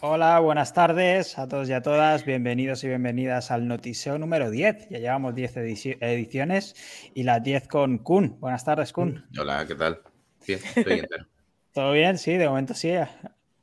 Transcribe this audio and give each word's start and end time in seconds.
Hola, 0.00 0.38
buenas 0.38 0.72
tardes 0.72 1.38
a 1.38 1.48
todos 1.48 1.68
y 1.68 1.72
a 1.72 1.82
todas. 1.82 2.24
Bienvenidos 2.24 2.84
y 2.84 2.88
bienvenidas 2.88 3.50
al 3.50 3.66
Notiseo 3.66 4.16
número 4.16 4.48
10. 4.48 4.88
Ya 4.90 4.98
llevamos 4.98 5.34
10 5.34 5.56
ediciones 5.56 6.76
y 7.14 7.24
las 7.24 7.42
10 7.42 7.66
con 7.66 7.98
Kun. 7.98 8.38
Buenas 8.38 8.64
tardes, 8.64 8.92
Kun. 8.92 9.26
Hola, 9.38 9.66
¿qué 9.66 9.74
tal? 9.74 10.00
Bien, 10.46 10.60
estoy 10.64 11.00
entero. 11.00 11.26
¿Todo 11.72 11.92
bien? 11.92 12.16
Sí, 12.16 12.36
de 12.36 12.48
momento 12.48 12.74
sí. 12.74 12.92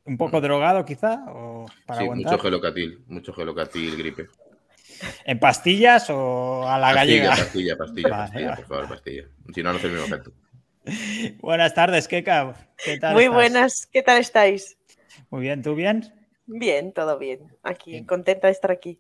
¿Un 0.04 0.18
poco 0.18 0.42
drogado 0.42 0.84
quizá? 0.84 1.24
O 1.30 1.68
para 1.86 2.02
sí, 2.02 2.10
mucho 2.10 2.38
gelocatil, 2.38 3.04
mucho 3.08 3.34
gelocatil 3.34 3.98
gripe. 3.98 4.28
¿En 5.26 5.40
pastillas 5.40 6.10
o 6.10 6.68
a 6.68 6.78
la 6.78 6.94
gallega? 6.94 7.30
Pastilla, 7.30 7.78
pastilla, 7.78 8.10
pastilla, 8.18 8.56
por 8.56 8.66
favor, 8.66 8.90
pastilla. 8.90 9.24
Si 9.54 9.64
no, 9.64 9.72
no 9.72 9.78
hace 9.78 9.88
el 9.88 9.94
mismo 9.94 10.08
efecto. 10.08 10.32
Buenas 11.42 11.74
tardes, 11.74 12.08
Keka. 12.08 12.56
¿Qué 12.84 13.00
tal? 13.00 13.14
Muy 13.14 13.28
buenas, 13.28 13.88
¿qué 13.92 14.02
tal 14.02 14.20
estáis? 14.20 14.78
Muy 15.30 15.42
bien, 15.42 15.62
¿tú 15.62 15.76
bien? 15.76 16.14
Bien, 16.46 16.94
todo 16.94 17.18
bien. 17.18 17.40
Aquí, 17.64 18.06
contenta 18.06 18.48
de 18.48 18.54
estar 18.54 18.72
aquí. 18.72 19.00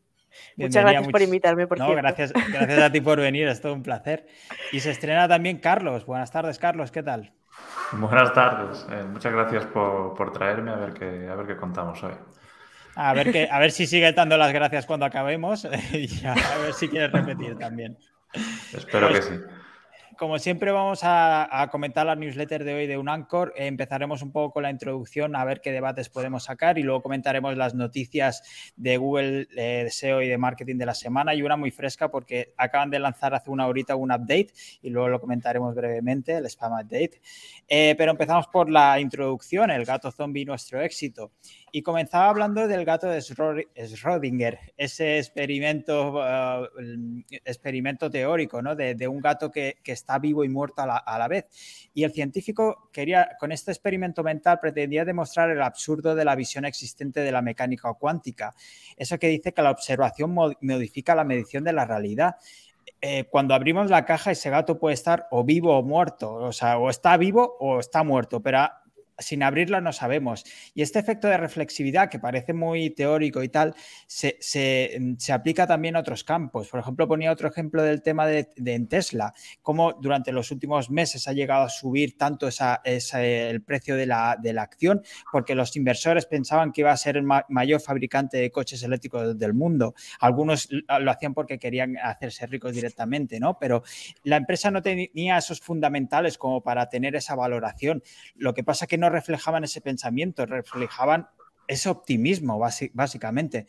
Muchas 0.58 0.84
gracias 0.84 1.08
por 1.08 1.22
invitarme, 1.22 1.68
por 1.68 1.80
no, 1.80 1.96
Gracias, 1.96 2.34
gracias 2.34 2.80
a 2.80 2.92
ti 2.92 3.00
por 3.00 3.20
venir, 3.20 3.48
es 3.48 3.62
todo 3.62 3.74
un 3.74 3.84
placer. 3.84 4.28
Y 4.72 4.80
se 4.80 4.92
estrena 4.92 5.28
también 5.28 5.60
Carlos. 5.60 6.06
Buenas 6.06 6.32
tardes, 6.32 6.60
Carlos, 6.60 6.92
¿qué 6.92 7.04
tal? 7.04 7.34
Buenas 7.94 8.34
tardes, 8.34 8.86
eh, 8.92 9.04
muchas 9.04 9.32
gracias 9.32 9.66
por, 9.68 10.34
traerme 10.34 10.72
a 10.72 10.76
ver 10.76 10.94
qué, 10.94 11.28
a 11.30 11.36
ver 11.36 11.48
qué 11.48 11.56
contamos 11.56 12.04
hoy. 12.04 12.14
A 12.96 13.14
ver, 13.14 13.32
que, 13.32 13.48
a 13.50 13.60
ver 13.60 13.72
si 13.72 13.88
sigue 13.88 14.12
dando 14.12 14.38
las 14.38 14.52
gracias 14.52 14.86
cuando 14.86 15.06
acabemos 15.06 15.66
y 15.94 16.26
a 16.26 16.58
ver 16.58 16.74
si 16.74 16.90
quieres 16.90 17.12
repetir 17.12 17.58
también. 17.58 17.98
Espero 18.74 19.08
que 19.08 19.20
pues 19.20 19.26
sí 19.26 19.55
como 20.18 20.40
siempre 20.40 20.72
vamos 20.72 21.00
a, 21.04 21.68
comentar 21.72 22.06
la 22.06 22.16
newsletter 22.16 22.64
de 22.64 22.74
hoy 22.74 22.88
de 22.88 22.98
Unancor. 22.98 23.54
empezaremos 23.56 24.22
un 24.22 24.32
poco 24.32 24.54
con 24.54 24.64
la 24.64 24.70
introducción 24.70 25.36
a 25.36 25.44
ver 25.46 25.62
qué 25.62 25.72
debates 25.72 26.10
podemos 26.10 26.44
sacar 26.44 26.78
y 26.78 26.84
luego 26.84 27.02
comentaremos 27.02 27.56
las 27.58 27.74
noticias 27.74 28.44
de 28.76 28.98
Google 28.98 29.46
de 29.46 29.90
SEO 29.90 30.22
y 30.22 30.28
de 30.28 30.38
marketing 30.38 30.78
de 30.78 30.86
la 30.86 30.94
semana 30.94 31.34
y 31.34 31.42
una 31.42 31.58
muy 31.58 31.72
fresca 31.72 32.10
porque 32.10 32.54
acaban 32.58 32.90
de 32.90 33.00
lanzar 33.00 33.34
hace 33.34 33.50
una 33.50 33.68
horita 33.68 33.96
un 33.96 34.12
update 34.12 34.50
y 34.82 34.90
luego 34.90 35.10
lo 35.10 35.20
comentaremos 35.20 35.74
brevemente, 35.76 36.38
el 36.38 36.46
spam 36.46 36.74
update. 36.74 37.22
Eh, 37.68 37.96
pero 37.98 38.12
empezamos 38.12 38.48
por 38.48 38.70
la 38.70 39.00
introducción, 39.00 39.72
el 39.72 39.86
gato 39.86 40.12
zombie, 40.12 40.46
nuestro 40.46 40.82
éxito. 40.82 41.32
Y 41.76 41.82
comenzaba 41.82 42.30
hablando 42.30 42.70
del 42.70 42.86
gato 42.86 43.08
de 43.08 43.20
Schrödinger, 43.20 44.60
ese 44.78 45.18
experimento, 45.18 46.14
uh, 46.14 46.66
experimento 47.44 48.10
teórico, 48.10 48.62
¿no? 48.62 48.78
De, 48.78 49.08
un 49.10 49.20
gato 49.20 49.52
que, 49.52 49.80
está 49.84 50.18
vivo 50.18 50.46
y 50.46 50.48
muerto 50.48 50.84
a 50.84 51.18
la, 51.18 51.28
vez. 51.28 51.48
Y 51.94 52.06
el 52.06 52.14
científico 52.14 52.90
quería, 52.94 53.32
con 53.38 53.52
este 53.52 53.72
experimento 53.72 54.24
mental, 54.24 54.62
pretendía 54.62 55.04
demostrar 55.04 55.50
el 55.50 55.62
absurdo 55.62 56.16
de 56.16 56.24
la 56.24 56.36
visión 56.36 56.64
existente 56.64 57.20
de 57.20 57.32
la 57.34 57.42
mecánica 57.42 57.94
cuántica. 57.96 58.56
Eso 58.96 59.20
que 59.20 59.28
dice 59.28 59.54
que 59.54 59.62
la 59.62 59.72
observación 59.72 60.34
modifica 60.34 61.14
la 61.14 61.26
medición 61.26 61.66
de 61.66 61.74
la 61.74 61.84
realidad. 61.84 62.38
Eh, 63.02 63.26
cuando 63.26 63.54
abrimos 63.54 63.90
la 63.90 64.06
caja, 64.06 64.32
ese 64.32 64.50
gato 64.50 64.80
puede 64.80 64.94
estar 64.94 65.28
o 65.30 65.44
vivo 65.44 65.78
o 65.78 65.84
muerto, 65.84 66.36
o 66.36 66.54
sea, 66.54 66.78
o 66.78 66.90
está 66.90 67.18
vivo 67.18 67.58
o 67.60 67.82
está 67.82 68.02
muerto, 68.06 68.42
pero 68.42 68.60
sin 69.18 69.44
abrirla 69.44 69.82
no 69.82 69.94
sabemos. 69.94 70.44
Y 70.74 70.82
este 70.82 71.00
efecto 71.00 71.28
de 71.28 71.38
reflexividad, 71.38 72.10
que 72.10 72.20
parece 72.20 72.54
muy 72.54 72.90
teórico 72.90 73.44
y 73.44 73.50
tal, 73.50 73.76
se, 74.08 74.40
aplica 75.32 75.68
también 75.68 75.96
a 75.96 76.00
otros 76.00 76.24
campos. 76.24 76.70
Por 76.70 76.80
ejemplo, 76.80 77.08
ponía 77.08 77.32
otro 77.32 77.48
ejemplo 77.48 77.84
del 77.84 78.02
tema 78.02 78.28
de, 78.28 78.50
en 78.58 78.88
Tesla, 78.88 79.34
cómo 79.62 79.94
durante 79.94 80.32
los 80.32 80.52
últimos 80.52 80.90
meses 80.90 81.28
ha 81.28 81.34
llegado 81.34 81.64
a 81.64 81.70
subir 81.70 82.18
tanto 82.18 82.48
esa, 82.48 82.82
el 82.84 83.62
precio 83.62 83.96
de 83.96 84.06
la, 84.06 84.38
de 84.42 84.54
la, 84.54 84.66
acción, 84.66 85.04
porque 85.32 85.54
los 85.54 85.76
inversores 85.76 86.26
pensaban 86.26 86.72
que 86.72 86.82
iba 86.82 86.92
a 86.92 86.98
ser 86.98 87.18
el 87.18 87.24
mayor 87.24 87.80
fabricante 87.80 88.38
de 88.38 88.50
coches 88.50 88.82
eléctricos 88.82 89.38
del 89.38 89.54
mundo. 89.54 89.94
Algunos 90.20 90.70
lo 90.72 91.12
hacían 91.12 91.36
porque 91.36 91.60
querían 91.60 91.98
hacerse 91.98 92.48
ricos 92.48 92.74
directamente, 92.74 93.40
¿no? 93.40 93.60
Pero 93.60 93.84
la 94.24 94.38
empresa 94.38 94.72
no 94.72 94.82
tenía 94.82 95.38
esos 95.38 95.60
fundamentales 95.60 96.38
como 96.38 96.64
para 96.64 96.90
tener 96.90 97.16
esa 97.16 97.36
valoración. 97.36 98.02
Lo 98.36 98.54
que 98.54 98.64
pasa 98.64 98.88
que 98.88 98.98
no 98.98 99.05
reflejaban 99.10 99.64
ese 99.64 99.82
pensamiento, 99.82 100.46
reflejaban 100.46 101.28
ese 101.68 101.90
optimismo, 101.90 102.60
básicamente. 102.94 103.68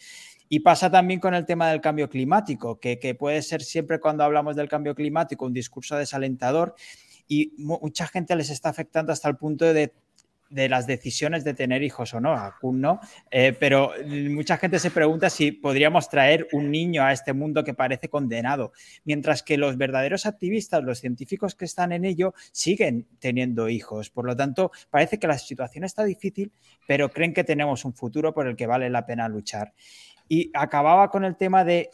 Y 0.48 0.60
pasa 0.60 0.90
también 0.90 1.18
con 1.18 1.34
el 1.34 1.44
tema 1.44 1.68
del 1.70 1.80
cambio 1.80 2.08
climático, 2.08 2.78
que, 2.78 2.98
que, 2.98 3.14
puede 3.14 3.42
ser 3.42 3.62
siempre 3.62 3.98
cuando 3.98 4.22
hablamos 4.22 4.54
del 4.54 4.68
cambio 4.68 4.94
climático 4.94 5.44
un 5.44 5.52
discurso 5.52 5.96
desalentador 5.96 6.74
y 7.26 7.52
mucha 7.58 8.06
gente 8.06 8.36
les 8.36 8.50
está 8.50 8.68
afectando 8.68 9.12
hasta 9.12 9.28
el 9.28 9.36
punto 9.36 9.64
de 9.72 9.92
de 10.50 10.68
las 10.68 10.86
decisiones 10.86 11.44
de 11.44 11.54
tener 11.54 11.82
hijos 11.82 12.14
o 12.14 12.20
no, 12.20 12.32
a 12.32 12.56
no, 12.62 13.00
eh, 13.30 13.54
pero 13.58 13.92
mucha 14.28 14.56
gente 14.56 14.78
se 14.78 14.90
pregunta 14.90 15.30
si 15.30 15.52
podríamos 15.52 16.08
traer 16.08 16.48
un 16.52 16.70
niño 16.70 17.02
a 17.02 17.12
este 17.12 17.32
mundo 17.32 17.64
que 17.64 17.74
parece 17.74 18.08
condenado, 18.08 18.72
mientras 19.04 19.42
que 19.42 19.56
los 19.56 19.76
verdaderos 19.76 20.26
activistas, 20.26 20.82
los 20.82 21.00
científicos 21.00 21.54
que 21.54 21.64
están 21.64 21.92
en 21.92 22.04
ello, 22.04 22.34
siguen 22.52 23.06
teniendo 23.18 23.68
hijos. 23.68 24.10
Por 24.10 24.24
lo 24.24 24.36
tanto, 24.36 24.70
parece 24.90 25.18
que 25.18 25.26
la 25.26 25.38
situación 25.38 25.84
está 25.84 26.04
difícil, 26.04 26.52
pero 26.86 27.10
creen 27.10 27.34
que 27.34 27.44
tenemos 27.44 27.84
un 27.84 27.94
futuro 27.94 28.32
por 28.32 28.46
el 28.46 28.56
que 28.56 28.66
vale 28.66 28.90
la 28.90 29.06
pena 29.06 29.28
luchar. 29.28 29.72
Y 30.28 30.50
acababa 30.54 31.10
con 31.10 31.24
el 31.24 31.36
tema 31.36 31.64
de 31.64 31.90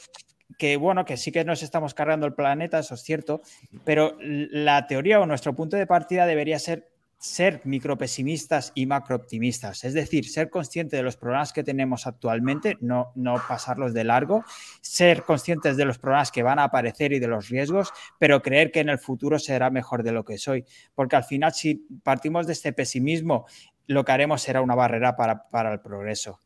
que 0.58 0.76
bueno, 0.76 1.04
que 1.04 1.16
sí 1.16 1.32
que 1.32 1.44
nos 1.44 1.62
estamos 1.62 1.94
cargando 1.94 2.26
el 2.26 2.34
planeta, 2.34 2.78
eso 2.78 2.94
es 2.94 3.02
cierto, 3.02 3.42
pero 3.84 4.16
la 4.20 4.86
teoría 4.86 5.20
o 5.20 5.26
nuestro 5.26 5.54
punto 5.54 5.76
de 5.76 5.86
partida 5.86 6.26
debería 6.26 6.58
ser 6.58 6.91
ser 7.22 7.60
micropesimistas 7.62 8.72
y 8.74 8.86
macrooptimistas, 8.86 9.84
es 9.84 9.94
decir, 9.94 10.28
ser 10.28 10.50
consciente 10.50 10.96
de 10.96 11.04
los 11.04 11.16
problemas 11.16 11.52
que 11.52 11.62
tenemos 11.62 12.08
actualmente, 12.08 12.76
no, 12.80 13.12
no 13.14 13.40
pasarlos 13.48 13.94
de 13.94 14.02
largo, 14.02 14.44
ser 14.80 15.22
conscientes 15.22 15.76
de 15.76 15.84
los 15.84 16.00
problemas 16.00 16.32
que 16.32 16.42
van 16.42 16.58
a 16.58 16.64
aparecer 16.64 17.12
y 17.12 17.20
de 17.20 17.28
los 17.28 17.48
riesgos, 17.48 17.92
pero 18.18 18.42
creer 18.42 18.72
que 18.72 18.80
en 18.80 18.88
el 18.88 18.98
futuro 18.98 19.38
será 19.38 19.70
mejor 19.70 20.02
de 20.02 20.10
lo 20.10 20.24
que 20.24 20.36
soy, 20.36 20.64
porque 20.96 21.14
al 21.14 21.22
final 21.22 21.52
si 21.52 21.86
partimos 22.02 22.48
de 22.48 22.54
este 22.54 22.72
pesimismo, 22.72 23.46
lo 23.86 24.04
que 24.04 24.10
haremos 24.10 24.42
será 24.42 24.60
una 24.60 24.74
barrera 24.74 25.14
para, 25.14 25.72
el 25.72 25.80
progreso. 25.80 26.40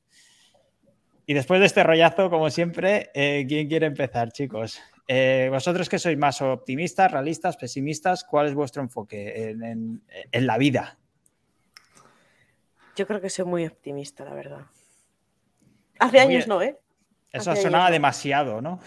Y 1.24 1.32
después 1.32 1.58
de 1.58 1.66
este 1.66 1.84
rollazo, 1.84 2.28
como 2.28 2.50
siempre, 2.50 3.10
eh, 3.14 3.46
¿quién 3.48 3.66
quiere 3.68 3.86
empezar, 3.86 4.30
chicos? 4.30 4.78
Eh, 5.08 5.48
vosotros 5.52 5.88
que 5.88 5.98
sois 5.98 6.18
más 6.18 6.42
optimistas, 6.42 7.12
realistas, 7.12 7.56
pesimistas, 7.56 8.24
¿cuál 8.24 8.48
es 8.48 8.54
vuestro 8.54 8.82
enfoque 8.82 9.50
en, 9.50 10.46
la 10.46 10.58
vida? 10.58 10.98
Yo 12.96 13.06
creo 13.06 13.20
que 13.20 13.30
soy 13.30 13.44
muy 13.44 13.66
optimista, 13.66 14.24
la 14.24 14.34
verdad. 14.34 14.66
Hace 16.00 16.20
años 16.20 16.48
no, 16.48 16.60
¿eh? 16.60 16.76
Eso 17.32 17.54
sonaba 17.54 17.90
demasiado, 17.90 18.60
¿no? 18.60 18.80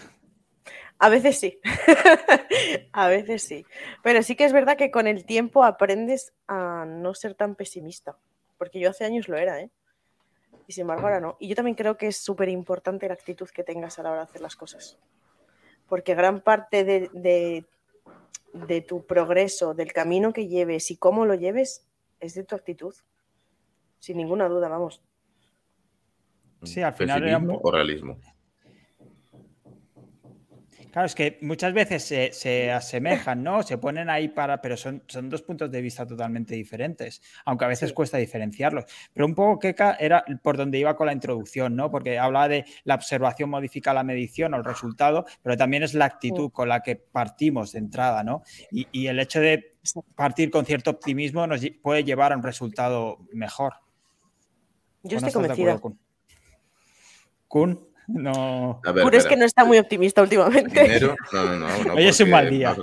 A 0.98 1.08
veces 1.08 1.40
sí. 1.40 1.58
a 2.92 3.08
veces 3.08 3.42
sí. 3.42 3.64
Pero 4.02 4.22
sí 4.22 4.36
que 4.36 4.44
es 4.44 4.52
verdad 4.52 4.76
que 4.76 4.90
con 4.90 5.06
el 5.06 5.24
tiempo 5.24 5.64
aprendes 5.64 6.34
a 6.46 6.84
no 6.86 7.14
ser 7.14 7.34
tan 7.34 7.54
pesimista. 7.54 8.18
Porque 8.58 8.78
yo 8.78 8.90
hace 8.90 9.06
años 9.06 9.26
lo 9.28 9.38
era, 9.38 9.60
¿eh? 9.60 9.70
Y 10.66 10.74
sin 10.74 10.82
embargo 10.82 11.04
ahora 11.04 11.20
no. 11.20 11.38
Y 11.40 11.48
yo 11.48 11.54
también 11.54 11.76
creo 11.76 11.96
que 11.96 12.08
es 12.08 12.18
súper 12.18 12.50
importante 12.50 13.08
la 13.08 13.14
actitud 13.14 13.48
que 13.48 13.64
tengas 13.64 13.98
a 13.98 14.02
la 14.02 14.10
hora 14.10 14.20
de 14.20 14.24
hacer 14.24 14.42
las 14.42 14.56
cosas 14.56 14.98
porque 15.90 16.14
gran 16.14 16.40
parte 16.40 16.84
de, 16.84 17.66
tu 18.86 19.04
progreso, 19.06 19.74
del 19.74 19.92
camino 19.92 20.32
que 20.32 20.46
lleves 20.46 20.90
y 20.92 20.96
cómo 20.96 21.26
lo 21.26 21.34
lleves, 21.34 21.84
es 22.20 22.34
de 22.34 22.44
tu 22.44 22.54
actitud. 22.54 22.94
Sin 23.98 24.16
ninguna 24.16 24.48
duda, 24.48 24.68
vamos. 24.68 25.02
Sí, 26.62 26.80
al 26.80 26.94
final. 26.94 27.58
o 27.60 27.70
realismo? 27.72 28.20
Claro, 30.90 31.06
es 31.06 31.14
que 31.14 31.38
muchas 31.42 31.72
veces 31.72 32.04
se, 32.32 32.72
asemejan, 32.72 33.42
¿no? 33.44 33.62
Se 33.62 33.78
ponen 33.78 34.10
ahí 34.10 34.28
para, 34.28 34.60
pero 34.60 34.76
son, 34.76 35.02
son, 35.06 35.30
dos 35.30 35.42
puntos 35.42 35.70
de 35.70 35.80
vista 35.80 36.04
totalmente 36.04 36.54
diferentes, 36.54 37.22
aunque 37.44 37.64
a 37.64 37.68
veces 37.68 37.92
cuesta 37.92 38.18
diferenciarlos. 38.18 38.86
Pero 39.12 39.26
un 39.26 39.34
poco 39.34 39.58
que 39.60 39.74
era 40.00 40.24
por 40.42 40.56
donde 40.56 40.78
iba 40.78 40.96
con 40.96 41.06
la 41.06 41.12
introducción, 41.12 41.76
¿no? 41.76 41.90
Porque 41.90 42.18
hablaba 42.18 42.48
de 42.48 42.64
la 42.84 42.96
observación 42.96 43.50
modifica 43.50 43.94
la 43.94 44.02
medición 44.02 44.54
o 44.54 44.56
el 44.56 44.64
resultado, 44.64 45.26
pero 45.42 45.56
también 45.56 45.84
es 45.84 45.94
la 45.94 46.06
actitud 46.06 46.50
con 46.50 46.68
la 46.68 46.82
que 46.82 46.96
partimos 46.96 47.72
de 47.72 47.78
entrada, 47.78 48.24
¿no? 48.24 48.42
Y, 48.70 49.06
el 49.10 49.18
hecho 49.18 49.40
de 49.40 49.76
partir 50.14 50.50
con 50.50 50.64
cierto 50.64 50.90
optimismo 50.90 51.46
nos 51.46 51.62
puede 51.82 52.04
llevar 52.04 52.32
a 52.32 52.36
un 52.36 52.42
resultado 52.42 53.18
mejor. 53.32 53.74
Yo 55.02 55.16
estoy 55.16 55.32
convencida. 55.32 55.80
Kun? 57.48 57.89
No. 58.12 58.80
es 59.12 59.26
que 59.26 59.36
no 59.36 59.44
está 59.44 59.64
muy 59.64 59.78
optimista 59.78 60.22
últimamente. 60.22 60.80
Primero, 60.80 61.16
no, 61.32 61.56
no, 61.56 61.84
no. 61.84 61.94
Hoy 61.94 62.06
es 62.06 62.20
un 62.20 62.30
mal 62.30 62.48
día. 62.50 62.74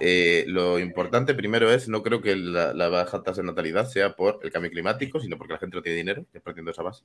Eh, 0.00 0.44
lo 0.46 0.78
importante 0.78 1.34
primero 1.34 1.72
es, 1.72 1.88
no 1.88 2.02
creo 2.02 2.22
que 2.22 2.36
la, 2.36 2.88
baja 2.88 3.22
tasa 3.22 3.40
de 3.40 3.48
natalidad 3.48 3.86
sea 3.86 4.14
por 4.14 4.40
el 4.42 4.52
cambio 4.52 4.70
climático, 4.70 5.20
sino 5.20 5.36
porque 5.36 5.54
la 5.54 5.58
gente 5.58 5.76
no 5.76 5.82
tiene 5.82 5.98
dinero, 5.98 6.24
es 6.32 6.40
partiendo 6.40 6.70
de 6.70 6.72
esa 6.72 6.82
base. 6.82 7.02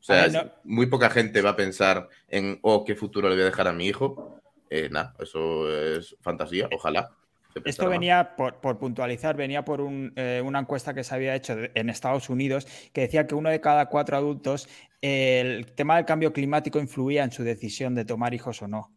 O 0.00 0.06
sea, 0.06 0.54
muy 0.64 0.86
poca 0.86 1.08
gente 1.08 1.40
va 1.40 1.50
a 1.50 1.56
pensar 1.56 2.08
en, 2.28 2.58
oh, 2.62 2.84
qué 2.84 2.94
futuro 2.94 3.28
le 3.28 3.36
voy 3.36 3.42
a 3.42 3.46
dejar 3.46 3.68
a 3.68 3.72
mi 3.72 3.86
hijo. 3.86 4.40
Eh, 4.68 4.88
nada, 4.90 5.14
eso 5.18 5.70
es 5.70 6.16
fantasía, 6.20 6.68
ojalá. 6.74 7.10
Esto 7.64 7.88
venía, 7.88 8.34
por, 8.36 8.78
puntualizar, 8.78 9.36
venía 9.36 9.64
por 9.64 9.80
eh, 10.16 10.42
una 10.44 10.58
encuesta 10.58 10.92
que 10.92 11.04
se 11.04 11.14
había 11.14 11.34
hecho 11.34 11.56
en 11.74 11.88
Estados 11.88 12.28
Unidos 12.28 12.66
que 12.92 13.02
decía 13.02 13.26
que 13.26 13.34
uno 13.34 13.48
de 13.48 13.60
cada 13.60 13.86
cuatro 13.86 14.16
adultos 14.16 14.68
el 15.04 15.66
tema 15.74 15.96
del 15.96 16.06
cambio 16.06 16.32
climático 16.32 16.78
influía 16.78 17.24
en 17.24 17.30
su 17.30 17.42
decisión 17.42 17.94
de 17.94 18.06
tomar 18.06 18.32
hijos 18.32 18.62
o 18.62 18.68
no. 18.68 18.90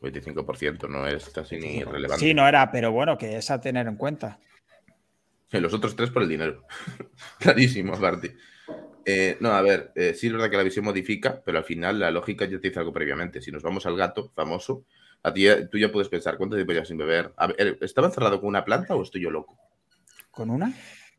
25% 0.00 0.88
no 0.88 1.06
es 1.06 1.28
casi 1.28 1.58
ni 1.58 1.84
relevante. 1.84 2.24
Sí, 2.24 2.32
no 2.32 2.48
era, 2.48 2.70
pero 2.70 2.90
bueno, 2.90 3.18
que 3.18 3.36
es 3.36 3.50
a 3.50 3.60
tener 3.60 3.86
en 3.86 3.96
cuenta. 3.96 4.38
los 5.50 5.74
otros 5.74 5.94
tres 5.94 6.08
por 6.08 6.22
el 6.22 6.28
dinero. 6.30 6.64
Clarísimo, 7.38 7.98
Barty. 7.98 8.30
Eh, 9.04 9.36
no, 9.40 9.50
a 9.50 9.60
ver, 9.60 9.92
eh, 9.94 10.14
sí 10.14 10.26
es 10.26 10.32
verdad 10.32 10.48
que 10.48 10.56
la 10.56 10.62
visión 10.62 10.86
modifica, 10.86 11.42
pero 11.44 11.58
al 11.58 11.64
final 11.64 12.00
la 12.00 12.10
lógica 12.10 12.46
ya 12.46 12.58
te 12.58 12.68
dice 12.68 12.78
algo 12.78 12.92
previamente. 12.92 13.42
Si 13.42 13.52
nos 13.52 13.62
vamos 13.62 13.84
al 13.84 13.96
gato 13.96 14.32
famoso, 14.34 14.86
a 15.22 15.34
ti 15.34 15.46
tú 15.70 15.76
ya 15.76 15.92
puedes 15.92 16.08
pensar 16.08 16.38
cuánto 16.38 16.56
tiempo 16.56 16.72
llevas 16.72 16.88
sin 16.88 16.96
beber. 16.96 17.34
¿Estaba 17.82 18.06
encerrado 18.06 18.40
con 18.40 18.48
una 18.48 18.64
planta 18.64 18.94
o 18.94 19.02
estoy 19.02 19.20
yo 19.20 19.30
loco? 19.30 19.58
¿Con 20.30 20.48
una? 20.48 20.72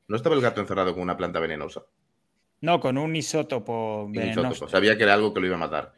¿No 0.08 0.16
estaba 0.16 0.36
el 0.36 0.42
gato 0.42 0.60
encerrado 0.60 0.94
con 0.94 1.04
una 1.04 1.18
planta 1.18 1.40
venenosa? 1.40 1.84
No, 2.62 2.80
con 2.80 2.98
un 2.98 3.16
isótopo 3.16 4.10
venenoso. 4.10 4.68
Sabía 4.68 4.98
que 4.98 5.04
era 5.04 5.14
algo 5.14 5.34
que 5.34 5.40
lo 5.40 5.48
iba 5.48 5.56
a 5.56 5.60
matar. 5.60 5.94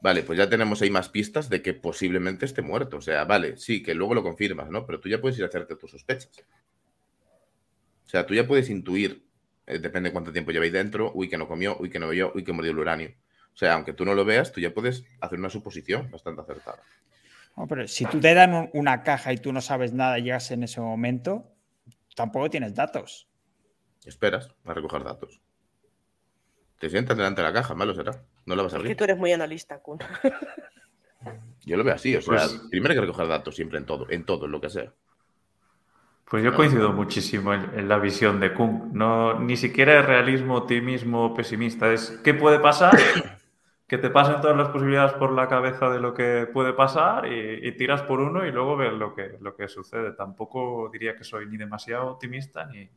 Vale, 0.00 0.22
pues 0.22 0.38
ya 0.38 0.48
tenemos 0.48 0.82
ahí 0.82 0.90
más 0.90 1.08
pistas 1.08 1.48
de 1.48 1.62
que 1.62 1.72
posiblemente 1.72 2.44
esté 2.44 2.62
muerto. 2.62 2.98
O 2.98 3.00
sea, 3.00 3.24
vale, 3.24 3.56
sí, 3.56 3.82
que 3.82 3.94
luego 3.94 4.14
lo 4.14 4.22
confirmas, 4.22 4.70
¿no? 4.70 4.84
Pero 4.86 5.00
tú 5.00 5.08
ya 5.08 5.20
puedes 5.20 5.38
ir 5.38 5.44
a 5.44 5.48
hacerte 5.48 5.76
tus 5.76 5.90
sospechas. 5.90 6.44
O 8.04 8.08
sea, 8.08 8.26
tú 8.26 8.34
ya 8.34 8.46
puedes 8.46 8.68
intuir, 8.68 9.26
eh, 9.66 9.78
depende 9.78 10.10
de 10.10 10.12
cuánto 10.12 10.30
tiempo 10.30 10.52
lleváis 10.52 10.72
dentro, 10.72 11.10
uy, 11.14 11.28
que 11.28 11.38
no 11.38 11.48
comió, 11.48 11.76
uy, 11.80 11.88
que 11.88 11.98
no 11.98 12.06
bebió, 12.06 12.32
uy, 12.34 12.44
que 12.44 12.52
murió 12.52 12.70
el 12.70 12.78
uranio. 12.78 13.14
O 13.54 13.56
sea, 13.56 13.74
aunque 13.74 13.92
tú 13.92 14.04
no 14.04 14.14
lo 14.14 14.24
veas, 14.24 14.52
tú 14.52 14.60
ya 14.60 14.74
puedes 14.74 15.04
hacer 15.20 15.38
una 15.38 15.48
suposición 15.48 16.10
bastante 16.10 16.42
acertada. 16.42 16.82
pero 17.68 17.88
si 17.88 18.04
tú 18.04 18.20
te 18.20 18.34
dan 18.34 18.68
una 18.74 19.02
caja 19.02 19.32
y 19.32 19.38
tú 19.38 19.52
no 19.52 19.60
sabes 19.60 19.92
nada 19.92 20.18
y 20.18 20.24
llegas 20.24 20.50
en 20.50 20.64
ese 20.64 20.80
momento, 20.80 21.50
tampoco 22.14 22.50
tienes 22.50 22.74
datos. 22.74 23.28
Esperas 24.04 24.50
a 24.64 24.74
recoger 24.74 25.02
datos. 25.02 25.40
Te 26.78 26.90
sientas 26.90 27.16
delante 27.16 27.40
de 27.40 27.48
la 27.48 27.54
caja, 27.54 27.74
malo 27.74 27.94
será. 27.94 28.12
No 28.46 28.56
la 28.56 28.62
vas 28.62 28.72
a 28.72 28.76
abrir. 28.76 28.90
Es 28.90 28.96
que 28.96 28.98
tú 28.98 29.04
eres 29.04 29.16
muy 29.16 29.32
analista, 29.32 29.78
Kun. 29.78 29.98
Yo 31.64 31.76
lo 31.76 31.84
veo 31.84 31.94
así, 31.94 32.14
o 32.14 32.20
sea, 32.20 32.34
pues 32.34 32.60
primero 32.70 32.92
hay 32.92 32.96
que 32.96 33.06
recoger 33.06 33.26
datos 33.26 33.56
siempre 33.56 33.78
en 33.78 33.86
todo, 33.86 34.06
en 34.10 34.24
todo, 34.24 34.44
en 34.44 34.52
lo 34.52 34.60
que 34.60 34.68
sea. 34.68 34.92
Pues 36.28 36.42
yo 36.42 36.54
coincido 36.54 36.92
muchísimo 36.92 37.54
en, 37.54 37.88
la 37.88 37.98
visión 37.98 38.40
de 38.40 38.52
Kuhn. 38.52 38.90
No, 38.92 39.38
ni 39.38 39.56
siquiera 39.56 40.00
es 40.00 40.06
realismo, 40.06 40.56
optimismo, 40.56 41.34
pesimista. 41.34 41.92
Es 41.92 42.20
qué 42.24 42.34
puede 42.34 42.58
pasar, 42.58 42.96
que 43.86 43.98
te 43.98 44.10
pasen 44.10 44.40
todas 44.40 44.56
las 44.56 44.68
posibilidades 44.68 45.12
por 45.12 45.32
la 45.32 45.48
cabeza 45.48 45.90
de 45.90 46.00
lo 46.00 46.12
que 46.12 46.48
puede 46.52 46.72
pasar 46.72 47.30
y, 47.30 47.70
tiras 47.76 48.02
por 48.02 48.20
uno 48.20 48.44
y 48.46 48.52
luego 48.52 48.76
ves 48.76 48.92
lo 48.92 49.14
que, 49.14 49.36
lo 49.40 49.54
que 49.54 49.68
sucede. 49.68 50.12
Tampoco 50.12 50.90
diría 50.92 51.14
que 51.14 51.24
soy 51.24 51.46
ni 51.46 51.56
demasiado 51.56 52.08
optimista 52.08 52.66
ni, 52.66 52.88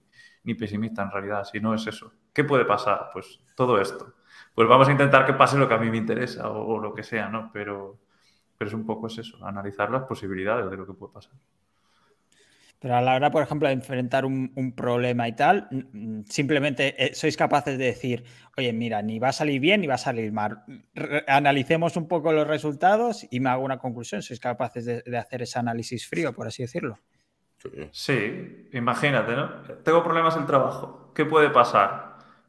ni 0.43 0.53
pesimista 0.55 1.03
en 1.03 1.11
realidad, 1.11 1.43
si 1.43 1.59
no 1.59 1.73
es 1.73 1.85
eso. 1.85 2.11
¿Qué 2.37 2.43
puede 2.43 2.65
pasar? 2.65 3.09
Pues 3.11 3.39
todo 3.55 3.81
esto 3.81 4.13
pues 4.57 4.67
vamos 4.67 4.87
a 4.87 4.91
intentar 4.91 5.23
que 5.23 5.33
pase 5.33 5.55
lo 5.55 5.67
que 5.67 5.75
a 5.75 5.77
mí 5.77 5.91
me 5.91 5.97
interesa 5.97 6.49
o, 6.49 6.79
lo 6.79 6.91
que 6.91 7.03
sea, 7.03 7.29
¿no? 7.29 7.51
Pero, 7.53 7.99
pero 8.57 8.67
es 8.67 8.73
un 8.73 8.87
poco 8.87 9.05
eso, 9.05 9.45
analizar 9.45 9.91
las 9.91 10.05
posibilidades 10.05 10.67
de 10.67 10.77
lo 10.77 10.87
que 10.87 10.93
puede 10.93 11.13
pasar. 11.13 11.33
Pero 12.79 12.95
a 12.95 13.01
la 13.01 13.13
hora, 13.13 13.29
por 13.29 13.43
ejemplo, 13.43 13.67
de 13.67 13.75
enfrentar 13.75 14.25
un, 14.25 14.73
problema 14.75 15.27
y 15.27 15.33
tal, 15.33 15.69
simplemente 16.27 16.95
eh, 16.97 17.13
sois 17.13 17.37
capaces 17.37 17.77
de 17.77 17.85
decir, 17.85 18.23
oye, 18.57 18.73
mira, 18.73 18.99
ni 19.03 19.19
va 19.19 19.29
a 19.29 19.31
salir 19.31 19.61
bien 19.61 19.81
ni 19.81 19.85
va 19.85 19.93
a 19.93 19.99
salir 19.99 20.31
mal. 20.31 20.63
analicemos 21.27 21.95
un 21.95 22.07
poco 22.07 22.33
los 22.33 22.47
resultados 22.47 23.27
y 23.29 23.39
me 23.39 23.51
hago 23.51 23.63
una 23.63 23.77
conclusión. 23.77 24.23
¿Sois 24.23 24.39
capaces 24.39 24.85
de, 24.85 25.03
de 25.03 25.17
hacer 25.19 25.43
ese 25.43 25.59
análisis 25.59 26.07
frío, 26.07 26.33
por 26.33 26.47
así 26.47 26.63
decirlo? 26.63 26.97
Sí, 27.91 28.69
imagínate, 28.73 29.35
¿no? 29.35 29.61
Tengo 29.83 30.03
problemas 30.03 30.35
en 30.35 30.41
el 30.41 30.47
trabajo. 30.47 31.11
¿Qué 31.13 31.25
puede 31.25 31.51
pasar? 31.51 32.06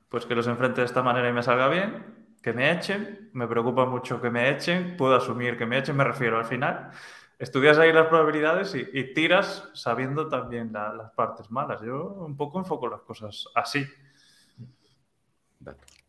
Pues 0.08 0.26
que 0.26 0.34
los 0.34 0.46
enfrente 0.46 0.80
de 0.80 0.86
esta 0.86 1.02
manera 1.02 1.28
y 1.28 1.32
me 1.32 1.42
salga 1.42 1.68
bien, 1.68 2.36
que 2.42 2.52
me 2.52 2.70
echen, 2.70 3.30
me 3.32 3.46
preocupa 3.46 3.84
mucho 3.86 4.20
que 4.20 4.30
me 4.30 4.50
echen, 4.50 4.96
puedo 4.96 5.14
asumir 5.16 5.58
que 5.58 5.66
me 5.66 5.78
echen, 5.78 5.96
me 5.96 6.04
refiero 6.04 6.38
al 6.38 6.44
final. 6.44 6.90
Estudias 7.38 7.78
ahí 7.78 7.92
las 7.92 8.08
probabilidades 8.08 8.74
y, 8.74 9.14
tiras 9.14 9.70
sabiendo 9.74 10.28
también 10.28 10.72
las 10.72 11.12
partes 11.12 11.50
malas. 11.50 11.80
Yo 11.82 12.04
un 12.04 12.36
poco 12.36 12.58
enfoco 12.58 12.88
las 12.88 13.02
cosas 13.02 13.46
así. 13.54 13.86
Datos. 15.60 16.04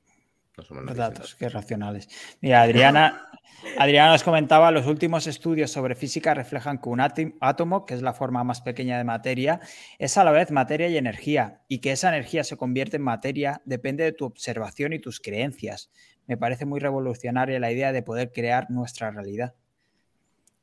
Datos, 0.96 1.36
qué 1.36 1.50
racionales. 1.50 2.10
Mira, 2.42 2.64
Adriana, 2.64 3.30
Adriana 3.78 4.12
nos 4.12 4.24
comentaba, 4.24 4.72
los 4.72 4.88
últimos 4.88 5.28
estudios 5.28 5.72
sobre 5.72 5.96
física 5.96 6.34
reflejan 6.34 6.80
que 6.80 6.90
un 6.90 7.00
átomo, 7.00 7.86
que 7.86 7.94
es 7.94 8.02
la 8.02 8.14
forma 8.14 8.44
más 8.44 8.62
pequeña 8.62 8.98
de 8.98 9.04
materia, 9.04 9.60
es 9.98 10.18
a 10.18 10.24
la 10.24 10.32
vez 10.32 10.52
materia 10.52 10.88
y 10.88 10.98
energía, 10.98 11.62
y 11.68 11.80
que 11.80 11.92
esa 11.92 12.10
energía 12.10 12.44
se 12.44 12.58
convierte 12.58 12.98
en 12.98 13.04
materia 13.04 13.62
depende 13.66 14.04
de 14.04 14.12
tu 14.12 14.26
observación 14.26 14.94
y 14.94 15.00
tus 15.00 15.20
creencias. 15.20 15.92
Me 16.28 16.38
parece 16.38 16.66
muy 16.66 16.80
revolucionaria 16.80 17.60
la 17.60 17.72
idea 17.72 17.92
de 17.92 18.04
poder 18.04 18.32
crear 18.32 18.70
nuestra 18.70 19.12
realidad. 19.12 19.54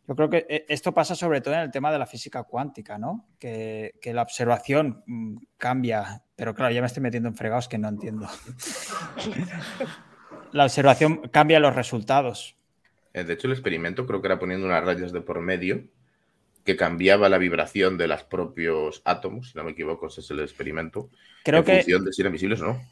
Yo 0.08 0.14
creo 0.14 0.30
que 0.30 0.46
eh, 0.48 0.64
esto 0.68 0.94
pasa 0.94 1.16
sobre 1.16 1.40
todo 1.40 1.54
en 1.54 1.60
el 1.60 1.70
tema 1.70 1.90
de 1.90 1.98
la 1.98 2.06
física 2.06 2.44
cuántica, 2.44 2.96
¿no? 2.96 3.26
Que, 3.40 3.94
que 4.00 4.14
la 4.14 4.22
observación 4.22 5.02
mm, 5.06 5.36
cambia, 5.56 6.22
pero 6.36 6.54
claro, 6.54 6.72
ya 6.72 6.80
me 6.80 6.86
estoy 6.86 7.02
metiendo 7.02 7.28
en 7.28 7.34
fregados 7.34 7.68
que 7.68 7.78
no 7.78 7.88
entiendo. 7.88 8.28
la 10.52 10.64
observación 10.64 11.28
cambia 11.32 11.58
los 11.58 11.74
resultados. 11.74 12.56
Eh, 13.16 13.24
de 13.24 13.32
hecho, 13.32 13.46
el 13.46 13.54
experimento 13.54 14.06
creo 14.06 14.20
que 14.20 14.28
era 14.28 14.38
poniendo 14.38 14.66
unas 14.66 14.84
rayas 14.84 15.10
de 15.10 15.22
por 15.22 15.40
medio 15.40 15.84
que 16.64 16.76
cambiaba 16.76 17.30
la 17.30 17.38
vibración 17.38 17.96
de 17.96 18.08
los 18.08 18.24
propios 18.24 19.00
átomos, 19.06 19.50
si 19.50 19.58
no 19.58 19.64
me 19.64 19.70
equivoco, 19.70 20.08
ese 20.08 20.20
es 20.20 20.30
el 20.32 20.40
experimento. 20.40 21.08
Creo 21.42 21.64
que, 21.64 21.76
función 21.76 22.04
de 22.04 22.12
si 22.12 22.20
eran 22.20 22.32
visibles 22.34 22.60
o 22.60 22.66
no. 22.66 22.82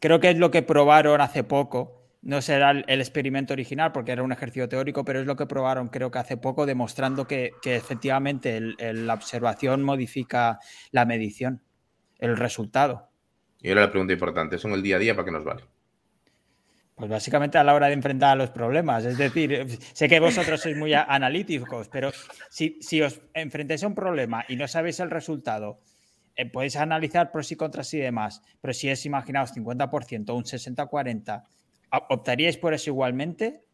Creo 0.00 0.18
que 0.18 0.30
es 0.30 0.38
lo 0.38 0.50
que 0.50 0.62
probaron 0.62 1.20
hace 1.20 1.44
poco. 1.44 2.08
No 2.22 2.42
será 2.42 2.72
el, 2.72 3.00
experimento 3.00 3.52
original 3.52 3.92
porque 3.92 4.10
era 4.10 4.24
un 4.24 4.32
ejercicio 4.32 4.68
teórico, 4.68 5.04
pero 5.04 5.20
es 5.20 5.26
lo 5.26 5.36
que 5.36 5.46
probaron 5.46 5.86
creo 5.86 6.10
que 6.10 6.18
hace 6.18 6.36
poco, 6.36 6.66
demostrando 6.66 7.28
que, 7.28 7.52
efectivamente 7.62 8.60
la 8.60 9.14
observación 9.14 9.84
modifica 9.84 10.58
la 10.90 11.04
medición, 11.04 11.62
el 12.18 12.36
resultado. 12.36 13.10
Y 13.60 13.68
ahora 13.68 13.82
la 13.82 13.90
pregunta 13.90 14.12
importante, 14.12 14.56
¿eso 14.56 14.66
en 14.66 14.74
el 14.74 14.82
día 14.82 14.96
a 14.96 14.98
día 14.98 15.14
para 15.14 15.26
qué 15.26 15.30
nos 15.30 15.44
vale? 15.44 15.62
Pues 16.98 17.08
básicamente 17.10 17.58
a 17.58 17.64
la 17.64 17.74
hora 17.74 17.86
de 17.86 17.92
enfrentar 17.92 18.32
a 18.32 18.34
los 18.34 18.50
problemas. 18.50 19.04
Es 19.04 19.16
decir, 19.16 19.68
sé 19.92 20.08
que 20.08 20.18
vosotros 20.18 20.60
sois 20.60 20.76
muy 20.76 20.94
analíticos, 20.94 21.88
pero 21.88 22.10
si, 22.50 22.76
si 22.80 23.00
os 23.00 23.20
enfrentáis 23.34 23.84
a 23.84 23.86
un 23.86 23.94
problema 23.94 24.44
y 24.48 24.56
no 24.56 24.66
sabéis 24.66 24.98
el 24.98 25.08
resultado, 25.08 25.80
eh, 26.34 26.46
podéis 26.50 26.76
analizar 26.76 27.30
pros 27.30 27.52
y 27.52 27.56
contras 27.56 27.94
y 27.94 27.98
demás, 27.98 28.42
pero 28.60 28.74
si 28.74 28.88
es, 28.88 29.06
imaginaos, 29.06 29.52
50% 29.54 30.30
o 30.30 30.34
un 30.34 30.44
60-40, 30.44 31.44
¿optaríais 32.08 32.56
por 32.56 32.74
eso 32.74 32.90
igualmente? 32.90 33.64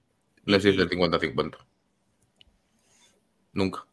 No 0.45 0.57
existe 0.57 0.83
el 0.83 0.91
50-50. 0.91 1.57
Nunca. 3.55 3.87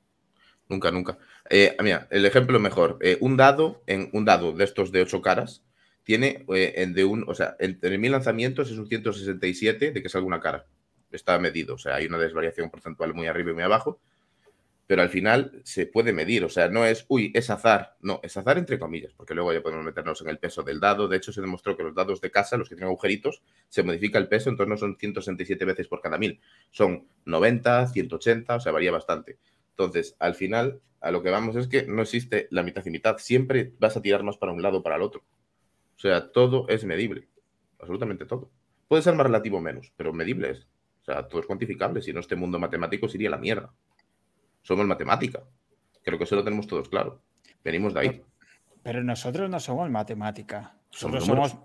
Nunca, 0.67 0.91
nunca. 0.91 1.17
Eh, 1.49 1.75
mira, 1.81 2.07
el 2.11 2.25
ejemplo 2.25 2.59
mejor. 2.59 2.97
Eh, 3.01 3.17
un 3.19 3.35
dado, 3.35 3.83
en 3.87 4.09
un 4.13 4.23
dado 4.23 4.53
de 4.53 4.63
estos 4.63 4.91
de 4.91 5.01
ocho 5.01 5.21
caras, 5.21 5.63
tiene 6.03 6.45
eh, 6.53 6.87
de 6.93 7.05
un, 7.05 7.25
o 7.27 7.35
sea, 7.35 7.55
entre 7.59 7.97
mil 7.97 8.11
lanzamientos 8.11 8.71
es 8.71 8.77
un 8.77 8.87
167 8.87 9.91
de 9.91 10.03
que 10.03 10.09
salga 10.09 10.27
una 10.27 10.39
cara. 10.39 10.65
Está 11.11 11.37
medido, 11.39 11.75
o 11.75 11.77
sea, 11.77 11.95
hay 11.95 12.05
una 12.05 12.17
desvariación 12.17 12.69
porcentual 12.69 13.13
muy 13.13 13.27
arriba 13.27 13.51
y 13.51 13.53
muy 13.53 13.63
abajo, 13.63 13.99
pero 14.91 15.03
al 15.03 15.09
final 15.09 15.61
se 15.63 15.85
puede 15.85 16.11
medir, 16.11 16.43
o 16.43 16.49
sea, 16.49 16.67
no 16.67 16.85
es, 16.85 17.05
uy, 17.07 17.31
es 17.33 17.49
azar, 17.49 17.95
no, 18.01 18.19
es 18.23 18.35
azar 18.35 18.57
entre 18.57 18.77
comillas, 18.77 19.13
porque 19.15 19.33
luego 19.33 19.53
ya 19.53 19.61
podemos 19.61 19.85
meternos 19.85 20.21
en 20.21 20.27
el 20.27 20.37
peso 20.37 20.63
del 20.63 20.81
dado. 20.81 21.07
De 21.07 21.15
hecho, 21.15 21.31
se 21.31 21.39
demostró 21.39 21.77
que 21.77 21.83
los 21.83 21.95
dados 21.95 22.19
de 22.19 22.29
casa, 22.29 22.57
los 22.57 22.67
que 22.67 22.75
tienen 22.75 22.89
agujeritos, 22.89 23.41
se 23.69 23.83
modifica 23.83 24.19
el 24.19 24.27
peso, 24.27 24.49
entonces 24.49 24.69
no 24.69 24.75
son 24.75 24.97
167 24.97 25.63
veces 25.63 25.87
por 25.87 26.01
cada 26.01 26.17
mil, 26.17 26.41
son 26.71 27.07
90, 27.23 27.87
180, 27.87 28.55
o 28.55 28.59
sea, 28.59 28.73
varía 28.73 28.91
bastante. 28.91 29.37
Entonces, 29.69 30.17
al 30.19 30.35
final, 30.35 30.81
a 30.99 31.11
lo 31.11 31.23
que 31.23 31.29
vamos 31.29 31.55
es 31.55 31.69
que 31.69 31.85
no 31.87 32.01
existe 32.01 32.49
la 32.51 32.61
mitad 32.61 32.85
y 32.85 32.89
mitad, 32.89 33.17
siempre 33.17 33.71
vas 33.79 33.95
a 33.95 34.01
tirar 34.01 34.23
más 34.23 34.35
para 34.35 34.51
un 34.51 34.61
lado 34.61 34.79
o 34.79 34.83
para 34.83 34.97
el 34.97 35.03
otro. 35.03 35.23
O 36.01 36.07
sea, 36.07 36.31
todo 36.31 36.65
es 36.67 36.83
medible, 36.83 37.27
absolutamente 37.77 38.25
todo. 38.25 38.49
Puede 38.87 39.03
ser 39.03 39.13
más 39.13 39.27
relativo 39.27 39.59
o 39.59 39.61
menos, 39.61 39.93
pero 39.95 40.11
medible 40.11 40.49
es. 40.49 40.67
O 41.01 41.05
sea, 41.05 41.27
todo 41.27 41.41
es 41.41 41.45
cuantificable. 41.45 42.01
Si 42.01 42.11
no, 42.11 42.21
este 42.21 42.35
mundo 42.35 42.57
matemático 42.57 43.07
sería 43.07 43.29
la 43.29 43.37
mierda. 43.37 43.71
Somos 44.63 44.87
matemática. 44.87 45.43
Creo 46.01 46.17
que 46.17 46.23
eso 46.23 46.35
lo 46.35 46.43
tenemos 46.43 46.65
todos 46.65 46.89
claro. 46.89 47.21
Venimos 47.63 47.93
de 47.93 47.99
ahí. 47.99 48.23
Pero 48.81 49.03
nosotros 49.03 49.47
no 49.47 49.59
somos 49.59 49.91
matemática. 49.91 50.75
Nosotros 50.91 51.23
somos. 51.23 51.55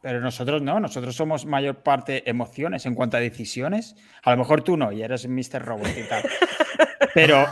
Pero 0.00 0.20
nosotros 0.20 0.62
no, 0.62 0.78
nosotros 0.78 1.16
somos 1.16 1.44
mayor 1.44 1.82
parte 1.82 2.30
emociones 2.30 2.86
en 2.86 2.94
cuanto 2.94 3.16
a 3.16 3.20
decisiones. 3.20 3.96
A 4.22 4.30
lo 4.30 4.36
mejor 4.36 4.62
tú 4.62 4.76
no, 4.76 4.92
y 4.92 5.02
eres 5.02 5.28
Mr. 5.28 5.60
Robot 5.60 5.90
y 5.98 6.08
tal. 6.08 6.22
Pero, 7.14 7.44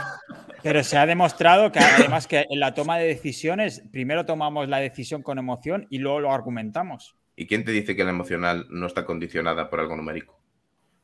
pero 0.63 0.83
se 0.85 0.97
ha 0.99 1.07
demostrado 1.07 1.73
que 1.73 1.79
además 1.79 2.27
que 2.27 2.47
en 2.49 2.61
la 2.61 2.75
toma 2.75 2.99
de 2.99 3.07
decisiones, 3.07 3.83
primero 3.93 4.27
tomamos 4.27 4.69
la 4.69 4.79
decisión 4.79 5.23
con 5.23 5.39
emoción 5.39 5.87
y 5.91 5.99
luego 5.99 6.21
lo 6.21 6.33
argumentamos. 6.33 7.17
¿Y 7.37 7.47
quién 7.47 7.65
te 7.65 7.73
dice 7.73 7.95
que 7.95 8.05
la 8.05 8.11
emocional 8.11 8.67
no 8.69 8.87
está 8.87 9.05
condicionada 9.05 9.71
por 9.71 9.81
algo 9.81 9.97
numérico? 9.97 10.41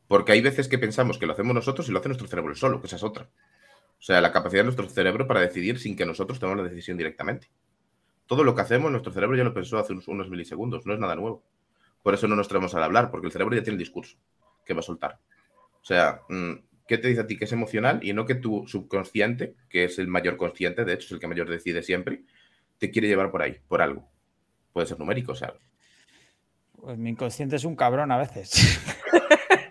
Porque 0.08 0.32
hay 0.32 0.40
veces 0.40 0.68
que 0.68 0.78
pensamos 0.78 1.18
que 1.18 1.26
lo 1.26 1.32
hacemos 1.32 1.54
nosotros 1.54 1.88
y 1.88 1.92
lo 1.92 2.00
hace 2.00 2.08
nuestro 2.08 2.26
cerebro 2.26 2.54
solo, 2.54 2.80
que 2.80 2.88
esa 2.88 2.96
es 2.96 3.02
otra. 3.02 3.28
O 3.98 4.02
sea, 4.02 4.20
la 4.20 4.32
capacidad 4.32 4.60
de 4.60 4.64
nuestro 4.64 4.88
cerebro 4.88 5.26
para 5.26 5.40
decidir 5.40 5.78
sin 5.78 5.96
que 5.96 6.04
nosotros 6.04 6.38
tomemos 6.38 6.64
la 6.64 6.68
decisión 6.68 6.96
directamente. 6.96 7.48
Todo 8.26 8.42
lo 8.44 8.54
que 8.54 8.62
hacemos, 8.62 8.90
nuestro 8.90 9.12
cerebro 9.12 9.36
ya 9.36 9.44
lo 9.44 9.54
pensó 9.54 9.78
hace 9.78 9.92
unos, 9.92 10.28
milisegundos, 10.28 10.86
no 10.86 10.94
es 10.94 10.98
nada 10.98 11.14
nuevo. 11.14 11.42
Por 12.02 12.14
eso 12.14 12.28
no 12.28 12.36
nos 12.36 12.48
traemos 12.48 12.74
al 12.74 12.82
hablar, 12.82 13.10
porque 13.10 13.26
el 13.26 13.32
cerebro 13.32 13.54
ya 13.54 13.62
tiene 13.62 13.74
el 13.74 13.78
discurso 13.78 14.16
que 14.64 14.74
va 14.74 14.80
a 14.80 14.82
soltar. 14.82 15.18
O 15.80 15.84
sea, 15.84 16.20
mm, 16.28 16.52
¿qué 16.86 16.98
te 16.98 17.08
dice 17.08 17.22
a 17.22 17.26
ti 17.26 17.36
que 17.36 17.44
es 17.44 17.52
emocional 17.52 18.00
y 18.02 18.12
no 18.12 18.26
que 18.26 18.34
tu 18.34 18.66
subconsciente, 18.66 19.54
que 19.68 19.84
es 19.84 19.98
el 19.98 20.08
mayor 20.08 20.36
consciente, 20.36 20.84
de 20.84 20.94
hecho 20.94 21.06
es 21.06 21.12
el 21.12 21.20
que 21.20 21.28
mayor 21.28 21.48
decide 21.48 21.82
siempre, 21.82 22.22
te 22.78 22.90
quiere 22.90 23.08
llevar 23.08 23.30
por 23.30 23.42
ahí, 23.42 23.56
por 23.68 23.82
algo? 23.82 24.08
Puede 24.72 24.86
ser 24.86 24.98
numérico, 24.98 25.32
o 25.32 25.36
sea. 25.36 25.54
Pues 26.80 26.98
mi 26.98 27.10
inconsciente 27.10 27.56
es 27.56 27.64
un 27.64 27.76
cabrón 27.76 28.12
a 28.12 28.18
veces. 28.18 28.80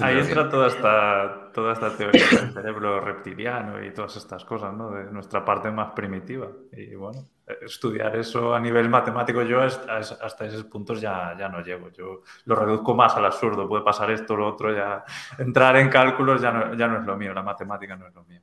Ahí 0.00 0.18
entra 0.18 0.48
toda 0.48 0.68
esta, 0.68 1.50
toda 1.52 1.72
esta 1.72 1.96
teoría 1.96 2.24
del 2.28 2.52
cerebro 2.52 3.00
reptiliano 3.00 3.84
y 3.84 3.92
todas 3.92 4.16
estas 4.16 4.44
cosas, 4.44 4.72
¿no? 4.72 4.92
De 4.92 5.10
nuestra 5.10 5.44
parte 5.44 5.70
más 5.72 5.90
primitiva. 5.92 6.48
Y 6.72 6.94
bueno, 6.94 7.26
estudiar 7.60 8.14
eso 8.14 8.54
a 8.54 8.60
nivel 8.60 8.88
matemático 8.88 9.42
yo 9.42 9.60
hasta 9.60 10.44
esos 10.46 10.64
puntos 10.64 11.00
ya, 11.00 11.34
ya 11.36 11.48
no 11.48 11.60
llego. 11.60 11.90
Yo 11.90 12.22
lo 12.44 12.54
reduzco 12.54 12.94
más 12.94 13.16
al 13.16 13.26
absurdo. 13.26 13.68
Puede 13.68 13.82
pasar 13.82 14.12
esto, 14.12 14.36
lo 14.36 14.46
otro, 14.46 14.72
ya 14.72 15.04
entrar 15.38 15.76
en 15.76 15.88
cálculos 15.88 16.40
ya 16.40 16.52
no, 16.52 16.74
ya 16.74 16.86
no 16.86 17.00
es 17.00 17.04
lo 17.04 17.16
mío, 17.16 17.34
la 17.34 17.42
matemática 17.42 17.96
no 17.96 18.06
es 18.06 18.14
lo 18.14 18.24
mío. 18.24 18.40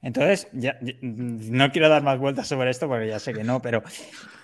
Entonces, 0.00 0.48
ya, 0.52 0.78
no 1.00 1.72
quiero 1.72 1.88
dar 1.88 2.02
más 2.02 2.18
vueltas 2.18 2.46
sobre 2.46 2.70
esto 2.70 2.86
porque 2.88 3.08
ya 3.08 3.18
sé 3.18 3.32
que 3.32 3.42
no, 3.42 3.62
pero 3.62 3.82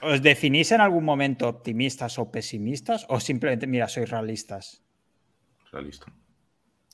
¿os 0.01 0.23
definís 0.23 0.73
en 0.73 0.81
algún 0.81 1.05
momento 1.05 1.49
optimistas 1.49 2.19
o 2.19 2.31
pesimistas 2.31 3.05
o 3.11 3.21
simplemente, 3.21 3.67
mira, 3.67 3.87
sois 3.87 4.09
realistas? 4.09 4.83
Realista. 5.73 6.07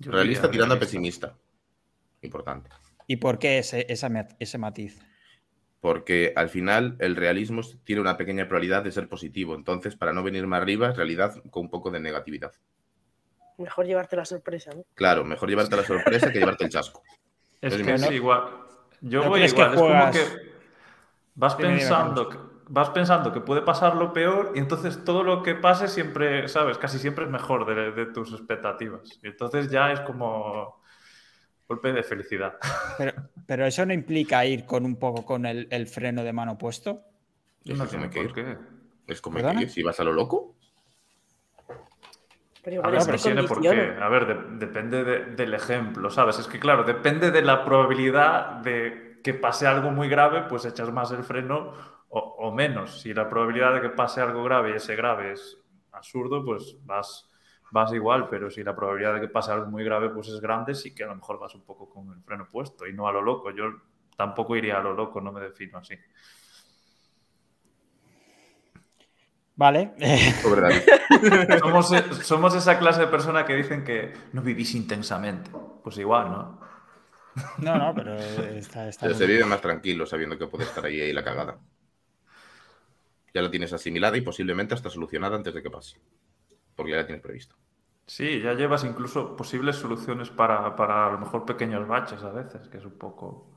realista 0.00 0.50
tirando 0.50 0.74
a 0.74 0.78
pesimista. 0.78 1.36
Importante. 2.22 2.70
¿Y 3.06 3.16
por 3.16 3.38
qué 3.38 3.58
ese, 3.58 3.86
ese 3.88 4.58
matiz? 4.58 5.00
Porque 5.80 6.32
al 6.34 6.48
final 6.48 6.96
el 6.98 7.16
realismo 7.16 7.62
tiene 7.84 8.00
una 8.00 8.16
pequeña 8.16 8.48
probabilidad 8.48 8.82
de 8.82 8.92
ser 8.92 9.08
positivo. 9.08 9.54
Entonces, 9.54 9.94
para 9.96 10.12
no 10.12 10.22
venir 10.22 10.46
más 10.46 10.60
arriba, 10.60 10.90
es 10.90 10.96
realidad 10.96 11.42
con 11.50 11.64
un 11.64 11.70
poco 11.70 11.90
de 11.90 12.00
negatividad. 12.00 12.52
Mejor 13.58 13.86
llevarte 13.86 14.16
la 14.16 14.24
sorpresa, 14.24 14.72
¿no? 14.74 14.84
Claro, 14.94 15.24
mejor 15.24 15.48
llevarte 15.48 15.76
la 15.76 15.84
sorpresa 15.84 16.30
que 16.30 16.38
llevarte 16.38 16.64
el 16.64 16.70
chasco. 16.70 17.02
Es 17.60 17.74
que 17.76 17.94
es 17.94 18.10
igual. 18.10 18.66
Yo 19.00 19.28
voy 19.28 19.44
igual. 19.44 19.74
Es 19.74 19.80
como 19.80 20.10
que 20.10 20.24
vas 21.34 21.54
pensando, 21.54 22.28
que, 22.28 22.38
vas 22.68 22.90
pensando 22.90 23.32
que 23.32 23.40
puede 23.40 23.62
pasar 23.62 23.96
lo 23.96 24.12
peor 24.12 24.52
y 24.54 24.58
entonces 24.58 25.04
todo 25.04 25.22
lo 25.22 25.42
que 25.42 25.54
pase 25.54 25.88
siempre, 25.88 26.48
¿sabes? 26.48 26.78
Casi 26.78 26.98
siempre 26.98 27.24
es 27.24 27.30
mejor 27.30 27.94
de, 27.94 28.06
tus 28.06 28.32
expectativas. 28.32 29.18
Y 29.22 29.28
entonces 29.28 29.70
ya 29.70 29.92
es 29.92 30.00
como 30.00 30.82
golpe 31.68 31.92
de 31.92 32.02
felicidad. 32.02 32.56
Pero, 33.46 33.66
eso 33.66 33.86
no 33.86 33.92
implica 33.92 34.44
ir 34.44 34.66
con 34.66 34.84
un 34.84 34.96
poco 34.96 35.24
con 35.24 35.46
el, 35.46 35.86
freno 35.86 36.24
de 36.24 36.32
mano 36.32 36.58
puesto. 36.58 37.02
no 37.64 37.86
por 37.86 38.10
qué. 38.10 38.58
Es 39.06 39.20
como 39.20 39.38
que 39.38 39.68
si 39.68 39.82
vas 39.82 40.00
a 40.00 40.04
lo 40.04 40.12
loco. 40.12 40.56
Pero 42.64 42.84
a 42.84 42.90
ver, 42.90 43.46
por 43.46 43.60
qué. 43.60 43.96
A 44.00 44.08
ver, 44.08 44.48
depende 44.58 45.04
del 45.04 45.54
ejemplo, 45.54 46.10
¿sabes? 46.10 46.40
Es 46.40 46.48
que, 46.48 46.58
claro, 46.58 46.82
depende 46.82 47.30
de 47.30 47.42
la 47.42 47.64
probabilidad 47.64 48.56
de 48.56 49.20
que 49.22 49.34
pase 49.34 49.68
algo 49.68 49.92
muy 49.92 50.08
grave, 50.08 50.42
pues 50.48 50.64
echas 50.64 50.92
más 50.92 51.12
el 51.12 51.22
freno 51.22 51.95
o, 52.18 52.52
menos. 52.52 53.00
Si 53.00 53.12
la 53.12 53.28
probabilidad 53.28 53.74
de 53.74 53.80
que 53.80 53.90
pase 53.90 54.20
algo 54.20 54.42
grave 54.44 54.70
y 54.70 54.76
ese 54.76 54.96
grave 54.96 55.32
es 55.32 55.58
absurdo, 55.92 56.44
pues 56.44 56.76
vas, 56.84 57.28
vas 57.70 57.92
igual. 57.92 58.28
Pero 58.28 58.50
si 58.50 58.62
la 58.62 58.74
probabilidad 58.74 59.14
de 59.14 59.20
que 59.20 59.28
pase 59.28 59.52
algo 59.52 59.66
muy 59.66 59.84
grave 59.84 60.10
pues 60.10 60.28
es 60.28 60.40
grande, 60.40 60.74
sí 60.74 60.94
que 60.94 61.04
a 61.04 61.08
lo 61.08 61.16
mejor 61.16 61.38
vas 61.38 61.54
un 61.54 61.64
poco 61.64 61.88
con 61.88 62.12
el 62.12 62.22
freno 62.22 62.48
puesto 62.50 62.86
y 62.86 62.92
no 62.92 63.06
a 63.06 63.12
lo 63.12 63.22
loco. 63.22 63.50
Yo 63.50 63.64
tampoco 64.16 64.56
iría 64.56 64.78
a 64.78 64.82
lo 64.82 64.94
loco, 64.94 65.20
no 65.20 65.32
me 65.32 65.40
defino 65.40 65.78
así. 65.78 65.94
Vale. 69.56 69.94
somos, 71.60 71.88
somos, 72.22 72.54
esa 72.54 72.78
clase 72.78 73.00
de 73.00 73.06
persona 73.06 73.46
que 73.46 73.54
dicen 73.54 73.84
que 73.84 74.12
no 74.32 74.42
vivís 74.42 74.74
intensamente. 74.74 75.50
Pues 75.82 75.96
igual, 75.96 76.30
¿no? 76.30 76.60
No, 77.58 77.76
no, 77.76 77.94
pero 77.94 78.16
está, 78.16 78.90
se 78.92 79.26
vive 79.26 79.44
más 79.44 79.60
tranquilo 79.60 80.06
sabiendo 80.06 80.38
que 80.38 80.46
puede 80.46 80.64
estar 80.64 80.84
ahí, 80.84 81.00
ahí 81.00 81.12
la 81.12 81.24
cagada. 81.24 81.58
Ya 83.36 83.42
la 83.42 83.50
tienes 83.50 83.70
asimilada 83.74 84.16
y 84.16 84.22
posiblemente 84.22 84.72
hasta 84.72 84.88
solucionada 84.88 85.36
antes 85.36 85.52
de 85.52 85.62
que 85.62 85.68
pase. 85.68 85.98
Porque 86.74 86.92
ya 86.92 86.96
la 86.96 87.04
tienes 87.04 87.22
previsto. 87.22 87.54
Sí, 88.06 88.40
ya 88.40 88.54
llevas 88.54 88.82
incluso 88.84 89.36
posibles 89.36 89.76
soluciones 89.76 90.30
para, 90.30 90.74
para 90.74 91.08
a 91.08 91.12
lo 91.12 91.18
mejor 91.18 91.44
pequeños 91.44 91.86
baches 91.86 92.22
a 92.22 92.30
veces, 92.30 92.66
que 92.68 92.78
es 92.78 92.84
un 92.86 92.96
poco. 92.96 93.54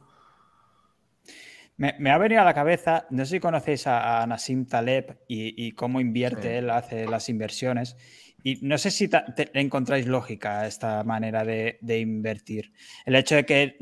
Me, 1.78 2.12
ha 2.12 2.18
venido 2.18 2.42
a 2.42 2.44
la 2.44 2.54
cabeza, 2.54 3.08
no 3.10 3.24
sé 3.24 3.36
si 3.36 3.40
conocéis 3.40 3.88
a, 3.88 4.28
Nassim 4.28 4.66
Taleb 4.66 5.20
y, 5.30 5.72
cómo 5.72 6.02
invierte 6.02 6.58
él, 6.58 6.72
hace 6.72 7.08
las 7.08 7.30
inversiones. 7.30 7.96
Y 8.44 8.60
no 8.62 8.78
sé 8.78 8.92
si 8.92 9.10
encontráis 9.54 10.08
lógica 10.08 10.60
a 10.60 10.68
esta 10.68 11.06
manera 11.06 11.46
de, 11.46 11.78
invertir. 12.00 12.74
El 13.06 13.16
hecho 13.16 13.36
de 13.36 13.46
que 13.46 13.78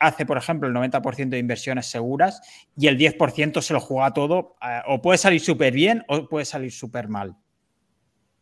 hace, 0.00 0.26
por 0.26 0.36
ejemplo, 0.36 0.68
el 0.68 0.74
90% 0.74 1.28
de 1.28 1.38
inversiones 1.38 1.86
seguras 1.86 2.40
y 2.76 2.86
el 2.86 2.98
10% 2.98 3.60
se 3.60 3.74
lo 3.74 3.80
juega 3.80 4.12
todo, 4.12 4.56
eh, 4.62 4.80
o 4.86 5.02
puede 5.02 5.18
salir 5.18 5.40
súper 5.40 5.72
bien 5.72 6.04
o 6.08 6.28
puede 6.28 6.44
salir 6.44 6.72
súper 6.72 7.08
mal. 7.08 7.36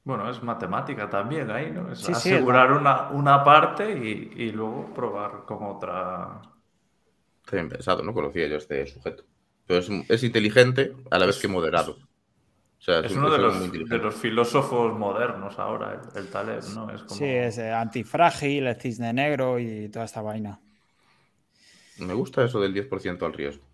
Bueno, 0.04 0.28
es 0.28 0.42
matemática 0.42 1.08
también 1.08 1.50
ahí, 1.50 1.70
¿no? 1.70 1.92
Es 1.92 2.08
asegurar 2.08 2.72
una, 2.72 3.10
una, 3.10 3.44
parte 3.44 3.92
y, 3.92 4.42
y 4.42 4.50
luego 4.50 4.92
probar 4.92 5.44
con 5.46 5.62
otra, 5.62 6.40
Está 7.44 7.56
bien 7.56 7.68
pensado, 7.68 8.02
no 8.02 8.14
conocía 8.14 8.46
yo 8.46 8.56
este 8.56 8.86
sujeto. 8.86 9.24
Pero 9.66 9.80
es, 10.08 10.22
inteligente 10.22 10.92
a 11.10 11.18
la 11.18 11.26
vez 11.26 11.40
que 11.40 11.48
moderado. 11.48 11.96
es, 12.78 13.12
uno 13.12 13.30
de 13.30 13.98
los, 13.98 14.14
filósofos 14.14 14.96
modernos 14.96 15.58
ahora, 15.58 16.00
el, 16.14 16.28
Taleb, 16.28 16.62
¿no? 16.74 16.88
Sí, 17.08 17.24
es 17.24 17.58
eh, 17.58 17.72
antifrágil, 17.72 18.66
el 18.66 18.76
cisne 18.76 19.12
negro 19.12 19.58
y 19.58 19.88
toda 19.88 20.04
esta 20.04 20.22
vaina. 20.22 20.60
Me 21.98 22.14
gusta 22.14 22.44
eso 22.44 22.60
del 22.60 22.74
10% 22.74 23.22
al 23.24 23.32
riesgo. 23.32 23.64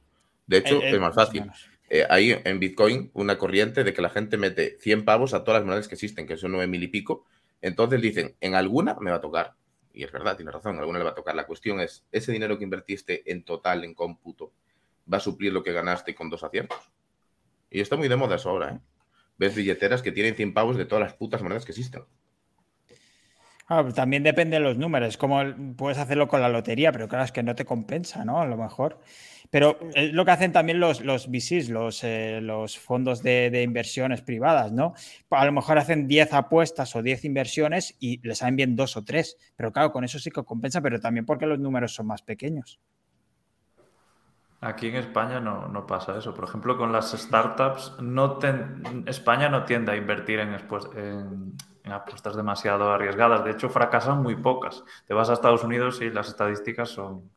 De 0.46 0.58
hecho, 0.58 0.80
es 0.82 0.98
más 0.98 1.14
fácil. 1.14 1.44
Eh, 1.90 2.04
hay 2.08 2.38
en 2.44 2.60
Bitcoin 2.60 3.10
una 3.14 3.38
corriente 3.38 3.84
de 3.84 3.92
que 3.94 4.02
la 4.02 4.10
gente 4.10 4.36
mete 4.36 4.76
100 4.80 5.04
pavos 5.04 5.34
a 5.34 5.44
todas 5.44 5.60
las 5.60 5.66
monedas 5.66 5.88
que 5.88 5.94
existen, 5.94 6.26
que 6.26 6.36
son 6.36 6.52
9 6.52 6.66
mil 6.66 6.82
y 6.82 6.88
pico. 6.88 7.24
Entonces 7.60 8.00
dicen, 8.00 8.34
en 8.40 8.54
alguna 8.54 8.96
me 9.00 9.10
va 9.10 9.16
a 9.16 9.20
tocar 9.20 9.54
y 9.98 10.04
es 10.04 10.12
verdad, 10.12 10.36
tiene 10.36 10.52
razón, 10.52 10.78
alguna 10.78 10.98
le 10.98 11.04
va 11.04 11.10
a 11.10 11.14
tocar. 11.16 11.34
La 11.34 11.44
cuestión 11.44 11.80
es, 11.80 12.04
¿ese 12.12 12.30
dinero 12.30 12.56
que 12.56 12.62
invertiste 12.62 13.28
en 13.32 13.42
total, 13.42 13.82
en 13.82 13.94
cómputo, 13.94 14.52
va 15.12 15.16
a 15.16 15.20
suplir 15.20 15.52
lo 15.52 15.64
que 15.64 15.72
ganaste 15.72 16.14
con 16.14 16.30
dos 16.30 16.44
aciertos? 16.44 16.78
Y 17.68 17.80
está 17.80 17.96
muy 17.96 18.06
de 18.06 18.14
moda 18.14 18.36
eso 18.36 18.48
ahora, 18.48 18.74
¿eh? 18.74 18.80
Ves 19.38 19.56
billeteras 19.56 20.00
que 20.00 20.12
tienen 20.12 20.36
100 20.36 20.54
pavos 20.54 20.76
de 20.76 20.84
todas 20.84 21.02
las 21.02 21.14
putas 21.14 21.42
monedas 21.42 21.64
que 21.64 21.72
existen. 21.72 22.04
Ah, 23.70 23.86
también 23.94 24.22
depende 24.22 24.56
de 24.56 24.62
los 24.62 24.78
números, 24.78 25.18
como 25.18 25.42
puedes 25.76 25.98
hacerlo 25.98 26.26
con 26.26 26.40
la 26.40 26.48
lotería, 26.48 26.90
pero 26.90 27.06
claro, 27.06 27.24
es 27.24 27.32
que 27.32 27.42
no 27.42 27.54
te 27.54 27.66
compensa, 27.66 28.24
¿no? 28.24 28.40
A 28.40 28.46
lo 28.46 28.56
mejor. 28.56 28.98
Pero 29.50 29.78
es 29.94 30.12
lo 30.12 30.24
que 30.24 30.30
hacen 30.30 30.52
también 30.52 30.80
los, 30.80 31.02
los 31.02 31.28
VCs, 31.28 31.68
los, 31.68 32.02
eh, 32.02 32.40
los 32.42 32.78
fondos 32.78 33.22
de, 33.22 33.62
inversiones 33.62 34.22
privadas, 34.22 34.72
¿no? 34.72 34.94
A 35.30 35.44
lo 35.44 35.52
mejor 35.52 35.76
hacen 35.76 36.08
10 36.08 36.32
apuestas 36.32 36.96
o 36.96 37.02
10 37.02 37.26
inversiones 37.26 37.94
y 38.00 38.26
les 38.26 38.38
salen 38.38 38.56
bien 38.56 38.74
dos 38.74 38.96
o 38.96 39.04
tres. 39.04 39.36
Pero 39.54 39.70
claro, 39.70 39.92
con 39.92 40.02
eso 40.02 40.18
sí 40.18 40.30
que 40.30 40.42
compensa, 40.44 40.80
pero 40.80 40.98
también 40.98 41.26
porque 41.26 41.46
los 41.46 41.58
números 41.58 41.94
son 41.94 42.06
más 42.06 42.22
pequeños. 42.22 42.80
Aquí 44.60 44.88
en 44.88 44.96
España 44.96 45.40
no, 45.40 45.86
pasa 45.86 46.18
eso. 46.18 46.34
Por 46.34 46.44
ejemplo, 46.44 46.76
con 46.76 46.90
las 46.90 47.12
startups, 47.12 47.96
no 48.00 48.38
España 49.06 49.48
no 49.48 49.64
tiende 49.64 49.92
a 49.92 49.96
invertir 49.96 50.40
en, 50.40 50.54
en, 50.54 51.54
en, 51.88 51.92
apuestas 51.92 52.36
demasiado 52.36 52.90
arriesgadas. 52.92 53.44
De 53.44 53.52
hecho, 53.52 53.68
fracasan 53.68 54.22
muy 54.22 54.36
pocas. 54.36 54.84
Te 55.06 55.14
vas 55.14 55.30
a 55.30 55.34
Estados 55.34 55.64
Unidos 55.64 56.00
y 56.00 56.10
las 56.10 56.28
estadísticas 56.28 56.90
son, 56.90 57.30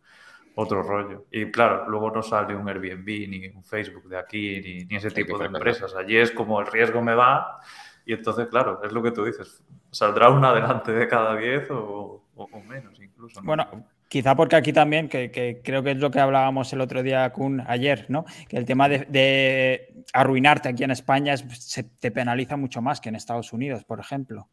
otro 0.55 0.83
rollo. 0.83 1.25
Y 1.31 1.51
claro, 1.51 1.89
luego 1.89 2.11
no 2.11 2.21
sale 2.21 2.55
un 2.55 2.67
Airbnb, 2.67 3.05
ni 3.05 3.47
un 3.47 3.63
Facebook 3.63 4.07
de 4.07 4.17
aquí, 4.17 4.85
ni, 4.89 4.95
ese 4.95 5.11
tipo 5.11 5.37
de 5.37 5.45
empresas. 5.45 5.95
Allí 5.95 6.17
es 6.17 6.31
como 6.31 6.59
el 6.59 6.67
riesgo 6.67 7.01
me 7.01 7.15
va 7.15 7.59
y 8.05 8.13
entonces, 8.13 8.47
claro, 8.47 8.81
es 8.83 8.91
lo 8.91 9.01
que 9.03 9.11
tú 9.11 9.23
dices, 9.23 9.63
saldrá 9.91 10.29
una 10.29 10.53
delante 10.53 10.91
de 10.91 11.07
cada 11.07 11.35
diez 11.35 11.67
o, 11.69 12.23
menos 12.67 12.99
incluso. 12.99 13.41
Bueno, 13.43 13.85
quizá 14.11 14.35
porque 14.35 14.57
aquí 14.57 14.73
también, 14.73 15.07
que, 15.07 15.61
creo 15.63 15.83
que 15.83 15.91
es 15.91 15.97
lo 15.97 16.11
que 16.11 16.19
hablábamos 16.19 16.73
el 16.73 16.81
otro 16.81 17.01
día, 17.01 17.31
con 17.31 17.63
ayer, 17.65 18.07
¿no? 18.09 18.25
Que 18.49 18.57
el 18.57 18.65
tema 18.65 18.89
de, 18.89 20.03
arruinarte 20.11 20.67
aquí 20.67 20.83
en 20.83 20.91
España 20.91 21.37
se 21.37 21.83
te 21.83 22.11
penaliza 22.11 22.57
mucho 22.57 22.81
más 22.81 22.99
que 22.99 23.07
en 23.07 23.15
Estados 23.15 23.53
Unidos, 23.53 23.85
por 23.85 24.01
ejemplo. 24.01 24.49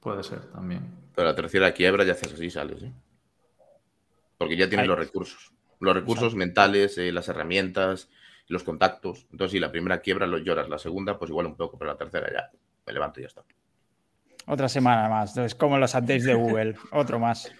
Puede 0.00 0.22
ser 0.22 0.40
también. 0.52 0.90
Pero 1.14 1.28
la 1.28 1.34
tercera 1.34 1.70
quiebra 1.72 2.02
ya 2.04 2.12
haces 2.12 2.32
así, 2.32 2.48
sales, 2.48 2.82
¿eh? 2.82 2.92
porque 4.38 4.56
ya 4.56 4.70
tienes 4.70 4.86
los 4.86 4.98
recursos. 4.98 5.52
Los 5.78 5.94
recursos 5.94 6.34
mentales, 6.34 6.96
eh, 6.96 7.12
las 7.12 7.28
herramientas, 7.28 8.08
los 8.48 8.64
contactos. 8.64 9.26
Entonces, 9.32 9.52
si 9.52 9.58
la 9.58 9.70
primera 9.70 10.00
quiebra 10.00 10.26
lo 10.26 10.38
lloras, 10.38 10.70
la 10.70 10.78
segunda, 10.78 11.18
pues 11.18 11.28
igual 11.30 11.44
un 11.44 11.56
poco, 11.56 11.76
pero 11.76 11.90
la 11.90 11.98
tercera 11.98 12.32
ya 12.32 12.50
me 12.86 12.92
levanto 12.94 13.20
y 13.20 13.24
ya 13.24 13.28
está. 13.28 13.44
Otra 14.46 14.70
semana 14.70 15.10
más. 15.10 15.36
Es 15.36 15.54
como 15.54 15.76
los 15.76 15.94
updates 15.94 16.24
de 16.24 16.34
Google. 16.42 16.76
Otro 16.92 17.18
más. 17.18 17.52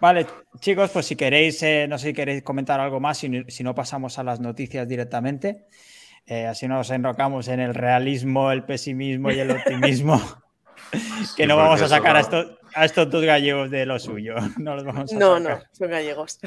Vale, 0.00 0.26
chicos, 0.58 0.90
pues 0.90 1.06
si 1.06 1.16
queréis, 1.16 1.62
eh, 1.62 1.86
no 1.88 1.98
sé 1.98 2.08
si 2.08 2.14
queréis 2.14 2.42
comentar 2.42 2.80
algo 2.80 2.98
más, 3.00 3.18
si, 3.18 3.44
si 3.48 3.62
no 3.62 3.74
pasamos 3.74 4.18
a 4.18 4.24
las 4.24 4.40
noticias 4.40 4.88
directamente. 4.88 5.66
Eh, 6.26 6.46
así 6.46 6.68
nos 6.68 6.90
enrocamos 6.90 7.48
en 7.48 7.60
el 7.60 7.74
realismo, 7.74 8.52
el 8.52 8.64
pesimismo 8.64 9.30
y 9.30 9.40
el 9.40 9.50
optimismo. 9.50 10.20
que 11.36 11.46
no 11.46 11.56
vamos 11.56 11.80
a 11.82 11.88
sacar 11.88 12.16
a 12.16 12.20
estos, 12.20 12.58
a 12.74 12.84
estos 12.84 13.10
dos 13.10 13.24
gallegos 13.24 13.70
de 13.70 13.86
lo 13.86 13.98
suyo. 13.98 14.34
No, 14.58 14.74
los 14.74 14.84
vamos 14.84 15.12
a 15.12 15.16
no, 15.16 15.40
no, 15.40 15.60
son 15.72 15.90
gallegos. 15.90 16.38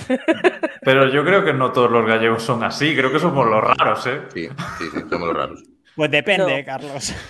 Pero 0.82 1.10
yo 1.12 1.24
creo 1.24 1.44
que 1.44 1.54
no 1.54 1.72
todos 1.72 1.92
los 1.92 2.06
gallegos 2.06 2.44
son 2.44 2.64
así, 2.64 2.96
creo 2.96 3.12
que 3.12 3.20
somos 3.20 3.46
los 3.48 3.64
raros, 3.64 4.06
¿eh? 4.08 4.22
Sí, 4.34 4.48
sí, 4.78 4.86
sí 4.94 5.00
somos 5.10 5.28
los 5.28 5.36
raros. 5.36 5.75
Pues 5.96 6.12
depende, 6.12 6.64
Carlos. 6.64 7.14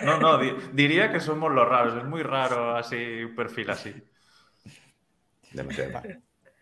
No, 0.00 0.16
no, 0.16 0.38
diría 0.72 1.10
que 1.10 1.18
somos 1.18 1.52
los 1.52 1.68
raros. 1.68 1.96
Es 1.98 2.04
muy 2.04 2.22
raro 2.22 2.76
así, 2.76 3.24
un 3.24 3.34
perfil 3.34 3.70
así. 3.70 3.92
Demasiado. 5.52 6.00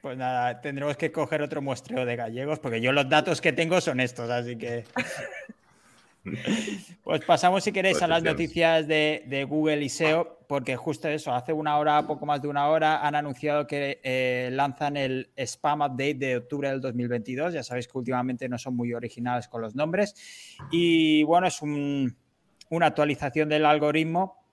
Pues 0.00 0.16
nada, 0.16 0.60
tendremos 0.60 0.96
que 0.96 1.12
coger 1.12 1.42
otro 1.42 1.60
muestreo 1.60 2.06
de 2.06 2.16
gallegos, 2.16 2.58
porque 2.58 2.80
yo 2.80 2.92
los 2.92 3.08
datos 3.08 3.40
que 3.40 3.52
tengo 3.52 3.80
son 3.80 4.00
estos, 4.00 4.30
así 4.30 4.56
que. 4.56 4.84
Pues 7.04 7.24
pasamos, 7.24 7.62
si 7.62 7.70
queréis, 7.70 8.02
a 8.02 8.08
las 8.08 8.20
noticias 8.20 8.88
de, 8.88 9.46
Google 9.48 9.82
y 9.84 9.88
SEO, 9.88 10.35
porque 10.48 10.76
justo 10.76 11.08
eso, 11.08 11.34
hace 11.34 11.52
una 11.52 11.78
hora, 11.78 12.06
poco 12.06 12.26
más 12.26 12.40
de 12.40 12.48
una 12.48 12.68
hora, 12.68 13.06
han 13.06 13.14
anunciado 13.14 13.66
que 13.66 14.00
eh, 14.02 14.50
lanzan 14.52 14.96
el 14.96 15.30
Spam 15.36 15.80
Update 15.80 16.14
de 16.14 16.36
octubre 16.36 16.68
del 16.68 16.80
2022. 16.80 17.54
Ya 17.54 17.62
sabéis 17.62 17.88
que 17.88 17.98
últimamente 17.98 18.48
no 18.48 18.58
son 18.58 18.76
muy 18.76 18.94
originales 18.94 19.48
con 19.48 19.62
los 19.62 19.74
nombres. 19.74 20.14
Y 20.70 21.22
bueno, 21.24 21.46
es 21.46 21.60
una 21.62 22.86
actualización 22.86 23.48
del 23.48 23.66
algoritmo 23.66 24.46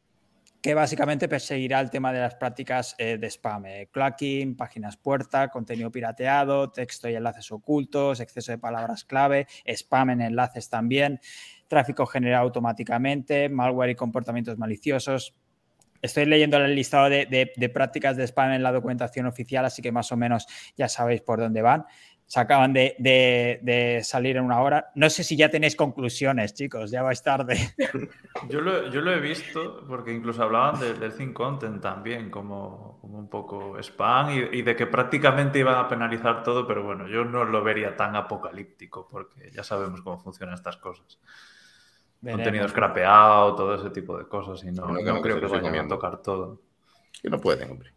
que 0.64 0.74
básicamente 0.74 1.28
perseguirá 1.28 1.82
el 1.82 1.90
tema 1.90 2.14
de 2.14 2.22
las 2.22 2.36
prácticas 2.36 2.96
eh, 2.98 3.18
de 3.18 3.30
spam, 3.30 3.66
eh, 3.66 3.90
clacking, 3.92 4.56
páginas 4.56 4.96
puerta, 4.96 5.50
contenido 5.50 5.92
pirateado, 5.92 6.72
texto 6.72 7.10
y 7.10 7.16
enlaces 7.16 7.52
ocultos, 7.52 8.22
exceso 8.22 8.54
de 8.54 8.58
palabras 8.58 9.04
clave, 9.04 9.46
spam 9.66 10.12
en 10.12 10.22
enlaces 10.22 10.70
también, 10.70 11.20
tráfico 11.68 12.06
generado 12.06 12.46
automáticamente, 12.46 13.50
malware 13.50 13.90
y 13.90 13.96
comportamientos 13.96 14.58
maliciosos. 14.58 15.36
Estoy 16.03 16.25
leyendo 16.25 16.57
el 16.57 16.75
listado 16.75 17.10
de 17.10 17.72
prácticas 17.74 18.15
de 18.15 18.27
spam 18.27 18.51
en 18.51 18.62
la 18.62 18.72
documentación 18.72 19.25
oficial, 19.25 19.65
así 19.65 19.81
que 19.81 19.91
más 19.91 20.12
o 20.12 20.17
menos 20.17 20.45
ya 20.77 20.88
sabéis 20.88 21.22
por 21.22 21.39
dónde 21.39 21.63
van 21.63 21.86
se 22.33 22.39
acaban 22.39 22.74
de, 22.74 24.01
salir 24.03 24.38
en 24.38 24.45
una 24.45 24.60
hora. 24.60 24.91
No 24.95 25.07
sé 25.10 25.24
si 25.24 25.36
ya 25.36 25.50
tenéis 25.50 25.75
conclusiones, 25.75 26.55
chicos, 26.55 26.89
ya 26.89 27.03
vais 27.03 27.22
tarde. 27.22 27.75
Yo 28.50 28.62
lo, 28.62 29.12
he 29.12 29.19
visto 29.19 29.86
porque 29.88 30.12
incluso 30.12 30.41
hablaban 30.41 30.79
del 30.79 31.13
Think 31.13 31.33
Content 31.33 31.79
también, 31.79 32.31
como, 32.31 33.00
un 33.03 33.29
poco 33.29 33.77
spam 33.77 34.31
y, 34.51 34.63
de 34.63 34.75
que 34.75 34.88
prácticamente 34.88 35.60
iban 35.60 35.75
a 35.75 35.88
penalizar 35.88 36.41
todo, 36.43 36.65
pero 36.65 36.83
bueno, 36.83 37.07
yo 37.07 37.24
no 37.24 37.45
lo 37.45 37.63
vería 37.63 37.95
tan 37.95 38.15
apocalíptico 38.15 39.07
porque 39.07 39.51
ya 39.51 39.63
sabemos 39.63 40.01
cómo 40.01 40.17
funcionan 40.17 40.55
estas 40.55 40.77
cosas. 40.77 41.19
Contenido 42.24 42.68
scrapeado, 42.70 43.56
todo 43.56 43.75
ese 43.75 43.89
tipo 43.89 44.18
de 44.18 44.27
cosas 44.27 44.63
y 44.63 44.72
no, 44.72 44.88
creo 45.22 45.39
que 45.39 45.48
vayan 45.48 45.86
a 45.86 45.88
tocar 45.88 46.22
todo. 46.22 46.62
Que 47.22 47.30
no 47.30 47.39
pueden, 47.39 47.72
hombre. 47.72 47.92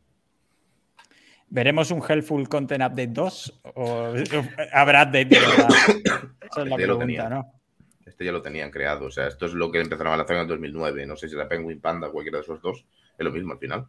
¿Veremos 1.48 1.90
un 1.92 2.02
Helpful 2.06 2.48
Content 2.48 2.82
Update 2.82 3.06
2 3.08 3.60
o 3.74 4.14
habrá 4.72 5.04
update 5.04 5.26
de 5.26 5.36
Esa 5.36 6.62
es 6.62 6.68
la 6.68 6.76
pregunta, 6.76 7.28
¿no? 7.28 7.52
Este 8.04 8.24
ya 8.24 8.32
lo 8.32 8.42
tenían 8.42 8.70
creado, 8.70 9.06
o 9.06 9.10
sea, 9.10 9.26
esto 9.26 9.46
es 9.46 9.52
lo 9.52 9.70
que 9.70 9.80
empezaron 9.80 10.12
a 10.12 10.16
lanzar 10.16 10.36
en 10.36 10.42
el 10.42 10.48
2009. 10.48 11.06
No 11.06 11.16
sé 11.16 11.28
si 11.28 11.36
la 11.36 11.48
Penguin 11.48 11.80
Panda 11.80 12.08
o 12.08 12.12
cualquiera 12.12 12.38
de 12.38 12.42
esos 12.42 12.60
dos, 12.60 12.84
es 13.16 13.24
lo 13.24 13.30
mismo 13.30 13.52
al 13.52 13.58
final. 13.58 13.86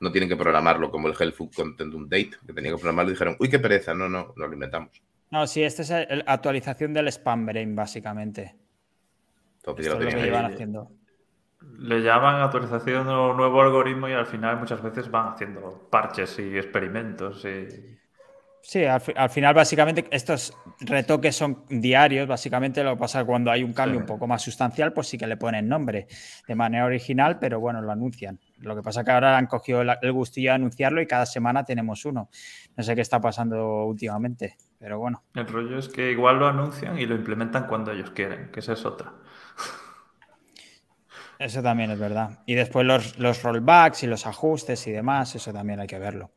No 0.00 0.10
tienen 0.10 0.28
que 0.28 0.36
programarlo 0.36 0.90
como 0.90 1.08
el 1.08 1.14
Helpful 1.18 1.50
Content 1.54 1.94
Update, 1.94 2.30
que 2.46 2.52
tenían 2.52 2.74
que 2.74 2.80
programarlo 2.80 3.10
y 3.10 3.14
dijeron, 3.14 3.36
uy, 3.38 3.48
qué 3.48 3.58
pereza, 3.58 3.94
no, 3.94 4.08
no, 4.08 4.32
lo 4.36 4.52
inventamos. 4.52 5.02
No, 5.30 5.46
sí, 5.46 5.62
esta 5.62 5.82
es 5.82 5.90
la 5.90 6.24
actualización 6.26 6.92
del 6.92 7.08
Spam 7.08 7.46
Brain, 7.46 7.74
básicamente. 7.74 8.63
Entonces 9.66 9.86
ya 9.86 9.92
lo 9.92 9.98
tenían 9.98 10.30
lo 10.30 10.46
haciendo 10.48 10.90
le 11.78 12.02
llaman 12.02 12.40
actualización 12.40 13.08
o 13.08 13.34
nuevo 13.34 13.62
algoritmo 13.62 14.08
y 14.08 14.12
al 14.12 14.26
final 14.26 14.58
muchas 14.58 14.82
veces 14.82 15.10
van 15.10 15.28
haciendo 15.32 15.88
parches 15.90 16.38
y 16.38 16.56
experimentos. 16.56 17.44
Sí, 18.62 18.82
al, 18.86 19.28
final 19.28 19.52
básicamente 19.52 20.06
estos 20.10 20.56
retoques 20.80 21.36
son 21.36 21.64
diarios, 21.68 22.26
básicamente 22.26 22.82
lo 22.82 22.94
que 22.94 23.00
pasa 23.00 23.22
cuando 23.22 23.50
hay 23.50 23.62
un 23.62 23.74
cambio 23.74 24.00
un 24.00 24.06
poco 24.06 24.26
más 24.26 24.40
sustancial, 24.40 24.94
pues 24.94 25.08
sí 25.08 25.18
que 25.18 25.26
le 25.26 25.36
ponen 25.36 25.68
nombre 25.68 26.06
de 26.48 26.54
manera 26.54 26.86
original, 26.86 27.38
pero 27.38 27.60
bueno, 27.60 27.82
lo 27.82 27.92
anuncian. 27.92 28.40
Lo 28.60 28.74
que 28.74 28.80
pasa 28.80 29.00
es 29.00 29.06
que 29.06 29.12
ahora 29.12 29.36
han 29.36 29.48
cogido 29.48 29.82
el 29.82 30.12
gustillo 30.12 30.50
de 30.50 30.54
anunciarlo 30.54 31.02
y 31.02 31.06
cada 31.06 31.26
semana 31.26 31.64
tenemos 31.64 32.06
uno. 32.06 32.30
No 32.74 32.82
sé 32.82 32.94
qué 32.94 33.02
está 33.02 33.20
pasando 33.20 33.84
últimamente, 33.84 34.56
pero 34.78 34.98
bueno. 34.98 35.24
El 35.34 35.46
rollo 35.46 35.76
es 35.76 35.90
que 35.90 36.10
igual 36.10 36.38
lo 36.38 36.46
anuncian 36.46 36.98
y 36.98 37.04
lo 37.04 37.16
implementan 37.16 37.66
cuando 37.66 37.92
ellos 37.92 38.12
quieren, 38.12 38.50
que 38.50 38.60
esa 38.60 38.72
es 38.72 38.86
otra. 38.86 39.12
Eso 41.38 41.62
también 41.62 41.90
es 41.90 41.98
verdad. 41.98 42.38
Y 42.46 42.54
después 42.54 42.86
los, 42.86 43.42
rollbacks 43.42 44.02
y 44.02 44.06
los 44.06 44.26
ajustes 44.26 44.86
y 44.86 44.92
demás, 44.92 45.34
eso 45.34 45.52
también 45.52 45.80
hay 45.80 45.86
que 45.86 45.98
verlo. 45.98 46.30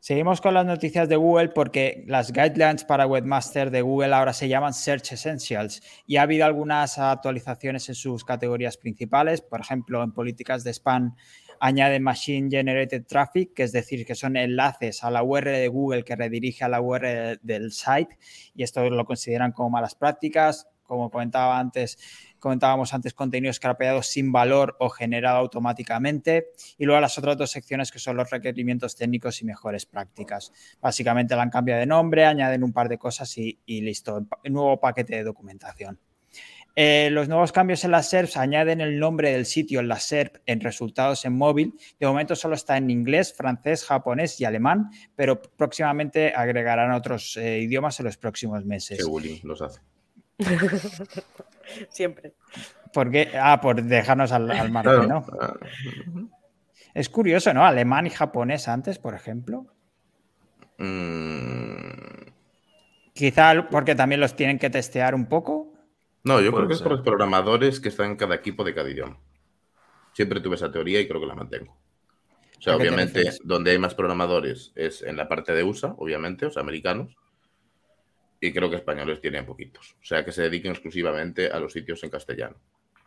Seguimos 0.00 0.40
con 0.40 0.54
las 0.54 0.66
noticias 0.66 1.08
de 1.08 1.14
Google 1.14 1.50
porque 1.50 2.04
las 2.08 2.32
guidelines 2.32 2.84
para 2.84 3.06
Webmaster 3.06 3.70
de 3.70 3.82
Google 3.82 4.12
ahora 4.12 4.32
se 4.32 4.48
llaman 4.48 4.74
Search 4.74 5.12
Essentials 5.12 5.80
y 6.06 6.16
ha 6.16 6.22
habido 6.22 6.44
algunas 6.44 6.98
actualizaciones 6.98 7.88
en 7.88 7.94
sus 7.94 8.24
categorías 8.24 8.76
principales. 8.76 9.40
Por 9.40 9.60
ejemplo, 9.60 10.02
en 10.02 10.12
políticas 10.12 10.64
de 10.64 10.72
spam 10.72 11.14
añaden 11.60 12.02
Machine 12.02 12.50
Generated 12.50 13.06
Traffic, 13.06 13.54
que 13.54 13.62
es 13.62 13.70
decir, 13.70 14.04
que 14.04 14.16
son 14.16 14.36
enlaces 14.36 15.04
a 15.04 15.10
la 15.12 15.22
URL 15.22 15.52
de 15.52 15.68
Google 15.68 16.02
que 16.02 16.16
redirige 16.16 16.64
a 16.64 16.68
la 16.68 16.80
URL 16.80 17.38
del 17.40 17.70
site 17.70 18.18
y 18.56 18.64
esto 18.64 18.90
lo 18.90 19.04
consideran 19.04 19.52
como 19.52 19.70
malas 19.70 19.94
prácticas. 19.94 20.66
Como 20.92 21.10
comentaba 21.10 21.58
antes, 21.58 21.96
comentábamos 22.38 22.92
antes, 22.92 23.14
contenido 23.14 23.50
escrapeado 23.50 24.02
sin 24.02 24.30
valor 24.30 24.76
o 24.78 24.90
generado 24.90 25.38
automáticamente. 25.38 26.48
Y 26.76 26.84
luego 26.84 27.00
las 27.00 27.16
otras 27.16 27.38
dos 27.38 27.50
secciones 27.50 27.90
que 27.90 27.98
son 27.98 28.14
los 28.18 28.28
requerimientos 28.28 28.94
técnicos 28.94 29.40
y 29.40 29.46
mejores 29.46 29.86
prácticas. 29.86 30.52
Básicamente 30.82 31.34
la 31.34 31.44
han 31.44 31.48
cambiado 31.48 31.80
de 31.80 31.86
nombre, 31.86 32.26
añaden 32.26 32.62
un 32.62 32.74
par 32.74 32.90
de 32.90 32.98
cosas 32.98 33.38
y, 33.38 33.58
listo. 33.66 34.26
nuevo 34.44 34.78
paquete 34.78 35.16
de 35.16 35.24
documentación. 35.24 35.98
Eh, 36.76 37.08
los 37.10 37.26
nuevos 37.26 37.52
cambios 37.52 37.84
en 37.84 37.90
las 37.90 38.10
SERPs 38.10 38.36
añaden 38.36 38.82
el 38.82 38.98
nombre 38.98 39.32
del 39.32 39.46
sitio 39.46 39.80
en 39.80 39.88
la 39.88 39.98
SERP 39.98 40.42
en 40.44 40.60
resultados 40.60 41.24
en 41.24 41.32
móvil. 41.32 41.72
De 41.98 42.06
momento 42.06 42.36
solo 42.36 42.54
está 42.54 42.76
en 42.76 42.90
inglés, 42.90 43.32
francés, 43.32 43.86
japonés 43.86 44.38
y 44.42 44.44
alemán, 44.44 44.90
pero 45.16 45.40
próximamente 45.40 46.34
agregarán 46.36 46.92
otros 46.92 47.38
eh, 47.38 47.60
idiomas 47.60 47.98
en 48.00 48.04
los 48.04 48.18
próximos 48.18 48.66
meses. 48.66 48.98
Qué 48.98 49.40
los 49.42 49.62
hace. 49.62 49.80
Siempre. 51.90 52.34
¿Por 52.92 53.10
Ah, 53.40 53.60
por 53.60 53.82
dejarnos 53.82 54.32
al, 54.32 54.50
al 54.50 54.70
margen, 54.70 55.08
¿no? 55.08 55.24
Es 56.94 57.08
curioso, 57.08 57.54
¿no? 57.54 57.64
Alemán 57.64 58.06
y 58.06 58.10
japonés 58.10 58.68
antes, 58.68 58.98
por 58.98 59.14
ejemplo. 59.14 59.66
Mm. 60.78 62.30
Quizá 63.14 63.68
porque 63.70 63.94
también 63.94 64.20
los 64.20 64.36
tienen 64.36 64.58
que 64.58 64.70
testear 64.70 65.14
un 65.14 65.26
poco. 65.26 65.72
No, 66.24 66.40
yo 66.40 66.52
creo 66.52 66.68
que 66.68 66.74
es 66.74 66.82
por 66.82 66.92
los 66.92 67.02
programadores 67.02 67.80
que 67.80 67.88
están 67.88 68.12
en 68.12 68.16
cada 68.16 68.34
equipo 68.34 68.62
de 68.64 68.74
cada 68.74 68.90
idioma. 68.90 69.18
Siempre 70.12 70.40
tuve 70.40 70.56
esa 70.56 70.70
teoría 70.70 71.00
y 71.00 71.08
creo 71.08 71.20
que 71.20 71.26
la 71.26 71.34
mantengo. 71.34 71.72
O 72.58 72.62
sea, 72.62 72.76
obviamente, 72.76 73.32
donde 73.42 73.72
hay 73.72 73.78
más 73.78 73.94
programadores 73.94 74.72
es 74.76 75.02
en 75.02 75.16
la 75.16 75.28
parte 75.28 75.52
de 75.52 75.64
USA, 75.64 75.94
obviamente, 75.98 76.46
o 76.46 76.50
sea, 76.50 76.62
americanos 76.62 77.16
y 78.42 78.52
creo 78.52 78.68
que 78.68 78.76
españoles 78.76 79.20
tienen 79.20 79.46
poquitos. 79.46 79.96
O 80.02 80.04
sea, 80.04 80.24
que 80.24 80.32
se 80.32 80.42
dediquen 80.42 80.72
exclusivamente 80.72 81.46
a 81.46 81.60
los 81.60 81.72
sitios 81.72 82.02
en 82.02 82.10
castellano. 82.10 82.56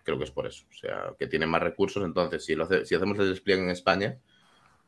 Creo 0.01 0.17
que 0.17 0.23
es 0.23 0.31
por 0.31 0.47
eso. 0.47 0.65
O 0.69 0.73
sea, 0.73 1.13
que 1.19 1.27
tienen 1.27 1.49
más 1.49 1.61
recursos. 1.61 2.05
Entonces, 2.05 2.45
si, 2.45 2.55
lo 2.55 2.65
si 2.85 2.95
hacemos 2.95 3.19
el 3.19 3.31
despliegue 3.31 3.61
en 3.61 3.69
España, 3.69 4.17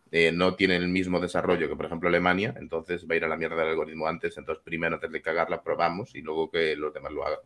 eh, 0.10 0.32
no 0.32 0.56
tienen 0.56 0.84
el 0.84 0.88
mismo 0.88 1.20
desarrollo 1.20 1.68
que, 1.68 1.76
por 1.76 1.88
ejemplo, 1.88 2.08
Alemania. 2.08 2.56
Entonces 2.58 3.06
va 3.06 3.16
a 3.16 3.18
ir 3.18 3.26
a 3.26 3.28
la 3.28 3.36
mierda 3.36 3.58
del 3.58 3.72
algoritmo 3.72 4.08
antes. 4.08 4.38
Entonces, 4.38 4.64
primero, 4.64 4.96
antes 4.96 5.12
de 5.12 5.22
cagarla, 5.22 5.62
probamos 5.62 6.16
y 6.16 6.22
luego 6.22 6.50
que 6.50 6.78
los 6.78 6.94
demás 6.94 7.12
lo 7.12 7.26
hagan. 7.26 7.40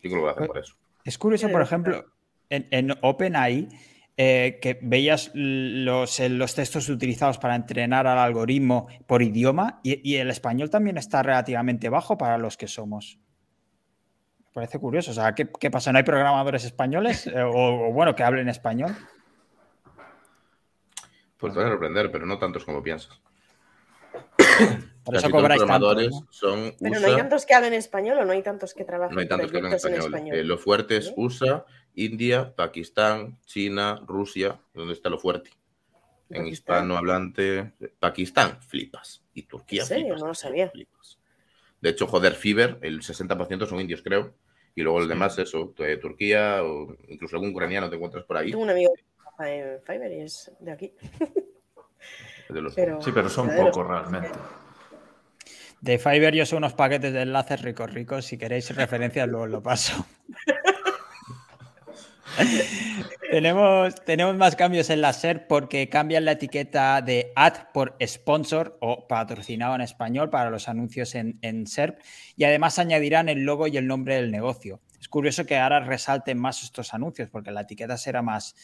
Yo 0.00 0.10
creo 0.10 0.12
que 0.12 0.20
lo 0.20 0.28
hacen 0.28 0.46
por 0.46 0.58
eso. 0.58 0.76
Es 1.04 1.18
curioso, 1.18 1.48
por 1.48 1.60
ejemplo, 1.60 2.06
en, 2.50 2.68
en 2.70 2.92
OpenAI 3.02 3.68
eh, 4.16 4.60
que 4.62 4.78
veías 4.80 5.32
los, 5.34 6.20
eh, 6.20 6.28
los, 6.28 6.54
textos 6.54 6.88
utilizados 6.88 7.38
para 7.38 7.56
entrenar 7.56 8.06
al 8.06 8.18
algoritmo 8.18 8.86
por 9.08 9.22
idioma 9.22 9.80
y, 9.82 10.14
el 10.14 10.30
español 10.30 10.70
también 10.70 10.98
está 10.98 11.24
relativamente 11.24 11.88
bajo 11.88 12.16
para 12.16 12.38
los 12.38 12.56
que 12.56 12.68
somos. 12.68 13.18
Me 14.38 14.52
parece 14.52 14.78
curioso. 14.78 15.10
O 15.10 15.14
sea, 15.14 15.34
¿qué, 15.34 15.46
pasa? 15.68 15.90
¿No 15.90 15.98
hay 15.98 16.04
programadores 16.04 16.64
españoles? 16.64 17.26
Eh, 17.34 17.42
o, 17.42 17.92
bueno, 17.92 18.14
que 18.14 18.22
hablen 18.22 18.48
español. 18.48 18.94
Pues 21.36 21.52
te 21.52 21.60
a 21.60 21.68
sorprender, 21.68 22.12
pero 22.12 22.24
no 22.24 22.38
tantos 22.38 22.64
como 22.64 22.84
piensas. 22.84 23.20
Por 25.04 25.16
eso 25.16 25.28
cobráis 25.28 25.60
programadores 25.60 26.14
son 26.30 26.72
Pero 26.80 27.00
no 27.00 27.06
hay 27.08 27.16
tantos 27.16 27.44
que 27.44 27.54
hablen 27.54 27.74
español 27.74 28.18
o 28.18 28.24
no 28.24 28.32
hay 28.32 28.42
tantos 28.42 28.72
que 28.74 28.84
trabajen 28.84 29.16
No 29.16 29.20
hay 29.20 29.28
tantos 29.28 29.50
que 29.50 29.58
hablen 29.58 29.72
español. 29.72 30.46
lo 30.46 30.56
fuerte 30.56 30.98
es 30.98 31.12
USA, 31.16 31.64
India, 31.94 32.54
Pakistán, 32.54 33.38
China, 33.46 34.00
Rusia, 34.06 34.58
donde 34.72 34.94
está 34.94 35.08
lo 35.10 35.18
fuerte. 35.18 35.50
En 36.30 36.46
hispanohablante, 36.46 37.72
Pakistán, 37.98 38.60
flipas. 38.62 39.22
Y 39.34 39.42
Turquía, 39.42 39.82
¿En 39.82 39.88
serio? 39.88 40.04
flipas. 40.06 40.20
No 40.20 40.26
lo 40.28 40.34
sabía. 40.34 40.70
flipas. 40.70 41.18
De 41.80 41.90
hecho, 41.90 42.06
joder, 42.06 42.34
Fiverr, 42.34 42.78
el 42.82 43.02
60% 43.02 43.66
son 43.66 43.80
indios, 43.80 44.02
creo. 44.02 44.34
Y 44.74 44.82
luego 44.82 45.00
el 45.00 45.08
demás, 45.08 45.38
eso, 45.38 45.72
de 45.78 45.96
Turquía 45.98 46.62
o 46.64 46.96
incluso 47.08 47.36
algún 47.36 47.50
ucraniano 47.50 47.88
te 47.88 47.96
encuentras 47.96 48.24
por 48.24 48.36
ahí. 48.38 48.50
Tengo 48.50 48.64
un 48.64 48.70
amigo 48.70 48.92
que 48.96 49.04
trabaja 49.16 49.50
en 49.52 49.82
Fiverr 49.82 50.12
y 50.12 50.20
es 50.22 50.50
de 50.58 50.72
aquí. 50.72 50.92
de 52.48 52.60
los- 52.62 52.74
Pero, 52.74 53.00
Sí, 53.00 53.12
pero 53.12 53.28
son 53.28 53.54
pocos 53.54 53.86
realmente. 53.86 54.30
De 55.80 55.98
Fiverr 55.98 56.34
yo 56.34 56.46
soy 56.46 56.56
unos 56.58 56.72
paquetes 56.72 57.12
de 57.12 57.22
enlaces 57.22 57.60
ricos 57.62 57.92
ricos. 57.92 58.24
Si 58.24 58.38
queréis 58.38 58.74
referencias, 58.74 59.28
luego 59.28 59.46
lo 59.46 59.62
paso. 59.62 60.06
Tenemos, 63.30 63.94
tenemos 64.04 64.36
más 64.36 64.56
cambios 64.56 64.90
en 64.90 65.00
la 65.00 65.12
SER 65.12 65.46
porque 65.46 65.88
cambian 65.88 66.24
la 66.24 66.32
etiqueta 66.32 67.00
de 67.02 67.32
ad 67.36 67.68
por 67.72 67.96
sponsor 68.04 68.78
o 68.80 69.06
patrocinado 69.06 69.74
en 69.74 69.80
español 69.80 70.30
para 70.30 70.50
los 70.50 70.68
anuncios 70.68 71.14
en, 71.14 71.38
en 71.42 71.66
SERP 71.66 72.00
y 72.36 72.44
además 72.44 72.78
añadirán 72.78 73.28
el 73.28 73.44
logo 73.44 73.66
y 73.66 73.76
el 73.76 73.86
nombre 73.86 74.16
del 74.16 74.30
negocio. 74.30 74.80
Es 75.00 75.08
curioso 75.08 75.44
que 75.44 75.58
ahora 75.58 75.80
resalten 75.80 76.38
más 76.38 76.62
estos 76.62 76.94
anuncios 76.94 77.28
porque 77.28 77.50
la 77.50 77.62
etiqueta 77.62 77.96
será 77.96 78.22
más, 78.22 78.54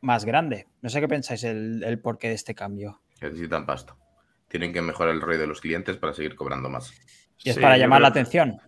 más 0.00 0.24
grande. 0.24 0.68
No 0.82 0.88
sé 0.88 1.00
qué 1.00 1.08
pensáis 1.08 1.44
el, 1.44 1.82
el 1.82 2.00
porqué 2.00 2.28
de 2.28 2.34
este 2.34 2.54
cambio. 2.54 3.02
Necesitan 3.20 3.66
pasta. 3.66 3.96
Tienen 4.48 4.72
que 4.72 4.82
mejorar 4.82 5.14
el 5.14 5.20
rol 5.20 5.38
de 5.38 5.46
los 5.46 5.60
clientes 5.60 5.96
para 5.96 6.12
seguir 6.12 6.34
cobrando 6.34 6.68
más. 6.68 6.92
Y 7.42 7.50
es 7.50 7.56
Sí, 7.56 7.60
para 7.60 7.78
llamar 7.78 8.00
la 8.00 8.08
atención. 8.08 8.60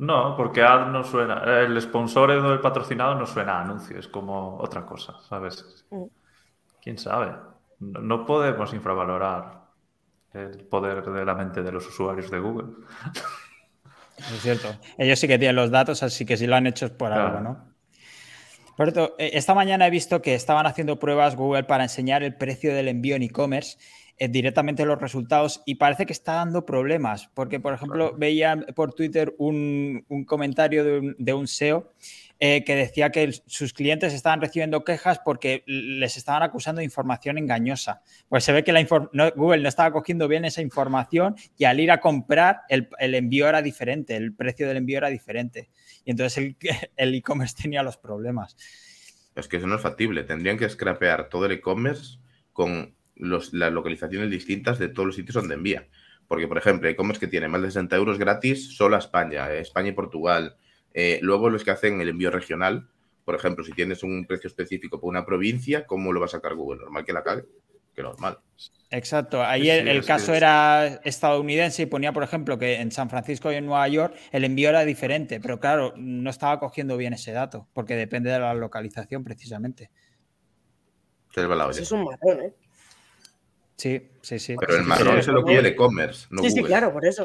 No, 0.00 0.34
porque 0.34 0.62
ad 0.62 0.86
no 0.86 1.04
suena. 1.04 1.42
El 1.60 1.78
sponsor 1.80 2.30
o 2.30 2.52
el 2.54 2.60
patrocinado 2.60 3.14
no 3.14 3.26
suena 3.26 3.58
a 3.58 3.62
anuncio, 3.62 3.98
es 3.98 4.08
como 4.08 4.56
otra 4.56 4.86
cosa, 4.86 5.20
¿sabes? 5.28 5.84
Mm. 5.90 6.04
¿Quién 6.82 6.96
sabe? 6.96 7.32
No, 7.80 8.00
no 8.00 8.24
podemos 8.24 8.72
infravalorar 8.72 9.60
el 10.32 10.64
poder 10.64 11.04
de 11.04 11.24
la 11.24 11.34
mente 11.34 11.62
de 11.62 11.70
los 11.72 11.86
usuarios 11.86 12.30
de 12.30 12.38
Google. 12.38 12.68
Es 14.16 14.40
cierto. 14.42 14.68
Ellos 14.96 15.18
sí 15.18 15.28
que 15.28 15.38
tienen 15.38 15.56
los 15.56 15.70
datos, 15.70 16.02
así 16.02 16.24
que 16.24 16.38
si 16.38 16.46
lo 16.46 16.56
han 16.56 16.66
hecho 16.66 16.86
es 16.86 16.92
por 16.92 17.08
Claro. 17.08 17.26
algo, 17.26 17.40
¿no? 17.40 17.70
Por 18.78 18.90
cierto, 18.90 19.14
eh, 19.18 19.32
esta 19.34 19.52
mañana 19.52 19.86
he 19.86 19.90
visto 19.90 20.22
que 20.22 20.34
estaban 20.34 20.64
haciendo 20.66 20.98
pruebas 20.98 21.36
Google 21.36 21.64
para 21.64 21.82
enseñar 21.82 22.22
el 22.22 22.34
precio 22.36 22.74
del 22.74 22.88
envío 22.88 23.16
en 23.16 23.22
e-commerce 23.22 23.76
directamente 24.28 24.84
los 24.84 25.00
resultados 25.00 25.62
y 25.64 25.76
parece 25.76 26.04
que 26.06 26.12
está 26.12 26.34
dando 26.34 26.66
problemas, 26.66 27.30
porque 27.34 27.58
por 27.60 27.72
ejemplo 27.72 28.14
veía 28.16 28.56
por 28.74 28.92
Twitter 28.92 29.34
un, 29.38 30.04
un 30.08 30.24
comentario 30.24 30.84
de 30.84 30.98
un, 30.98 31.16
de 31.18 31.32
un 31.32 31.46
SEO 31.46 31.92
eh, 32.42 32.64
que 32.64 32.74
decía 32.74 33.10
que 33.10 33.22
el- 33.22 33.34
sus 33.46 33.72
clientes 33.72 34.12
estaban 34.14 34.40
recibiendo 34.40 34.82
quejas 34.84 35.18
porque 35.24 35.62
les 35.66 36.16
estaban 36.16 36.42
acusando 36.42 36.78
de 36.80 36.84
información 36.86 37.36
engañosa. 37.38 38.02
Pues 38.28 38.44
se 38.44 38.52
ve 38.52 38.64
que 38.64 38.72
la 38.72 38.82
no- 39.12 39.30
Google 39.36 39.62
no 39.62 39.68
estaba 39.68 39.92
cogiendo 39.92 40.26
bien 40.28 40.44
esa 40.44 40.62
información 40.62 41.36
y 41.58 41.64
al 41.64 41.80
ir 41.80 41.90
a 41.90 42.00
comprar 42.00 42.62
el, 42.70 42.88
el 42.98 43.14
envío 43.14 43.46
era 43.48 43.60
diferente, 43.62 44.16
el 44.16 44.34
precio 44.34 44.66
del 44.68 44.78
envío 44.78 44.98
era 44.98 45.08
diferente. 45.08 45.68
Y 46.04 46.10
entonces 46.12 46.38
el 46.38 46.56
el 46.96 47.14
e-commerce 47.14 47.56
tenía 47.62 47.82
los 47.82 47.96
problemas. 47.98 48.56
Es 49.34 49.46
que 49.46 49.58
eso 49.58 49.66
no 49.66 49.76
es 49.76 49.82
factible. 49.82 50.24
Tendrían 50.24 50.56
que 50.58 50.68
scrapear 50.68 51.28
todo 51.28 51.46
el 51.46 51.52
e-commerce 51.52 52.18
con 52.52 52.94
los- 53.20 53.52
las 53.52 53.72
localizaciones 53.72 54.30
distintas 54.30 54.78
de 54.78 54.88
todos 54.88 55.06
los 55.06 55.16
sitios 55.16 55.34
donde 55.34 55.54
envía. 55.54 55.88
Porque, 56.28 56.46
por 56.46 56.58
ejemplo, 56.58 56.88
e-commerce 56.88 57.20
que 57.20 57.26
tiene 57.26 57.48
más 57.48 57.60
de 57.62 57.68
60 57.68 57.96
euros 57.96 58.18
gratis 58.18 58.76
solo 58.76 58.96
a 58.96 59.00
España, 59.00 59.52
eh, 59.52 59.60
España 59.60 59.88
y 59.88 59.92
Portugal. 59.92 60.56
Eh, 60.94 61.18
luego 61.22 61.50
los 61.50 61.64
que 61.64 61.70
hacen 61.70 62.00
el 62.00 62.08
envío 62.08 62.30
regional, 62.30 62.88
por 63.24 63.34
ejemplo, 63.34 63.64
si 63.64 63.72
tienes 63.72 64.02
un 64.02 64.26
precio 64.26 64.48
específico 64.48 65.00
por 65.00 65.08
una 65.08 65.24
provincia, 65.24 65.86
¿cómo 65.86 66.12
lo 66.12 66.20
va 66.20 66.26
a 66.26 66.30
sacar 66.30 66.54
Google? 66.54 66.80
Normal 66.80 67.04
que 67.04 67.12
la 67.12 67.22
cague. 67.22 67.44
Que 67.94 68.02
normal. 68.02 68.38
Exacto. 68.90 69.42
Ahí 69.42 69.68
el, 69.70 70.04
caso 70.04 70.34
era 70.34 71.00
estadounidense 71.04 71.82
y 71.82 71.86
ponía, 71.86 72.12
por 72.12 72.22
ejemplo, 72.22 72.58
que 72.58 72.80
en 72.80 72.90
San 72.90 73.10
Francisco 73.10 73.52
y 73.52 73.56
en 73.56 73.66
Nueva 73.66 73.86
York 73.88 74.14
el 74.32 74.44
envío 74.44 74.68
era 74.68 74.84
diferente, 74.84 75.40
pero 75.40 75.60
claro, 75.60 75.94
no 75.96 76.30
estaba 76.30 76.58
cogiendo 76.58 76.96
bien 76.96 77.12
ese 77.12 77.32
dato, 77.32 77.68
porque 77.72 77.96
depende 77.96 78.30
de 78.30 78.38
la 78.38 78.54
localización 78.54 79.22
precisamente. 79.22 79.90
Se 81.32 81.40
les 81.40 81.50
va 81.50 81.54
la 81.54 81.66
olla. 81.66 81.80
es 81.80 81.92
un 81.92 82.04
marrón, 82.04 82.42
¿eh? 82.42 82.54
Sí, 83.80 84.10
sí, 84.20 84.38
sí. 84.38 84.56
Pero 84.60 84.76
el 84.76 84.84
marrón 84.84 85.16
sí, 85.16 85.22
se 85.22 85.32
lo 85.32 85.42
coge 85.42 85.56
el 85.56 85.64
e-commerce, 85.64 86.26
no 86.28 86.42
sí, 86.42 86.50
sí, 86.50 86.62
claro, 86.62 86.92
por 86.92 87.06
eso. 87.06 87.24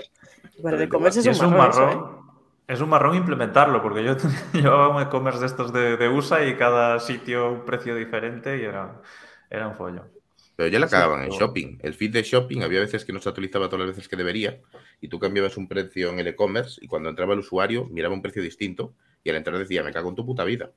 Pero 0.63 0.77
el 0.77 0.83
e-commerce 0.83 1.19
es, 1.19 1.25
es 1.25 1.41
un 1.41 1.51
marrón. 1.51 1.89
eso, 1.89 1.99
¿eh? 1.99 2.73
Es 2.73 2.79
un 2.79 2.87
marrón 2.87 3.17
implementarlo, 3.17 3.81
porque 3.81 4.05
yo 4.05 4.15
llevaba 4.53 4.87
un 4.87 5.01
e-commerce 5.01 5.41
de 5.41 5.47
estos 5.47 5.73
de, 5.73 5.97
de 5.97 6.07
USA 6.07 6.47
y 6.47 6.55
cada 6.55 7.01
sitio 7.01 7.51
un 7.51 7.65
precio 7.65 7.93
diferente 7.93 8.57
y 8.57 8.61
era, 8.61 9.01
era 9.49 9.67
un 9.67 9.75
follón. 9.75 10.09
Pero 10.55 10.69
ya 10.69 10.79
la 10.79 10.87
cagaban 10.87 11.23
en 11.23 11.31
shopping. 11.31 11.77
El 11.81 11.93
feed 11.93 12.13
de 12.13 12.23
shopping 12.23 12.61
había 12.61 12.79
veces 12.79 13.03
que 13.03 13.11
no 13.11 13.19
se 13.19 13.27
actualizaba 13.27 13.67
todas 13.67 13.87
las 13.87 13.93
veces 13.93 14.07
que 14.07 14.15
debería 14.15 14.61
y 15.01 15.09
tú 15.09 15.19
cambiabas 15.19 15.57
un 15.57 15.67
precio 15.67 16.09
en 16.09 16.19
el 16.19 16.27
e-commerce 16.27 16.79
y 16.81 16.87
cuando 16.87 17.09
entraba 17.09 17.33
el 17.33 17.39
usuario 17.39 17.85
miraba 17.91 18.13
un 18.13 18.21
precio 18.21 18.41
distinto 18.41 18.93
y 19.25 19.29
al 19.29 19.35
entrar 19.35 19.57
decía, 19.57 19.83
me 19.83 19.91
cago 19.91 20.07
en 20.07 20.15
tu 20.15 20.25
puta 20.25 20.45
vida. 20.45 20.71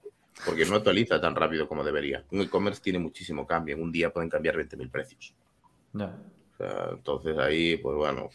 Porque 0.45 0.65
no 0.65 0.75
actualiza 0.75 1.21
tan 1.21 1.37
rápido 1.37 1.69
como 1.69 1.85
debería. 1.85 2.25
Un 2.33 2.41
e-commerce 2.41 2.83
tiene 2.83 2.99
muchísimo 2.99 3.47
cambio. 3.47 3.77
En 3.77 3.83
un 3.83 3.93
día 3.93 4.13
pueden 4.13 4.29
cambiar 4.29 4.57
20.000 4.57 4.91
precios. 4.91 5.35
Ya. 5.93 6.17
O 6.55 6.57
sea, 6.57 6.89
entonces 6.93 7.39
ahí, 7.39 7.77
pues 7.77 7.97
bueno, 7.97 8.31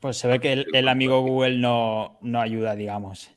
Pues 0.00 0.16
se 0.16 0.28
ve 0.28 0.40
que 0.40 0.52
el, 0.52 0.66
el 0.72 0.88
amigo 0.88 1.20
Google 1.20 1.58
no, 1.58 2.18
no 2.22 2.40
ayuda, 2.40 2.74
digamos. 2.74 3.30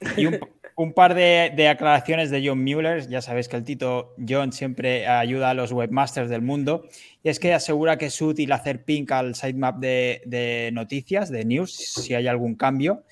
Y 0.16 0.24
un, 0.24 0.40
un 0.76 0.94
par 0.94 1.14
de, 1.14 1.52
de 1.54 1.68
aclaraciones 1.68 2.30
de 2.30 2.42
John 2.46 2.64
Mueller. 2.64 3.06
Ya 3.06 3.20
sabéis 3.20 3.48
que 3.48 3.56
el 3.56 3.64
Tito 3.64 4.14
John 4.26 4.50
siempre 4.50 5.06
ayuda 5.06 5.50
a 5.50 5.54
los 5.54 5.72
webmasters 5.72 6.30
del 6.30 6.40
mundo. 6.40 6.86
Y 7.22 7.28
es 7.28 7.38
que 7.38 7.52
asegura 7.52 7.98
que 7.98 8.06
es 8.06 8.22
útil 8.22 8.50
hacer 8.52 8.82
ping 8.84 9.04
al 9.10 9.34
sitemap 9.34 9.78
de, 9.78 10.22
de 10.24 10.70
noticias, 10.72 11.30
de 11.30 11.44
news, 11.44 11.74
si 11.74 12.14
hay 12.14 12.26
algún 12.28 12.54
cambio. 12.54 13.04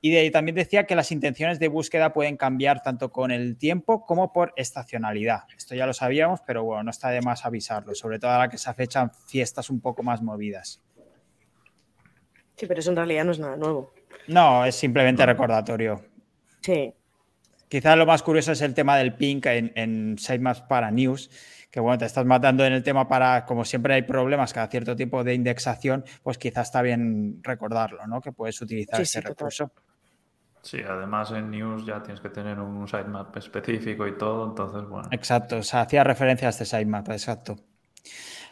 Y 0.00 0.10
de- 0.12 0.30
también 0.30 0.54
decía 0.54 0.86
que 0.86 0.94
las 0.94 1.10
intenciones 1.10 1.58
de 1.58 1.66
búsqueda 1.68 2.12
pueden 2.12 2.36
cambiar 2.36 2.82
tanto 2.82 3.10
con 3.10 3.30
el 3.32 3.56
tiempo 3.56 4.06
como 4.06 4.32
por 4.32 4.52
estacionalidad. 4.56 5.42
Esto 5.56 5.74
ya 5.74 5.86
lo 5.86 5.92
sabíamos, 5.92 6.40
pero 6.46 6.62
bueno, 6.62 6.84
no 6.84 6.90
está 6.90 7.10
de 7.10 7.20
más 7.20 7.44
avisarlo, 7.44 7.94
sobre 7.94 8.18
todo 8.18 8.30
ahora 8.30 8.48
que 8.48 8.58
se 8.58 8.70
acechan 8.70 9.10
fiestas 9.26 9.70
un 9.70 9.80
poco 9.80 10.02
más 10.04 10.22
movidas. 10.22 10.80
Sí, 12.56 12.66
pero 12.66 12.80
eso 12.80 12.90
en 12.90 12.96
realidad 12.96 13.24
no 13.24 13.32
es 13.32 13.38
nada 13.38 13.56
nuevo. 13.56 13.92
No, 14.28 14.64
es 14.64 14.74
simplemente 14.74 15.24
recordatorio. 15.24 16.04
Sí. 16.60 16.92
Quizás 17.68 17.96
lo 17.98 18.06
más 18.06 18.22
curioso 18.22 18.52
es 18.52 18.60
el 18.62 18.74
tema 18.74 18.96
del 18.96 19.14
ping 19.14 19.40
en, 19.44 19.72
en 19.74 20.16
sitemaps 20.18 20.62
para 20.62 20.90
news, 20.90 21.30
que 21.70 21.80
bueno, 21.80 21.98
te 21.98 22.06
estás 22.06 22.24
matando 22.24 22.64
en 22.64 22.72
el 22.72 22.82
tema 22.82 23.08
para, 23.08 23.44
como 23.44 23.64
siempre 23.64 23.94
hay 23.94 24.02
problemas 24.02 24.52
cada 24.54 24.68
cierto 24.68 24.96
tipo 24.96 25.22
de 25.22 25.34
indexación, 25.34 26.04
pues 26.22 26.38
quizás 26.38 26.68
está 26.68 26.82
bien 26.82 27.40
recordarlo, 27.42 28.06
¿no? 28.06 28.20
Que 28.20 28.32
puedes 28.32 28.60
utilizar 28.62 28.96
Sí, 28.96 29.02
ese 29.02 29.20
sí, 29.20 29.24
total. 29.26 29.50
Sí, 30.62 30.78
además 30.86 31.30
en 31.32 31.50
News 31.50 31.86
ya 31.86 32.02
tienes 32.02 32.20
que 32.20 32.28
tener 32.28 32.58
un 32.58 32.86
sitemap 32.86 33.36
específico 33.36 34.06
y 34.06 34.16
todo, 34.18 34.46
entonces 34.46 34.88
bueno. 34.88 35.08
Exacto, 35.10 35.58
o 35.58 35.62
sea, 35.62 35.82
hacía 35.82 36.04
referencia 36.04 36.48
a 36.48 36.50
este 36.50 36.64
sitemap, 36.64 37.08
exacto. 37.10 37.56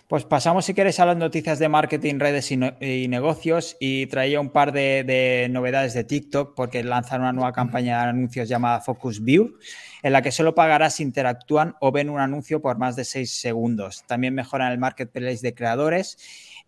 Pues 0.09 0.25
pasamos, 0.25 0.65
si 0.65 0.73
queréis, 0.73 1.01
a 1.01 1.07
las 1.07 1.17
noticias 1.17 1.59
de 1.59 1.69
marketing, 1.69 2.21
redes 2.21 2.53
y, 2.53 3.09
negocios. 3.09 3.77
Y 3.81 4.07
traía 4.07 4.39
un 4.39 4.51
par 4.51 4.71
de, 4.71 5.03
de 5.03 5.49
novedades 5.51 5.95
de 5.95 6.05
TikTok, 6.05 6.55
porque 6.55 6.85
lanzan 6.85 7.23
una 7.23 7.33
nueva 7.33 7.53
campaña 7.53 8.03
de 8.05 8.11
anuncios 8.11 8.49
llamada 8.49 8.81
Focus 8.81 9.25
View, 9.25 9.59
en 10.05 10.13
la 10.13 10.23
que 10.23 10.31
solo 10.31 10.55
pagarás 10.55 10.95
si 10.95 11.03
interactúan 11.03 11.75
o 11.81 11.91
ven 11.91 12.09
un 12.09 12.21
anuncio 12.21 12.63
por 12.63 12.79
más 12.79 12.95
de 12.95 13.05
6 13.05 13.33
segundos. 13.33 14.05
También 14.07 14.33
mejoran 14.33 14.71
el 14.71 14.79
marketplace 14.79 15.41
de 15.43 15.55
creadores. 15.55 16.19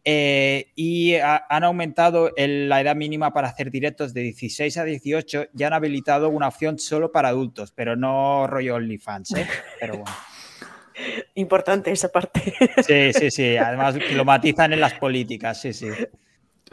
Eh, 0.04 0.70
y 0.74 1.14
ha- 1.16 1.44
han 1.48 1.64
aumentado 1.64 2.32
el- 2.37 2.68
la 2.68 2.80
edad 2.80 2.96
mínima 2.96 3.32
para 3.32 3.48
hacer 3.48 3.70
directos 3.70 4.14
de 4.14 4.22
16 4.22 4.76
a 4.78 4.84
18 4.84 5.46
y 5.56 5.62
han 5.64 5.72
habilitado 5.72 6.28
una 6.30 6.48
opción 6.48 6.78
solo 6.78 7.12
para 7.12 7.28
adultos, 7.28 7.72
pero 7.72 7.96
no 7.96 8.46
rollo 8.46 8.76
OnlyFans, 8.76 9.34
¿eh? 9.37 9.46
Pero 9.80 9.98
bueno. 9.98 10.11
Importante 11.34 11.90
esa 11.92 12.08
parte. 12.08 12.54
Sí, 12.87 13.12
sí, 13.12 13.30
sí. 13.30 13.56
Además 13.56 13.96
lo 14.12 14.24
matizan 14.24 14.72
en 14.72 14.80
las 14.80 14.94
políticas, 14.94 15.61
sí, 15.61 15.72
sí. 15.72 15.88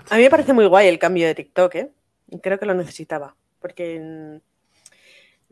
A 0.10 0.18
mí 0.18 0.24
me 0.24 0.30
parece 0.30 0.54
muy 0.54 0.66
guay 0.66 0.88
el 0.88 0.98
cambio 1.00 1.28
de 1.28 1.36
TikTok, 1.36 1.76
¿eh? 1.76 1.92
Creo 2.42 2.58
que 2.60 2.66
lo 2.66 2.74
necesitaba. 2.74 3.36
Porque 3.60 3.96
el 3.98 4.42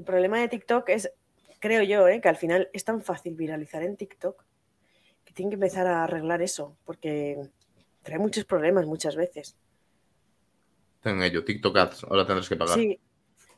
problema 0.05 0.39
de 0.39 0.47
TikTok 0.47 0.89
es, 0.89 1.11
creo 1.59 1.83
yo, 1.83 2.07
¿eh? 2.07 2.19
que 2.21 2.29
al 2.29 2.35
final 2.35 2.69
es 2.73 2.83
tan 2.83 3.01
fácil 3.01 3.35
viralizar 3.35 3.83
en 3.83 3.95
TikTok 3.95 4.43
que 5.23 5.33
tienen 5.33 5.51
que 5.51 5.55
empezar 5.55 5.85
a 5.87 6.03
arreglar 6.03 6.41
eso. 6.41 6.75
Porque 6.83 7.37
trae 8.03 8.19
muchos 8.19 8.45
problemas 8.45 8.85
muchas 8.85 9.15
veces. 9.15 9.55
ten 11.01 11.21
ello, 11.21 11.43
TikTok 11.43 11.77
Ads, 11.77 12.03
ahora 12.05 12.25
tendrás 12.25 12.47
que 12.47 12.55
pagar. 12.55 12.75
Sí, 12.77 12.99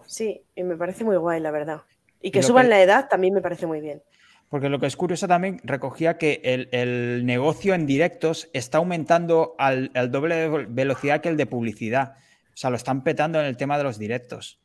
sí, 0.08 0.42
y 0.56 0.64
me 0.64 0.76
parece 0.78 1.04
muy 1.04 1.16
guay, 1.18 1.40
la 1.40 1.52
verdad. 1.52 1.82
Y 2.22 2.32
que 2.32 2.40
lo 2.42 2.48
suban 2.48 2.64
que- 2.66 2.70
la 2.70 2.82
edad 2.82 3.08
también 3.08 3.34
me 3.34 3.42
parece 3.42 3.68
muy 3.68 3.82
bien. 3.82 4.02
Porque 4.50 4.70
lo 4.70 4.80
que 4.80 4.86
es 4.88 4.96
curioso 4.96 5.28
también, 5.28 5.60
recogía 5.64 6.18
que 6.18 6.40
el, 6.44 6.70
el 6.72 7.26
negocio 7.26 7.74
en 7.74 7.86
directos 7.88 8.50
está 8.54 8.78
aumentando 8.78 9.56
al, 9.58 9.92
al 9.96 10.12
doble 10.12 10.36
de 10.36 10.66
velocidad 10.70 11.20
que 11.22 11.30
el 11.30 11.38
de 11.38 11.46
publicidad. 11.48 12.14
O 12.54 12.58
sea, 12.58 12.70
lo 12.70 12.76
están 12.78 13.04
petando 13.04 13.40
en 13.40 13.46
el 13.48 13.58
tema 13.58 13.78
de 13.78 13.84
los 13.84 13.98
directos. 14.00 14.60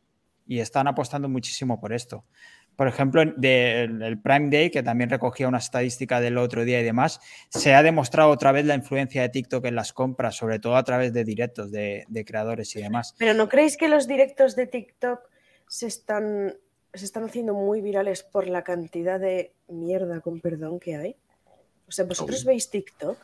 Y 0.46 0.60
están 0.60 0.86
apostando 0.86 1.28
muchísimo 1.28 1.80
por 1.80 1.92
esto. 1.92 2.24
Por 2.80 2.88
ejemplo, 2.88 3.22
del 3.36 4.22
Prime 4.22 4.48
Day, 4.48 4.70
que 4.70 4.82
también 4.82 5.10
recogía 5.10 5.46
una 5.46 5.58
estadística 5.58 6.18
del 6.18 6.38
otro 6.38 6.64
día 6.64 6.80
y 6.80 6.82
demás, 6.82 7.20
se 7.50 7.74
ha 7.74 7.82
demostrado 7.82 8.30
otra 8.30 8.52
vez 8.52 8.64
la 8.64 8.74
influencia 8.74 9.20
de 9.20 9.28
TikTok 9.28 9.66
en 9.66 9.74
las 9.74 9.92
compras, 9.92 10.36
sobre 10.36 10.60
todo 10.60 10.76
a 10.76 10.82
través 10.82 11.12
de 11.12 11.22
directos 11.22 11.70
de, 11.70 12.06
creadores 12.26 12.74
y 12.76 12.80
demás. 12.80 13.14
Pero 13.18 13.34
¿no 13.34 13.50
creéis 13.50 13.76
que 13.76 13.86
los 13.86 14.08
directos 14.08 14.56
de 14.56 14.66
TikTok 14.66 15.20
se 15.68 15.88
están, 15.88 16.56
se 16.94 17.04
están 17.04 17.24
haciendo 17.24 17.52
muy 17.52 17.82
virales 17.82 18.22
por 18.22 18.48
la 18.48 18.64
cantidad 18.64 19.20
de 19.20 19.52
mierda, 19.68 20.22
con 20.22 20.40
perdón, 20.40 20.80
que 20.80 20.96
hay? 20.96 21.16
O 21.86 21.92
sea, 21.92 22.06
¿vosotros 22.06 22.46
veis 22.46 22.70
TikTok? 22.70 23.18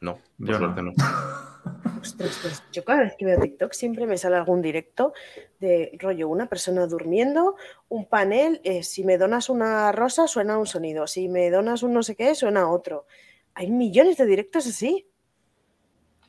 No, 0.00 0.18
yo 0.38 0.58
no. 0.58 0.74
no. 0.82 0.92
Ostras, 2.00 2.38
pues 2.40 2.62
yo 2.72 2.84
cada 2.84 3.02
vez 3.02 3.16
que 3.18 3.24
veo 3.24 3.40
TikTok 3.40 3.72
siempre 3.72 4.06
me 4.06 4.18
sale 4.18 4.36
algún 4.36 4.62
directo 4.62 5.12
de 5.58 5.96
rollo, 5.98 6.28
una 6.28 6.48
persona 6.48 6.86
durmiendo, 6.86 7.56
un 7.88 8.06
panel, 8.06 8.60
eh, 8.64 8.82
si 8.82 9.04
me 9.04 9.18
donas 9.18 9.48
una 9.48 9.90
rosa 9.92 10.28
suena 10.28 10.58
un 10.58 10.66
sonido, 10.66 11.06
si 11.06 11.28
me 11.28 11.50
donas 11.50 11.82
un 11.82 11.92
no 11.92 12.02
sé 12.02 12.14
qué 12.14 12.34
suena 12.34 12.70
otro. 12.70 13.06
Hay 13.54 13.70
millones 13.70 14.16
de 14.16 14.26
directos 14.26 14.66
así. 14.66 15.08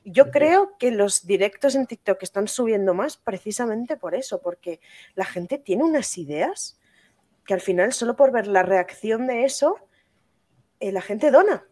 Yo 0.04 0.32
creo 0.32 0.78
que 0.80 0.92
los 0.92 1.28
directos 1.28 1.76
en 1.76 1.86
TikTok 1.86 2.24
están 2.24 2.48
subiendo 2.48 2.94
más 2.94 3.18
precisamente 3.18 3.98
por 3.98 4.16
eso, 4.16 4.42
porque 4.42 4.80
la 5.16 5.26
gente 5.26 5.58
tiene 5.58 5.84
unas 5.84 6.18
ideas 6.18 6.80
que 7.46 7.54
al 7.54 7.62
final 7.62 7.94
solo 7.94 8.16
por 8.16 8.32
ver 8.32 8.48
la 8.48 8.64
reacción 8.64 9.28
de 9.28 9.44
eso, 9.44 9.78
eh, 10.80 10.92
la 10.92 11.02
gente 11.02 11.30
dona. 11.30 11.66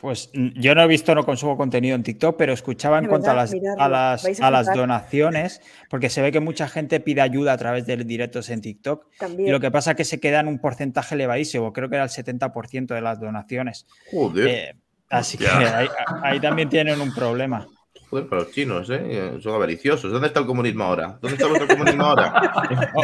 Pues 0.00 0.30
yo 0.32 0.74
no 0.74 0.82
he 0.82 0.86
visto, 0.86 1.14
no 1.14 1.26
consumo 1.26 1.58
contenido 1.58 1.94
en 1.94 2.02
TikTok, 2.02 2.36
pero 2.38 2.54
escuchaba 2.54 2.98
en 2.98 3.06
cuanto 3.06 3.30
a 3.30 3.34
las, 3.34 3.52
a 3.78 3.88
las, 3.88 4.40
a, 4.40 4.50
las 4.50 4.72
donaciones, 4.72 5.60
porque 5.90 6.08
se 6.08 6.22
ve 6.22 6.32
que 6.32 6.40
mucha 6.40 6.68
gente 6.68 7.00
pide 7.00 7.20
ayuda 7.20 7.52
a 7.52 7.58
través 7.58 7.84
de 7.84 7.98
directos 7.98 8.48
en 8.48 8.62
TikTok. 8.62 9.06
Y 9.38 9.50
lo 9.50 9.60
que 9.60 9.70
pasa 9.70 9.90
es 9.90 9.96
que 9.98 10.04
se 10.04 10.18
queda 10.18 10.40
en 10.40 10.48
un 10.48 10.58
porcentaje 10.58 11.14
elevadísimo, 11.14 11.74
creo 11.74 11.90
que 11.90 11.96
era 11.96 12.04
el 12.04 12.10
70% 12.10 12.94
de 12.94 13.00
las 13.02 13.20
donaciones. 13.20 13.86
Joder. 14.10 14.48
Eh, 14.48 14.76
así 15.10 15.36
que 15.36 15.46
ahí, 16.22 16.40
también 16.40 16.70
tienen 16.70 16.98
un 16.98 17.12
problema. 17.14 17.68
Joder, 18.08 18.26
para 18.26 18.42
los 18.42 18.52
chinos, 18.52 18.88
¿eh? 18.90 19.38
Son 19.42 19.54
avariciosos. 19.54 20.10
¿Dónde 20.10 20.28
está 20.28 20.40
el 20.40 20.46
comunismo 20.46 20.82
ahora? 20.82 21.18
¿Dónde 21.20 21.36
está 21.36 21.46
vuestro 21.46 21.68
comunismo 21.68 22.04
ahora? 22.04 22.90
Oh, 22.94 23.02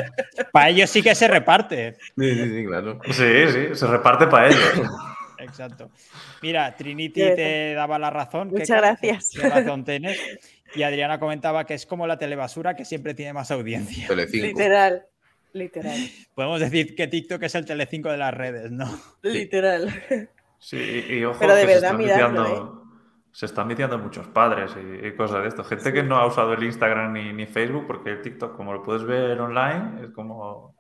para 0.51 0.71
ellos 0.71 0.89
sí 0.89 1.03
que 1.03 1.15
se 1.15 1.29
reparte. 1.29 1.97
Sí, 2.17 2.35
sí, 2.35 2.55
sí, 2.57 2.65
claro. 2.67 2.99
Sí, 3.11 3.13
sí, 3.49 3.75
se 3.75 3.87
reparte 3.87 4.27
para 4.27 4.49
ellos. 4.49 4.61
Exacto. 5.39 5.91
Mira, 6.43 6.75
Trinity 6.77 7.21
te 7.21 7.75
daba 7.75 7.99
la 7.99 8.11
razón. 8.11 8.49
Muchas 8.49 8.79
gracias. 8.81 9.35
razón 9.35 9.85
Y 10.75 10.83
Adriana 10.83 11.19
comentaba 11.19 11.65
que 11.65 11.75
es 11.75 11.87
como 11.87 12.07
la 12.07 12.19
telebasura 12.19 12.75
que 12.75 12.85
siempre 12.85 13.15
tiene 13.15 13.33
más 13.33 13.51
audiencia. 13.51 14.09
Literal. 14.33 15.07
Literal. 15.53 15.97
Podemos 16.35 16.61
decir 16.61 16.95
que 16.95 17.07
TikTok 17.07 17.43
es 17.43 17.55
el 17.55 17.65
Telecinco 17.65 18.11
de 18.11 18.19
las 18.19 18.35
redes, 18.35 18.71
¿no? 18.71 18.87
Literal. 19.23 19.89
Sí, 20.59 21.05
y 21.09 21.25
ojo 21.25 21.39
Pero 21.39 21.55
de 21.55 21.61
que 21.63 21.67
verdad, 21.67 21.97
se 21.97 22.05
están, 22.05 22.81
se 23.33 23.47
están 23.47 23.69
metiendo 23.69 23.99
muchos 23.99 24.27
padres 24.29 24.73
y, 25.03 25.13
cosas 25.13 25.43
de 25.43 25.49
esto. 25.49 25.65
Gente 25.65 25.93
que 25.93 26.03
no 26.03 26.17
ha 26.17 26.27
usado 26.27 26.53
el 26.55 26.63
Instagram 26.63 27.13
ni, 27.13 27.33
ni 27.33 27.47
Facebook, 27.47 27.87
porque 27.87 28.11
el 28.11 28.23
TikTok, 28.23 28.57
como 28.57 28.73
lo 28.73 28.83
puedes 28.83 29.05
ver 29.05 29.41
online, 29.41 30.05
es 30.05 30.11
como 30.11 30.76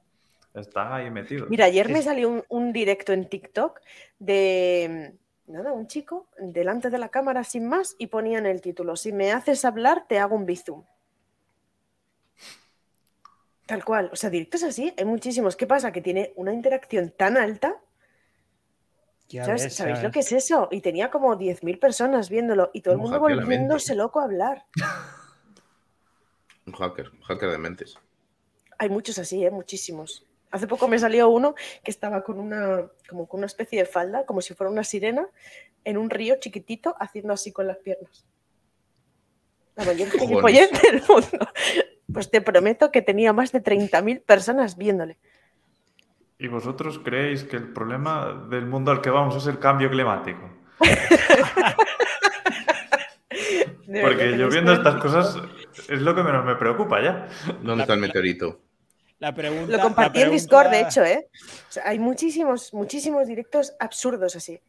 Está 0.57 0.97
ahí 0.97 1.11
metido. 1.11 1.47
Mira, 1.51 1.66
ayer 1.66 1.90
me 1.90 2.01
salió 2.03 2.45
un, 2.49 2.73
directo 2.73 3.12
en 3.12 3.29
TikTok 3.29 3.81
de 4.19 5.14
nada, 5.47 5.73
un 5.73 5.87
chico 5.87 6.29
delante 6.38 6.88
de 6.88 6.99
la 6.99 7.11
cámara 7.11 7.45
sin 7.45 7.69
más 7.69 7.95
y 7.99 8.07
ponía 8.07 8.38
en 8.38 8.47
el 8.47 8.62
título: 8.62 8.97
Si 8.97 9.12
me 9.12 9.33
haces 9.33 9.66
hablar, 9.66 10.07
te 10.09 10.19
hago 10.19 10.35
un 10.35 10.47
bizum. 10.47 10.85
Tal 13.66 13.85
cual. 13.85 14.09
O 14.12 14.16
sea, 14.16 14.31
directos 14.31 14.62
así, 14.62 14.95
hay 14.97 15.05
muchísimos. 15.05 15.57
¿Qué 15.57 15.66
pasa? 15.66 15.92
Que 15.92 16.01
tiene 16.01 16.33
una 16.37 16.55
interacción 16.55 17.11
tan 17.11 17.37
alta. 17.37 17.77
¿Sabéis 19.29 20.03
lo 20.03 20.11
que 20.11 20.21
es 20.21 20.33
eso? 20.33 20.69
Y 20.71 20.81
tenía 20.81 21.11
como 21.11 21.37
10.000 21.37 21.79
personas 21.81 22.31
viéndolo 22.31 22.71
y 22.73 22.81
todo 22.81 22.95
el 22.95 23.01
mundo 23.01 23.19
volviéndose 23.19 23.95
loco 23.95 24.21
a 24.21 24.25
hablar. 24.25 24.64
Un 26.66 26.73
hacker, 26.73 27.11
un 27.11 27.21
hacker 27.21 27.49
de 27.49 27.59
mentes. 27.59 27.97
Hay 28.77 28.88
muchos 28.88 29.21
así, 29.21 29.45
¿eh? 29.45 29.53
muchísimos. 29.53 30.27
Hace 30.50 30.66
poco 30.66 30.88
me 30.88 30.98
salió 30.98 31.28
uno 31.28 31.54
que 31.82 31.90
estaba 31.90 32.22
con 32.22 32.38
una, 32.38 32.87
como 33.09 33.26
con 33.26 33.38
una 33.38 33.46
especie 33.46 33.80
de 33.80 33.87
falda, 33.87 34.24
como 34.24 34.40
si 34.40 34.54
fuera 34.54 34.70
una 34.70 34.85
sirena, 34.85 35.26
en 35.85 35.98
un 35.98 36.11
río 36.11 36.37
chiquitito, 36.38 36.94
haciendo 36.98 37.32
así 37.32 37.52
con 37.52 37.66
las 37.66 37.78
piernas. 37.78 38.26
La 39.74 39.85
mayor 39.85 40.09
gilipollez 40.11 40.70
del 40.82 41.02
mundo. 41.09 41.48
Pues 42.12 42.30
te 42.30 42.40
prometo 42.40 42.90
que 42.90 43.02
tenía 43.02 43.32
más 43.32 43.52
de 43.52 43.62
30.000 43.62 44.22
personas 44.22 44.76
viéndole. 44.76 45.18
¿Y 46.38 46.48
vosotros 46.48 46.98
creéis 46.98 47.44
que 47.44 47.56
el 47.56 47.72
problema 47.72 48.46
del 48.50 48.66
mundo 48.66 48.90
al 48.90 49.00
que 49.00 49.11
vamos 49.11 49.37
es 49.37 49.46
el 49.46 49.59
cambio 49.59 49.90
climático? 49.90 50.50
Porque 54.02 54.37
yo 54.37 54.48
viendo 54.48 54.72
estas 54.72 54.96
cosas 54.96 55.38
es 55.88 56.02
lo 56.02 56.14
que 56.14 56.22
menos 56.22 56.44
me 56.44 56.56
preocupa 56.56 57.02
ya. 57.02 57.28
¿Dónde 57.62 57.82
está 57.82 57.94
el 57.94 58.00
meteorito? 58.00 58.65
La 59.18 59.35
pregunta, 59.35 59.76
Lo 59.76 59.83
compartí 59.83 60.20
en 60.20 60.31
Discord, 60.31 60.70
de 60.70 60.81
hecho, 60.81 61.05
¿eh? 61.05 61.26
hay 61.85 61.98
muchísimos, 61.98 62.74
muchísimos 62.74 63.26
directos 63.26 63.74
absurdos 63.79 64.37
así. 64.37 64.61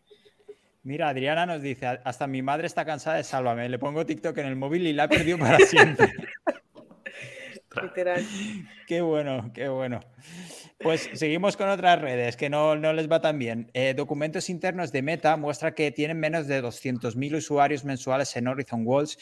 Mira, 0.83 1.10
Adriana 1.10 1.45
nos 1.45 1.62
dice, 1.62 1.86
hasta 1.86 2.27
mi 2.27 2.41
madre 2.41 2.65
está 2.65 2.86
cansada 2.86 3.17
de 3.17 3.23
Sálvame, 3.25 3.67
le 3.67 3.77
pongo 3.77 4.05
TikTok 4.05 4.38
en 4.38 4.45
el 4.45 4.55
móvil 4.55 4.88
y 4.88 4.93
la 4.93 5.03
ha 5.03 5.07
perdido 5.10 5.38
para 5.38 5.57
siempre. 5.60 6.13
Literal. 7.81 8.25
Qué 8.88 9.01
bueno, 9.01 9.51
qué 9.53 9.67
bueno. 9.67 9.99
Pues 10.79 11.10
seguimos 11.13 11.57
con 11.57 11.69
otras 11.69 11.99
redes 11.99 12.38
que 12.38 12.49
no, 12.49 12.75
no 12.75 12.93
les 12.93 13.12
va 13.12 13.19
tan 13.19 13.38
bien. 13.38 13.69
Eh, 13.73 13.93
documentos 13.95 14.49
internos 14.49 14.91
de 14.91 15.01
Meta 15.01 15.36
muestra 15.36 15.73
que 15.73 15.91
tienen 15.91 16.19
menos 16.19 16.47
de 16.47 16.63
200.000 16.63 17.36
usuarios 17.36 17.83
mensuales 17.83 18.36
en 18.38 18.47
Horizon 18.47 18.83
Walls, 18.86 19.17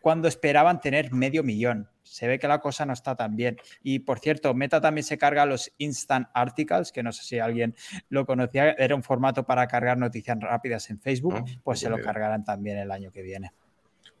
cuando 0.00 0.28
esperaban 0.28 0.80
tener 0.80 1.12
medio 1.12 1.44
millón. 1.44 1.88
Se 2.02 2.26
ve 2.26 2.38
que 2.38 2.48
la 2.48 2.60
cosa 2.60 2.84
no 2.86 2.92
está 2.92 3.14
tan 3.14 3.36
bien. 3.36 3.56
Y 3.82 4.00
por 4.00 4.18
cierto, 4.18 4.52
Meta 4.54 4.80
también 4.80 5.04
se 5.04 5.18
carga 5.18 5.46
los 5.46 5.70
Instant 5.78 6.28
Articles, 6.34 6.90
que 6.90 7.02
no 7.02 7.12
sé 7.12 7.22
si 7.22 7.38
alguien 7.38 7.76
lo 8.08 8.26
conocía, 8.26 8.72
era 8.72 8.96
un 8.96 9.02
formato 9.02 9.44
para 9.44 9.68
cargar 9.68 9.98
noticias 9.98 10.38
rápidas 10.40 10.90
en 10.90 10.98
Facebook, 10.98 11.34
ah, 11.36 11.44
pues 11.62 11.78
se 11.78 11.88
lo 11.88 12.00
cargarán 12.00 12.44
también 12.44 12.78
el 12.78 12.90
año 12.90 13.12
que 13.12 13.22
viene. 13.22 13.52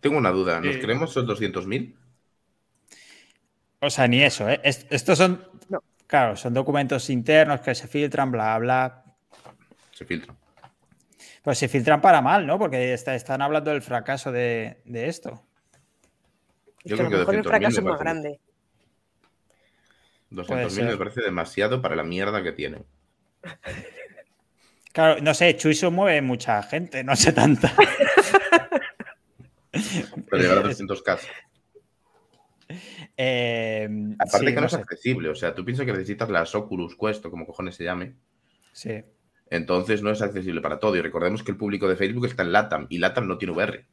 Tengo 0.00 0.18
una 0.18 0.30
duda, 0.30 0.60
¿nos 0.60 0.76
creemos 0.76 1.10
esos 1.10 1.26
200.000? 1.26 1.96
O 3.80 3.90
sea, 3.90 4.06
ni 4.06 4.22
eso, 4.22 4.48
¿eh? 4.48 4.60
estos 4.62 5.16
son, 5.18 5.42
claro, 6.06 6.36
son 6.36 6.52
documentos 6.52 7.08
internos 7.08 7.60
que 7.60 7.74
se 7.74 7.88
filtran, 7.88 8.30
bla, 8.30 8.58
bla. 8.58 9.04
Se 9.92 10.04
filtran. 10.04 10.36
Pues 11.42 11.58
se 11.58 11.68
filtran 11.68 12.02
para 12.02 12.20
mal, 12.20 12.46
¿no? 12.46 12.58
Porque 12.58 12.92
están 12.92 13.40
hablando 13.40 13.70
del 13.70 13.80
fracaso 13.80 14.30
de 14.30 14.76
esto. 14.84 15.46
Yo 16.84 16.96
creo 16.96 17.08
que, 17.08 17.16
a 17.16 17.18
lo 17.18 17.24
mejor 17.24 17.34
el 17.36 17.44
fracaso 17.44 17.80
es 17.80 17.84
más 17.84 17.98
grande. 17.98 18.40
200.000 20.30 20.84
me 20.84 20.96
parece 20.96 21.20
demasiado 21.22 21.82
para 21.82 21.96
la 21.96 22.04
mierda 22.04 22.42
que 22.42 22.52
tiene. 22.52 22.84
Claro, 24.92 25.22
no 25.22 25.34
sé, 25.34 25.56
Chuiso 25.56 25.92
mueve 25.92 26.20
mucha 26.20 26.60
gente, 26.64 27.04
no 27.04 27.14
sé 27.14 27.32
tanta. 27.32 27.72
Pero 29.70 30.42
llegar 30.42 30.58
a 30.58 30.62
200k. 30.62 31.18
Eh, 33.22 33.86
Aparte 34.18 34.54
que 34.54 34.60
no, 34.60 34.66
es 34.66 34.72
accesible, 34.72 35.28
o 35.28 35.34
sea, 35.34 35.54
tú 35.54 35.62
piensas 35.62 35.84
que 35.84 35.92
necesitas 35.92 36.30
las 36.30 36.54
Oculus 36.54 36.96
Quest 36.96 37.26
o 37.26 37.30
como 37.30 37.44
cojones 37.44 37.74
se 37.74 37.84
llame. 37.84 38.14
Sí. 38.72 39.02
Entonces 39.50 40.02
no 40.02 40.10
es 40.10 40.22
accesible 40.22 40.62
para 40.62 40.78
todo. 40.78 40.96
Y 40.96 41.02
recordemos 41.02 41.42
que 41.42 41.50
el 41.50 41.58
público 41.58 41.86
de 41.86 41.96
Facebook 41.96 42.24
está 42.26 42.44
en 42.44 42.52
LATAM 42.52 42.86
y 42.88 42.96
LATAM 42.96 43.26
no 43.26 43.36
tiene 43.36 43.52
VR. 43.52 43.84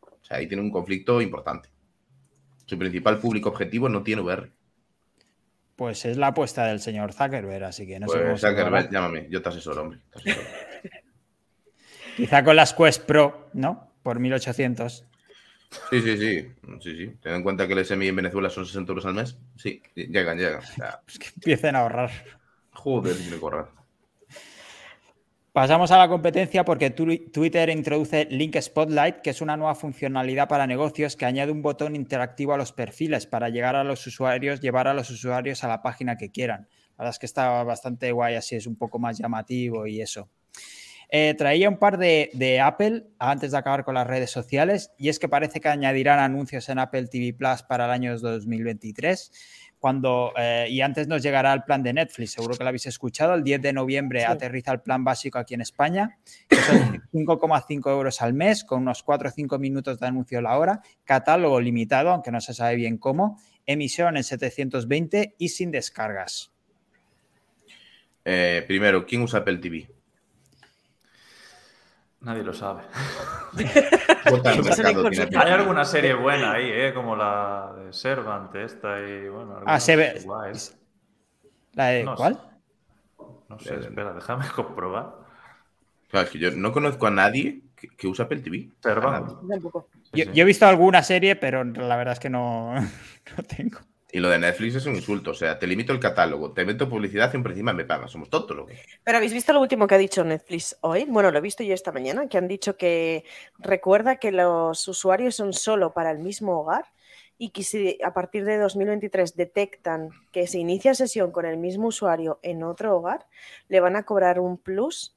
O 0.00 0.24
sea, 0.24 0.38
ahí 0.38 0.48
tiene 0.48 0.64
un 0.64 0.72
conflicto 0.72 1.20
importante. 1.20 1.68
Su 2.66 2.78
principal 2.78 3.18
público 3.18 3.48
objetivo 3.48 3.88
no 3.88 4.02
tiene 4.02 4.22
VR. 4.22 4.50
Pues 5.76 6.04
es 6.04 6.16
la 6.16 6.28
apuesta 6.28 6.66
del 6.66 6.80
señor 6.80 7.12
Zuckerberg, 7.12 7.64
así 7.64 7.86
que 7.86 8.00
no 8.00 8.08
sé 8.08 8.18
pues 8.18 8.40
Zuckerberg, 8.40 8.90
llámame, 8.90 9.28
yo 9.30 9.42
te 9.42 9.50
asesoro, 9.50 9.82
hombre. 9.82 10.00
Quizá 12.16 12.42
con 12.42 12.56
las 12.56 12.72
Quest 12.72 13.04
Pro, 13.04 13.50
¿no? 13.52 13.92
Por 14.02 14.18
1800. 14.18 15.04
Sí, 15.90 16.00
sí, 16.00 16.16
sí. 16.16 16.48
Sí, 16.80 16.96
sí. 16.96 17.16
Ten 17.20 17.34
en 17.34 17.42
cuenta 17.42 17.66
que 17.66 17.74
el 17.74 17.84
SMI 17.84 18.08
en 18.08 18.16
Venezuela 18.16 18.48
son 18.48 18.64
60 18.64 18.90
euros 18.90 19.06
al 19.06 19.14
mes. 19.14 19.36
Sí, 19.56 19.82
llegan, 19.94 20.38
llegan. 20.38 20.62
Pues 21.04 21.18
que 21.18 21.28
empiecen 21.34 21.76
a 21.76 21.80
ahorrar. 21.80 22.10
Joder, 22.70 23.16
tiene 23.16 23.36
que 23.36 23.44
ahorrar. 23.44 23.68
Pasamos 25.56 25.90
a 25.90 25.96
la 25.96 26.06
competencia 26.06 26.66
porque 26.66 26.90
Twitter 26.90 27.70
introduce 27.70 28.26
Link 28.26 28.60
Spotlight, 28.60 29.22
que 29.22 29.30
es 29.30 29.40
una 29.40 29.56
nueva 29.56 29.74
funcionalidad 29.74 30.48
para 30.48 30.66
negocios 30.66 31.16
que 31.16 31.24
añade 31.24 31.50
un 31.50 31.62
botón 31.62 31.96
interactivo 31.96 32.52
a 32.52 32.58
los 32.58 32.74
perfiles 32.74 33.26
para 33.26 33.48
llegar 33.48 33.74
a 33.74 33.82
los 33.82 34.06
usuarios, 34.06 34.60
llevar 34.60 34.86
a 34.86 34.92
los 34.92 35.08
usuarios 35.08 35.64
a 35.64 35.68
la 35.68 35.80
página 35.80 36.18
que 36.18 36.30
quieran. 36.30 36.68
La 36.90 37.04
verdad 37.04 37.14
es 37.14 37.18
que 37.18 37.24
está 37.24 37.62
bastante 37.62 38.12
guay, 38.12 38.34
así 38.34 38.54
es 38.54 38.66
un 38.66 38.76
poco 38.76 38.98
más 38.98 39.16
llamativo 39.16 39.86
y 39.86 40.02
eso. 40.02 40.28
Eh, 41.08 41.34
traía 41.38 41.70
un 41.70 41.78
par 41.78 41.96
de, 41.96 42.28
de, 42.34 42.60
Apple 42.60 43.04
antes 43.18 43.52
de 43.52 43.56
acabar 43.56 43.84
con 43.84 43.94
las 43.94 44.06
redes 44.06 44.30
sociales 44.30 44.90
y 44.98 45.08
es 45.08 45.18
que 45.18 45.28
parece 45.28 45.60
que 45.60 45.68
añadirán 45.68 46.18
anuncios 46.18 46.68
en 46.68 46.80
Apple 46.80 47.06
TV 47.06 47.32
Plus 47.32 47.62
para 47.62 47.86
el 47.86 47.92
año 47.92 48.18
2023 48.18 49.30
cuando, 49.78 50.32
eh, 50.36 50.66
y 50.70 50.80
antes 50.80 51.06
nos 51.06 51.22
llegará 51.22 51.52
el 51.52 51.62
plan 51.62 51.82
de 51.82 51.92
Netflix, 51.92 52.32
seguro 52.32 52.56
que 52.56 52.64
lo 52.64 52.68
habéis 52.68 52.86
escuchado, 52.86 53.34
el 53.34 53.44
10 53.44 53.62
de 53.62 53.72
noviembre 53.72 54.24
aterriza 54.24 54.72
el 54.72 54.80
plan 54.80 55.04
básico 55.04 55.38
aquí 55.38 55.54
en 55.54 55.60
España, 55.60 56.18
que 56.48 56.56
son 56.56 57.02
5,5 57.12 57.90
euros 57.90 58.22
al 58.22 58.34
mes, 58.34 58.64
con 58.64 58.82
unos 58.82 59.02
4 59.02 59.28
o 59.28 59.32
5 59.32 59.58
minutos 59.58 60.00
de 60.00 60.06
anuncio 60.06 60.38
a 60.38 60.42
la 60.42 60.58
hora, 60.58 60.80
catálogo 61.04 61.60
limitado, 61.60 62.10
aunque 62.10 62.30
no 62.30 62.40
se 62.40 62.54
sabe 62.54 62.76
bien 62.76 62.98
cómo, 62.98 63.38
emisión 63.66 64.16
en 64.16 64.24
720 64.24 65.34
y 65.38 65.48
sin 65.48 65.70
descargas. 65.70 66.52
Eh, 68.24 68.64
primero, 68.66 69.06
¿quién 69.06 69.22
usa 69.22 69.40
Apple 69.40 69.58
TV? 69.58 69.88
Nadie 72.20 72.42
lo 72.42 72.52
sabe. 72.52 72.82
Hay 74.24 75.52
alguna 75.52 75.84
serie 75.84 76.14
buena 76.14 76.52
ahí, 76.52 76.68
¿eh? 76.70 76.92
como 76.94 77.14
la 77.14 77.72
de 77.76 77.92
Servant, 77.92 78.54
esta 78.54 79.00
y 79.00 79.28
bueno. 79.28 79.60
Ah, 79.66 79.78
se 79.78 79.96
ve. 79.96 80.24
¿La 81.74 81.86
de 81.88 82.04
cuál? 82.16 82.40
No 83.48 83.58
sé, 83.58 83.78
espera, 83.78 84.12
déjame 84.12 84.46
comprobar. 84.54 85.14
Claro, 86.08 86.26
es 86.26 86.32
que 86.32 86.38
yo 86.38 86.50
no 86.52 86.72
conozco 86.72 87.06
a 87.06 87.10
nadie 87.10 87.62
que, 87.74 88.06
use 88.06 88.22
Apple 88.22 88.40
TV. 88.40 88.70
Servant. 88.80 89.30
Yo, 90.12 90.24
yo, 90.24 90.42
he 90.42 90.44
visto 90.44 90.66
alguna 90.66 91.02
serie, 91.02 91.36
pero 91.36 91.64
la 91.64 91.96
verdad 91.96 92.14
es 92.14 92.20
que 92.20 92.30
no, 92.30 92.74
no 93.36 93.42
tengo. 93.46 93.78
Y 94.16 94.18
lo 94.18 94.30
de 94.30 94.38
Netflix 94.38 94.76
es 94.76 94.86
un 94.86 94.96
insulto. 94.96 95.32
O 95.32 95.34
sea, 95.34 95.58
te 95.58 95.66
limito 95.66 95.92
el 95.92 96.00
catálogo, 96.00 96.50
te 96.52 96.64
meto 96.64 96.88
publicidad 96.88 97.30
y 97.34 97.36
por 97.36 97.50
encima 97.50 97.74
me 97.74 97.84
pagas. 97.84 98.12
Somos 98.12 98.30
tontos, 98.30 98.56
¿lo 98.56 98.66
Pero 99.04 99.18
habéis 99.18 99.34
visto 99.34 99.52
lo 99.52 99.60
último 99.60 99.86
que 99.86 99.94
ha 99.94 99.98
dicho 99.98 100.24
Netflix 100.24 100.74
hoy. 100.80 101.04
Bueno, 101.04 101.30
lo 101.30 101.36
he 101.36 101.42
visto 101.42 101.62
yo 101.62 101.74
esta 101.74 101.92
mañana, 101.92 102.26
que 102.26 102.38
han 102.38 102.48
dicho 102.48 102.78
que 102.78 103.26
recuerda 103.58 104.16
que 104.16 104.32
los 104.32 104.88
usuarios 104.88 105.34
son 105.34 105.52
solo 105.52 105.92
para 105.92 106.12
el 106.12 106.20
mismo 106.20 106.58
hogar 106.58 106.86
y 107.36 107.50
que 107.50 107.62
si 107.62 107.98
a 108.02 108.14
partir 108.14 108.46
de 108.46 108.56
2023 108.56 109.36
detectan 109.36 110.08
que 110.32 110.46
se 110.46 110.60
inicia 110.60 110.94
sesión 110.94 111.30
con 111.30 111.44
el 111.44 111.58
mismo 111.58 111.88
usuario 111.88 112.40
en 112.42 112.62
otro 112.62 112.96
hogar, 112.96 113.26
le 113.68 113.80
van 113.80 113.96
a 113.96 114.04
cobrar 114.04 114.40
un 114.40 114.56
plus 114.56 115.14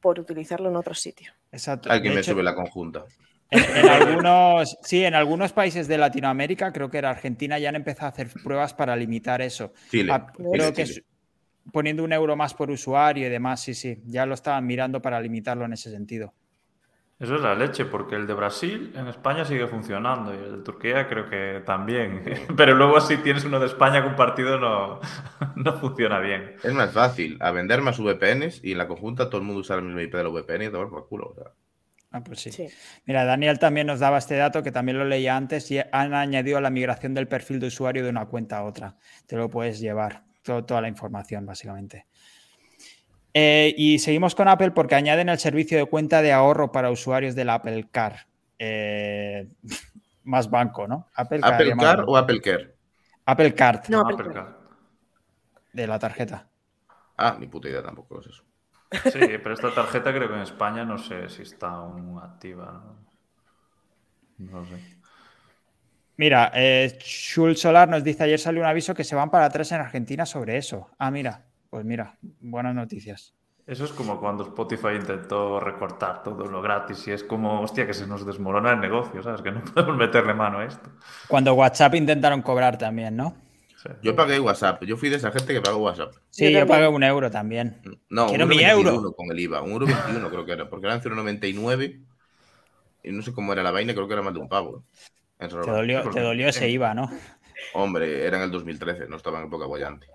por 0.00 0.20
utilizarlo 0.20 0.68
en 0.68 0.76
otro 0.76 0.94
sitio. 0.94 1.32
Exacto. 1.50 1.90
Alguien 1.90 2.14
me 2.14 2.22
sube 2.22 2.44
la 2.44 2.54
conjunta. 2.54 3.06
En, 3.50 3.60
algunos, 3.88 4.78
sí, 4.82 5.04
en 5.04 5.14
algunos 5.14 5.52
países 5.52 5.88
de 5.88 5.98
Latinoamérica, 5.98 6.72
creo 6.72 6.90
que 6.90 6.98
era 6.98 7.10
Argentina, 7.10 7.58
ya 7.58 7.68
han 7.68 7.76
empezado 7.76 8.06
a 8.06 8.10
hacer 8.10 8.28
pruebas 8.42 8.74
para 8.74 8.94
limitar 8.96 9.42
eso. 9.42 9.72
Ah, 10.10 10.26
creo 10.32 10.72
que 10.72 10.86
poniendo 11.72 12.04
un 12.04 12.12
euro 12.12 12.36
más 12.36 12.54
por 12.54 12.70
usuario 12.70 13.26
y 13.26 13.30
demás, 13.30 13.60
sí, 13.60 13.74
sí, 13.74 14.00
ya 14.06 14.26
lo 14.26 14.34
estaban 14.34 14.66
mirando 14.66 15.02
para 15.02 15.20
limitarlo 15.20 15.64
en 15.64 15.72
ese 15.72 15.90
sentido. 15.90 16.32
Eso 17.20 17.34
es 17.34 17.42
la 17.42 17.54
leche, 17.54 17.84
porque 17.84 18.16
el 18.16 18.26
de 18.26 18.32
Brasil 18.32 18.94
en 18.96 19.06
España 19.06 19.44
sigue 19.44 19.66
funcionando 19.66 20.32
y 20.32 20.38
el 20.38 20.52
de 20.56 20.62
Turquía 20.62 21.06
creo 21.06 21.28
que 21.28 21.62
también. 21.66 22.22
Pero 22.56 22.74
luego 22.74 22.98
si 23.02 23.18
tienes 23.18 23.44
uno 23.44 23.60
de 23.60 23.66
España 23.66 24.02
compartido 24.02 24.58
no, 24.58 25.00
no 25.56 25.78
funciona 25.78 26.18
bien. 26.18 26.56
Es 26.62 26.72
más 26.72 26.92
fácil, 26.92 27.36
a 27.40 27.50
vender 27.50 27.82
más 27.82 27.98
VPNs 27.98 28.64
y 28.64 28.72
en 28.72 28.78
la 28.78 28.88
conjunta 28.88 29.28
todo 29.28 29.42
el 29.42 29.46
mundo 29.46 29.60
usa 29.60 29.76
el 29.76 29.82
mismo 29.82 30.00
IP 30.00 30.14
de 30.14 30.24
los 30.24 30.32
VPN 30.32 30.62
y 30.64 30.70
todo 30.70 30.88
por 30.88 31.08
culo. 31.08 31.34
Ah, 32.12 32.24
pues 32.24 32.40
sí. 32.40 32.68
Mira, 33.06 33.24
Daniel 33.24 33.58
también 33.58 33.86
nos 33.86 34.00
daba 34.00 34.18
este 34.18 34.36
dato 34.36 34.62
que 34.62 34.72
también 34.72 34.98
lo 34.98 35.04
leía 35.04 35.36
antes 35.36 35.70
y 35.70 35.78
han 35.92 36.12
añadido 36.12 36.60
la 36.60 36.70
migración 36.70 37.14
del 37.14 37.28
perfil 37.28 37.60
de 37.60 37.68
usuario 37.68 38.02
de 38.02 38.10
una 38.10 38.26
cuenta 38.26 38.58
a 38.58 38.64
otra. 38.64 38.96
Te 39.26 39.36
lo 39.36 39.48
puedes 39.48 39.78
llevar, 39.78 40.24
toda 40.42 40.80
la 40.80 40.88
información, 40.88 41.46
básicamente. 41.46 42.06
Eh, 43.32 43.72
y 43.76 44.00
seguimos 44.00 44.34
con 44.34 44.48
Apple 44.48 44.72
porque 44.72 44.96
añaden 44.96 45.28
el 45.28 45.38
servicio 45.38 45.78
de 45.78 45.84
cuenta 45.84 46.20
de 46.20 46.32
ahorro 46.32 46.72
para 46.72 46.90
usuarios 46.90 47.36
del 47.36 47.50
Apple 47.50 47.88
Car. 47.92 48.26
Eh, 48.58 49.48
más 50.24 50.50
banco, 50.50 50.88
¿no? 50.88 51.08
Apple, 51.14 51.40
Car, 51.40 52.04
o 52.06 52.16
Apple 52.16 52.40
Care? 52.40 52.74
Apple 53.24 53.54
Card. 53.54 53.88
No, 53.88 54.00
Apple, 54.00 54.32
Card. 54.32 54.54
De 55.72 55.86
la 55.86 55.98
tarjeta. 55.98 56.48
Ah, 57.16 57.36
ni 57.38 57.46
puta 57.46 57.68
idea 57.68 57.82
tampoco 57.82 58.20
es 58.20 58.26
eso. 58.26 58.44
Sí, 58.90 59.20
pero 59.42 59.54
esta 59.54 59.72
tarjeta 59.72 60.12
creo 60.12 60.28
que 60.28 60.34
en 60.34 60.42
España 60.42 60.84
no 60.84 60.98
sé 60.98 61.28
si 61.28 61.42
está 61.42 61.68
aún 61.68 62.18
activa. 62.22 62.82
No, 64.38 64.64
sé. 64.64 64.80
Mira, 66.16 66.50
eh, 66.54 66.98
Shul 67.00 67.56
Solar 67.56 67.88
nos 67.88 68.02
dice 68.02 68.24
ayer 68.24 68.38
salió 68.38 68.60
un 68.60 68.66
aviso 68.66 68.94
que 68.94 69.04
se 69.04 69.14
van 69.14 69.30
para 69.30 69.46
atrás 69.46 69.72
en 69.72 69.80
Argentina 69.80 70.26
sobre 70.26 70.56
eso. 70.56 70.90
Ah, 70.98 71.10
mira, 71.10 71.46
pues 71.70 71.84
mira, 71.84 72.18
buenas 72.40 72.74
noticias. 72.74 73.34
Eso 73.66 73.84
es 73.84 73.92
como 73.92 74.18
cuando 74.18 74.42
Spotify 74.42 74.96
intentó 74.96 75.60
recortar 75.60 76.24
todo 76.24 76.46
lo 76.46 76.60
gratis 76.60 77.06
y 77.06 77.12
es 77.12 77.22
como, 77.22 77.60
hostia, 77.60 77.86
que 77.86 77.94
se 77.94 78.06
nos 78.06 78.26
desmorona 78.26 78.72
el 78.72 78.80
negocio, 78.80 79.22
¿sabes? 79.22 79.42
Que 79.42 79.52
no 79.52 79.62
podemos 79.74 79.96
meterle 79.96 80.34
mano 80.34 80.58
a 80.58 80.64
esto. 80.64 80.90
Cuando 81.28 81.54
WhatsApp 81.54 81.94
intentaron 81.94 82.42
cobrar 82.42 82.76
también, 82.76 83.14
¿no? 83.16 83.36
Yo 84.02 84.14
pagué 84.14 84.38
WhatsApp. 84.40 84.82
Yo 84.84 84.96
fui 84.96 85.08
de 85.08 85.16
esa 85.16 85.30
gente 85.32 85.54
que 85.54 85.60
pagó 85.60 85.78
WhatsApp. 85.78 86.12
Sí, 86.30 86.52
yo, 86.52 86.66
pagué 86.66 86.88
un 86.88 87.02
euro 87.02 87.30
también. 87.30 87.80
No, 88.08 88.26
Quiero 88.26 88.46
mi 88.46 88.62
euro. 88.62 89.12
con 89.12 89.30
el 89.30 89.38
IVA. 89.38 89.62
Un 89.62 89.72
euro 89.72 89.86
21 89.86 90.30
creo 90.30 90.44
que 90.44 90.52
era. 90.52 90.68
Porque 90.68 90.86
eran 90.86 91.00
0,99 91.00 92.00
y 93.02 93.12
no 93.12 93.22
sé 93.22 93.32
cómo 93.32 93.52
era 93.52 93.62
la 93.62 93.70
vaina. 93.70 93.94
Creo 93.94 94.06
que 94.06 94.14
era 94.14 94.22
más 94.22 94.34
de 94.34 94.40
un 94.40 94.48
pavo. 94.48 94.84
Te 95.38 95.48
dolió, 95.48 96.08
te 96.10 96.20
dolió 96.20 96.48
ese 96.48 96.68
IVA, 96.68 96.92
¿no? 96.94 97.10
Hombre, 97.72 98.26
era 98.26 98.36
en 98.36 98.44
el 98.44 98.50
2013. 98.50 99.06
No 99.08 99.16
estaba 99.16 99.38
en 99.40 99.46
época 99.46 99.66
bollante. 99.66 100.06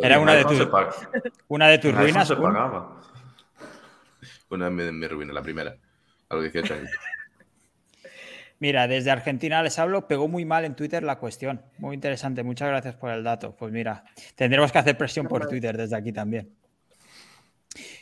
Era 0.00 0.18
una 0.18 0.34
de, 0.34 0.44
tus, 0.44 0.66
una 1.48 1.68
de 1.68 1.78
tus 1.78 1.94
ruinas. 1.94 2.28
Se 2.28 2.36
pagaba. 2.36 3.00
Una 4.48 4.70
de 4.70 4.92
mis 4.92 5.10
ruinas, 5.10 5.34
la 5.34 5.42
primera. 5.42 5.76
A 6.28 6.34
los 6.34 6.44
18 6.44 6.74
años. 6.74 6.90
Mira, 8.62 8.86
desde 8.86 9.10
Argentina 9.10 9.60
les 9.60 9.76
hablo, 9.80 10.06
pegó 10.06 10.28
muy 10.28 10.44
mal 10.44 10.64
en 10.64 10.76
Twitter 10.76 11.02
la 11.02 11.18
cuestión. 11.18 11.60
Muy 11.78 11.96
interesante, 11.96 12.44
muchas 12.44 12.68
gracias 12.68 12.94
por 12.94 13.10
el 13.10 13.24
dato. 13.24 13.56
Pues 13.56 13.72
mira, 13.72 14.04
tendremos 14.36 14.70
que 14.70 14.78
hacer 14.78 14.96
presión 14.96 15.26
por 15.26 15.48
Twitter 15.48 15.76
desde 15.76 15.96
aquí 15.96 16.12
también. 16.12 16.48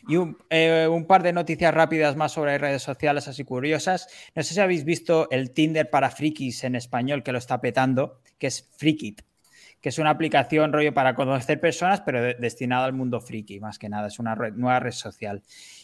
Y 0.07 0.16
eh, 0.51 0.87
un, 0.87 1.07
par 1.07 1.23
de 1.23 1.33
noticias 1.33 1.73
rápidas 1.73 2.14
más 2.14 2.33
sobre 2.33 2.59
redes 2.59 2.83
sociales 2.83 3.27
así 3.27 3.42
curiosas. 3.42 4.07
No 4.35 4.42
sé 4.42 4.53
si 4.53 4.61
habéis 4.61 4.85
visto 4.85 5.31
el 5.31 5.53
Tinder 5.53 5.88
para 5.88 6.11
frikis 6.11 6.62
en 6.64 6.75
español 6.75 7.23
que 7.23 7.33
lo 7.33 7.38
está 7.38 7.59
petando, 7.62 8.20
que 8.37 8.49
es 8.49 8.68
Frikit, 8.77 9.23
que 9.81 9.88
es 9.88 9.99
una 9.99 10.11
aplicación 10.11 10.75
rollo 10.75 10.92
para 10.92 11.14
conocer 11.14 11.59
personas, 11.59 12.03
pero 12.03 12.35
destinada 12.38 12.85
al 12.85 12.92
mundo 12.92 13.23
friki, 13.23 13.61
más 13.61 13.79
que 13.79 13.88
nada. 13.88 14.09
Es 14.09 14.18
una 14.18 14.35
nueva 14.35 14.79
red 14.79 14.92
social. 14.92 15.42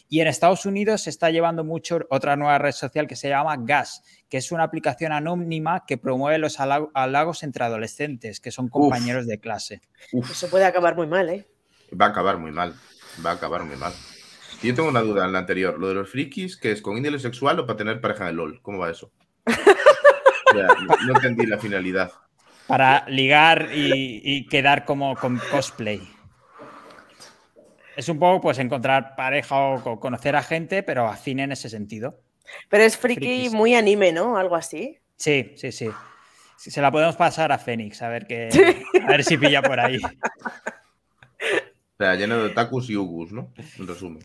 Y 0.09 0.21
en 0.21 0.27
Estados 0.27 0.65
Unidos 0.65 1.01
se 1.01 1.09
está 1.09 1.31
llevando 1.31 1.63
mucho 1.63 1.99
otra 2.09 2.37
nueva 2.37 2.57
red 2.57 2.71
social 2.71 3.07
que 3.07 3.17
se 3.17 3.29
llama 3.29 3.57
Gas, 3.59 4.03
que 4.29 4.37
es 4.37 4.51
una 4.51 4.63
aplicación 4.63 5.11
anónima 5.11 5.83
que 5.85 5.97
promueve 5.97 6.37
los 6.37 6.59
halagos 6.59 7.43
entre 7.43 7.65
adolescentes, 7.65 8.39
que 8.39 8.51
son 8.51 8.69
compañeros 8.69 9.27
de 9.27 9.39
clase. 9.39 9.81
Eso 10.11 10.49
puede 10.49 10.65
acabar 10.65 10.95
muy 10.95 11.07
mal, 11.07 11.29
¿eh? 11.29 11.47
Va 11.99 12.05
a 12.05 12.09
acabar 12.09 12.37
muy 12.37 12.51
mal. 12.51 12.73
Va 13.25 13.31
a 13.31 13.33
acabar 13.33 13.63
muy 13.63 13.75
mal. 13.75 13.93
yo 14.63 14.73
tengo 14.73 14.87
una 14.87 15.01
duda 15.01 15.25
en 15.25 15.33
la 15.33 15.39
anterior. 15.39 15.77
Lo 15.77 15.89
de 15.89 15.95
los 15.95 16.09
frikis, 16.09 16.55
que 16.55 16.71
es 16.71 16.81
con 16.81 16.95
índole 16.95 17.19
sexual 17.19 17.59
o 17.59 17.65
para 17.65 17.77
tener 17.77 17.99
pareja 17.99 18.27
de 18.27 18.33
LOL? 18.33 18.61
¿Cómo 18.61 18.77
va 18.77 18.89
eso? 18.89 19.11
no 21.05 21.15
entendí 21.15 21.45
la 21.45 21.57
finalidad. 21.57 22.11
Para 22.67 23.07
ligar 23.09 23.69
y, 23.73 24.21
y 24.23 24.47
quedar 24.47 24.85
como 24.85 25.15
con 25.15 25.39
cosplay. 25.51 26.16
Es 27.97 28.09
un 28.09 28.19
poco 28.19 28.39
pues 28.39 28.59
encontrar 28.59 29.15
pareja 29.15 29.55
o 29.57 29.99
conocer 29.99 30.35
a 30.35 30.43
gente, 30.43 30.83
pero 30.83 31.07
afín 31.07 31.39
en 31.39 31.51
ese 31.51 31.67
sentido. 31.67 32.21
Pero 32.69 32.83
es 32.83 32.95
friki 32.95 33.49
muy 33.49 33.73
anime, 33.73 34.11
¿no? 34.11 34.37
Algo 34.37 34.55
así. 34.55 34.99
Sí, 35.15 35.53
sí, 35.55 35.71
sí. 35.71 35.89
Se 36.57 36.81
la 36.81 36.91
podemos 36.91 37.15
pasar 37.15 37.51
a 37.51 37.57
Fénix, 37.57 38.01
a 38.03 38.09
ver 38.09 38.27
que, 38.27 38.49
a 39.03 39.07
ver 39.07 39.23
si 39.23 39.37
pilla 39.37 39.61
por 39.61 39.79
ahí. 39.79 39.97
O 39.97 41.97
sea, 41.97 42.15
lleno 42.15 42.43
de 42.43 42.49
tacos 42.51 42.89
y 42.89 42.95
ugus, 42.95 43.31
¿no? 43.31 43.51
En 43.79 43.87
resumen. 43.87 44.23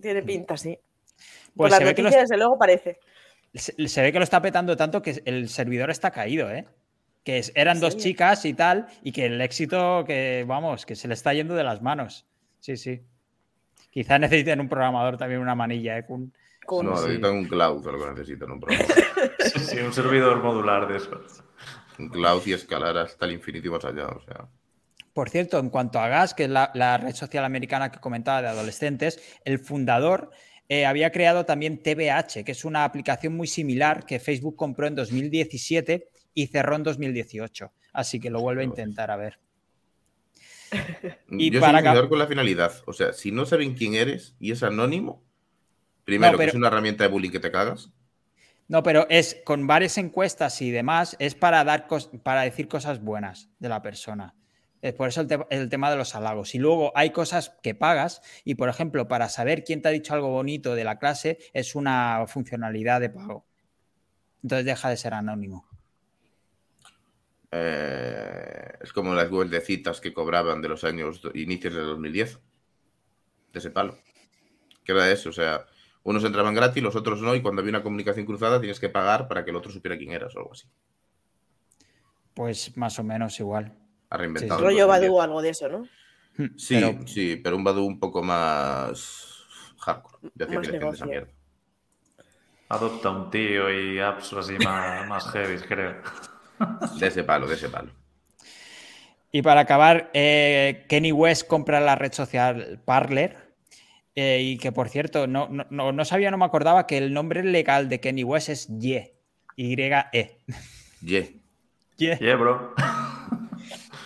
Tiene 0.00 0.22
pinta, 0.22 0.56
sí. 0.56 0.78
Pues 1.54 1.70
la 1.70 1.80
noticia, 1.80 2.20
desde 2.20 2.38
luego, 2.38 2.58
parece. 2.58 2.98
Se, 3.54 4.02
ve 4.02 4.12
que 4.12 4.18
lo 4.18 4.24
está 4.24 4.40
petando 4.40 4.76
tanto 4.76 5.02
que 5.02 5.22
el 5.26 5.50
servidor 5.50 5.90
está 5.90 6.10
caído, 6.10 6.50
¿eh? 6.50 6.66
Que 7.24 7.42
eran 7.54 7.80
dos 7.80 7.98
chicas 7.98 8.46
y 8.46 8.54
tal, 8.54 8.86
y 9.02 9.12
que 9.12 9.26
el 9.26 9.40
éxito 9.42 10.04
que, 10.06 10.44
vamos, 10.46 10.86
que 10.86 10.96
se 10.96 11.06
le 11.06 11.14
está 11.14 11.34
yendo 11.34 11.54
de 11.54 11.64
las 11.64 11.82
manos. 11.82 12.26
Sí, 12.62 12.76
sí. 12.76 13.02
Quizás 13.90 14.20
necesiten 14.20 14.60
un 14.60 14.68
programador 14.68 15.18
también, 15.18 15.40
una 15.40 15.56
manilla, 15.56 15.98
¿eh? 15.98 16.06
no, 16.08 16.82
necesitan 16.82 17.34
un 17.34 17.48
cloud, 17.48 17.84
lo 17.84 17.98
que 17.98 18.10
necesitan 18.12 18.52
un 18.52 18.60
programador. 18.60 19.04
sí, 19.58 19.78
un 19.80 19.92
servidor 19.92 20.40
modular 20.40 20.86
de 20.86 20.98
esos. 20.98 21.42
Un 21.98 22.08
cloud 22.08 22.40
y 22.46 22.52
escalar 22.52 22.96
hasta 22.98 23.26
el 23.26 23.32
infinito 23.32 23.66
y 23.66 23.70
más 23.72 23.84
allá, 23.84 24.06
o 24.06 24.20
sea. 24.20 24.48
Por 25.12 25.28
cierto, 25.28 25.58
en 25.58 25.70
cuanto 25.70 25.98
a 25.98 26.06
Gas, 26.06 26.34
que 26.34 26.44
es 26.44 26.50
la, 26.50 26.98
red 27.02 27.14
social 27.14 27.44
americana 27.44 27.90
que 27.90 27.98
comentaba 27.98 28.42
de 28.42 28.48
adolescentes, 28.48 29.20
el 29.44 29.58
fundador 29.58 30.30
eh, 30.68 30.86
había 30.86 31.10
creado 31.10 31.44
también 31.44 31.82
TBH, 31.82 32.44
que 32.44 32.52
es 32.52 32.64
una 32.64 32.84
aplicación 32.84 33.36
muy 33.36 33.48
similar 33.48 34.06
que 34.06 34.20
Facebook 34.20 34.54
compró 34.54 34.86
en 34.86 34.94
2017 34.94 36.08
y 36.32 36.46
cerró 36.46 36.76
en 36.76 36.84
2018. 36.84 37.72
Así 37.92 38.20
que 38.20 38.30
lo 38.30 38.40
vuelve 38.40 38.62
a 38.62 38.66
intentar 38.66 39.10
a 39.10 39.16
ver. 39.16 39.40
y 41.30 41.50
Yo 41.50 41.60
para 41.60 41.94
soy 41.94 42.08
con 42.08 42.18
la 42.18 42.26
finalidad. 42.26 42.72
O 42.86 42.92
sea, 42.92 43.12
si 43.12 43.32
no 43.32 43.46
saben 43.46 43.74
quién 43.74 43.94
eres 43.94 44.34
y 44.38 44.52
es 44.52 44.62
anónimo, 44.62 45.22
primero, 46.04 46.38
que 46.38 46.46
es 46.46 46.54
una 46.54 46.68
herramienta 46.68 47.04
de 47.04 47.10
bullying 47.10 47.30
que 47.30 47.40
te 47.40 47.50
cagas. 47.50 47.90
No, 48.68 48.82
pero 48.82 49.06
es 49.10 49.40
con 49.44 49.66
varias 49.66 49.98
encuestas 49.98 50.62
y 50.62 50.70
demás, 50.70 51.16
es 51.18 51.34
para 51.34 51.62
dar 51.64 51.88
para 52.22 52.42
decir 52.42 52.68
cosas 52.68 53.02
buenas 53.02 53.50
de 53.58 53.68
la 53.68 53.82
persona. 53.82 54.34
Es 54.80 54.94
por 54.94 55.08
eso 55.08 55.24
el, 55.50 55.68
tema 55.68 55.90
de 55.90 55.96
los 55.96 56.14
halagos. 56.16 56.56
Y 56.56 56.58
luego 56.58 56.92
hay 56.96 57.10
cosas 57.10 57.56
que 57.62 57.74
pagas 57.74 58.20
y, 58.44 58.56
por 58.56 58.68
ejemplo, 58.68 59.06
para 59.06 59.28
saber 59.28 59.62
quién 59.62 59.80
te 59.80 59.88
ha 59.88 59.92
dicho 59.92 60.12
algo 60.12 60.30
bonito 60.30 60.74
de 60.74 60.82
la 60.82 60.98
clase 60.98 61.38
es 61.52 61.76
una 61.76 62.24
funcionalidad 62.26 63.00
de 63.00 63.10
pago. 63.10 63.46
Entonces 64.42 64.66
deja 64.66 64.88
de 64.90 64.96
ser 64.96 65.14
anónimo. 65.14 65.68
Eh, 67.54 68.72
es 68.80 68.92
como 68.94 69.14
las 69.14 69.30
web 69.30 69.48
de 69.48 69.60
citas 69.60 70.00
que 70.00 70.14
cobraban 70.14 70.62
de 70.62 70.68
los 70.68 70.84
años 70.84 71.20
inicios 71.34 71.74
de 71.74 71.80
2010. 71.80 72.40
De 73.52 73.58
ese 73.58 73.70
palo. 73.70 73.98
¿Qué 74.84 74.92
era 74.92 75.10
eso? 75.10 75.28
O 75.28 75.32
sea, 75.32 75.66
unos 76.02 76.24
entraban 76.24 76.54
gratis, 76.54 76.82
los 76.82 76.96
otros 76.96 77.20
no, 77.20 77.34
y 77.34 77.42
cuando 77.42 77.60
había 77.60 77.70
una 77.70 77.82
comunicación 77.82 78.24
cruzada 78.24 78.58
tienes 78.58 78.80
que 78.80 78.88
pagar 78.88 79.28
para 79.28 79.44
que 79.44 79.50
el 79.50 79.56
otro 79.56 79.70
supiera 79.70 79.98
quién 79.98 80.12
eras 80.12 80.34
o 80.34 80.38
algo 80.38 80.52
así. 80.52 80.66
Pues 82.34 82.74
más 82.78 82.98
o 82.98 83.04
menos 83.04 83.38
igual. 83.38 83.76
Ha 84.08 84.16
reinventado. 84.16 84.58
Sí, 84.58 84.64
rollo 84.64 84.88
Badu 84.88 85.20
algo 85.20 85.42
de 85.42 85.50
eso, 85.50 85.68
¿no? 85.68 85.86
Hmm, 86.36 86.56
sí, 86.56 86.74
pero... 86.80 87.06
sí, 87.06 87.36
pero 87.36 87.56
un 87.56 87.64
Badu 87.64 87.84
un 87.84 88.00
poco 88.00 88.22
más 88.22 89.44
hardcore. 89.78 90.30
Esa 90.90 91.06
mierda. 91.06 91.28
Adopta 92.70 93.10
un 93.10 93.30
tío 93.30 93.70
y 93.70 94.00
apps 94.00 94.32
así 94.32 94.56
más, 94.64 95.06
más 95.06 95.30
heavy, 95.30 95.58
creo. 95.58 95.96
De 96.98 97.06
ese 97.06 97.24
palo, 97.24 97.46
de 97.46 97.54
ese 97.54 97.68
palo. 97.68 97.90
Y 99.32 99.40
para 99.40 99.62
acabar, 99.62 100.10
eh, 100.12 100.84
Kenny 100.88 101.10
West 101.10 101.46
compra 101.46 101.80
la 101.80 101.94
red 101.94 102.12
social 102.12 102.80
Parler 102.84 103.54
eh, 104.14 104.40
y 104.42 104.58
que, 104.58 104.72
por 104.72 104.90
cierto, 104.90 105.26
no, 105.26 105.48
no, 105.48 106.04
sabía, 106.04 106.30
no 106.30 106.36
me 106.36 106.44
acordaba 106.44 106.86
que 106.86 106.98
el 106.98 107.14
nombre 107.14 107.42
legal 107.42 107.88
de 107.88 107.98
Kenny 107.98 108.24
West 108.24 108.50
es 108.50 108.68
Ye. 108.78 109.14
Y-E. 109.56 110.38
Ye. 111.00 111.40
Ye. 111.96 112.36
bro. 112.36 112.74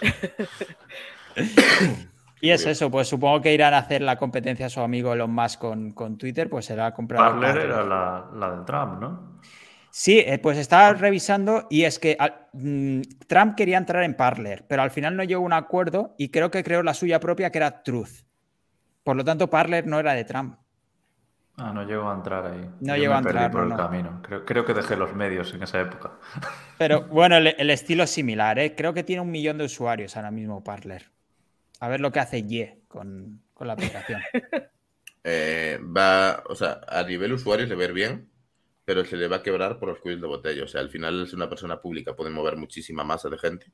y 2.40 2.50
es 2.50 2.66
eso, 2.66 2.88
pues 2.88 3.09
supongo 3.09 3.42
que 3.42 3.52
irán 3.52 3.74
a 3.74 3.78
hacer 3.78 4.02
la 4.02 4.16
competencia 4.16 4.66
a 4.66 4.70
su 4.70 4.80
amigo 4.80 5.12
Elon 5.12 5.32
Musk 5.32 5.59
con, 5.59 5.90
con 5.90 6.18
Twitter, 6.18 6.48
pues 6.48 6.66
será 6.66 6.94
comprar. 6.94 7.20
Parler 7.20 7.57
era 7.57 7.82
la, 7.82 8.30
la 8.32 8.57
de 8.57 8.64
Trump, 8.64 9.00
¿no? 9.00 9.40
Sí, 9.99 10.18
eh, 10.18 10.38
pues 10.38 10.59
estaba 10.59 10.92
revisando 10.92 11.66
y 11.70 11.84
es 11.84 11.99
que 11.99 12.18
mm, 12.53 13.01
Trump 13.26 13.55
quería 13.55 13.78
entrar 13.78 14.03
en 14.03 14.12
Parler, 14.12 14.66
pero 14.68 14.82
al 14.82 14.90
final 14.90 15.16
no 15.16 15.24
llegó 15.24 15.40
a 15.40 15.47
un 15.47 15.55
acuerdo 15.55 16.14
y 16.18 16.28
creo 16.28 16.51
que 16.51 16.62
creó 16.62 16.82
la 16.82 16.92
suya 16.92 17.18
propia 17.18 17.51
que 17.51 17.57
era 17.57 17.82
Truth. 17.82 18.26
Por 19.03 19.16
lo 19.16 19.24
tanto, 19.24 19.49
Parler 19.49 19.86
no 19.86 19.99
era 19.99 20.12
de 20.12 20.24
Trump. 20.24 20.59
Ah, 21.57 21.72
no 21.72 21.82
llegó 21.84 22.11
a 22.11 22.14
entrar 22.14 22.44
ahí. 22.44 22.70
No 22.80 22.94
llegó 22.94 23.14
a 23.14 23.18
entrar. 23.20 23.51
por 23.51 23.64
el 23.64 23.74
camino. 23.74 24.20
Creo, 24.20 24.66
que 24.66 24.74
dejé 24.74 24.97
los 24.97 25.14
medios 25.14 25.55
en 25.55 25.62
esa 25.62 25.80
época. 25.80 26.12
Pero 26.76 27.05
bueno, 27.09 27.38
el, 27.38 27.70
estilo 27.70 28.03
es 28.03 28.11
similar, 28.11 28.59
¿eh? 28.59 28.74
Creo 28.76 28.92
que 28.92 29.03
tiene 29.03 29.22
un 29.22 29.30
millón 29.30 29.57
de 29.57 29.64
usuarios 29.64 30.14
ahora 30.14 30.30
mismo 30.30 30.62
Parler. 30.62 31.11
A 31.80 31.88
ver 31.88 32.01
lo 32.01 32.12
que 32.12 32.20
hace 32.20 32.42
Ye 32.42 32.82
con, 32.86 33.40
la 33.61 33.72
aplicación. 33.72 34.20
Eh, 35.28 35.80
va, 35.82 36.44
o 36.49 36.55
sea, 36.55 36.82
a 36.86 37.03
nivel 37.03 37.32
usuario 37.32 37.66
se 37.66 37.74
ve 37.74 37.90
bien, 37.90 38.30
pero 38.87 39.05
se 39.05 39.16
le 39.16 39.26
va 39.26 39.37
a 39.37 39.43
quebrar 39.43 39.78
por 39.78 39.89
los 39.89 39.99
cuellos 39.99 40.22
de 40.22 40.28
botella. 40.28 40.64
O 40.64 40.68
sea, 40.68 40.80
al 40.80 40.89
final 40.89 41.24
es 41.24 41.34
una 41.34 41.49
persona 41.49 41.80
pública, 41.80 42.14
puede 42.14 42.30
mover 42.30 42.57
muchísima 42.57 43.03
masa 43.03 43.28
de 43.28 43.37
gente, 43.37 43.66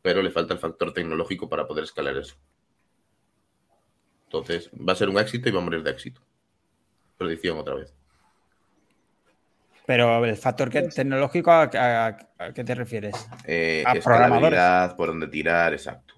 pero 0.00 0.22
le 0.22 0.30
falta 0.30 0.54
el 0.54 0.60
factor 0.60 0.94
tecnológico 0.94 1.48
para 1.48 1.66
poder 1.66 1.82
escalar 1.82 2.16
eso. 2.16 2.36
Entonces, 4.26 4.70
va 4.70 4.92
a 4.92 4.96
ser 4.96 5.08
un 5.08 5.18
éxito 5.18 5.48
y 5.48 5.52
va 5.52 5.60
a 5.60 5.64
morir 5.64 5.82
de 5.82 5.90
éxito. 5.90 6.22
Predicción 7.18 7.58
otra 7.58 7.74
vez. 7.74 7.92
Pero 9.84 10.24
el 10.24 10.36
factor 10.36 10.70
tecnológico, 10.70 11.50
¿a, 11.50 12.16
qué 12.54 12.64
te 12.64 12.74
refieres? 12.76 13.28
Eh, 13.44 13.82
a 13.84 13.94
programadores. 13.94 14.94
por 14.94 15.08
donde 15.08 15.26
tirar, 15.26 15.72
exacto. 15.72 16.14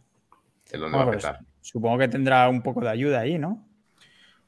Es 0.71 0.79
donde 0.79 0.99
va 0.99 1.05
a 1.05 1.07
pues, 1.07 1.27
supongo 1.63 1.99
que 1.99 2.09
tendrá 2.09 2.47
un 2.51 2.61
poco 2.63 2.83
de 2.83 2.91
ayuda 2.91 3.21
ahí, 3.21 3.39
¿no? 3.39 3.68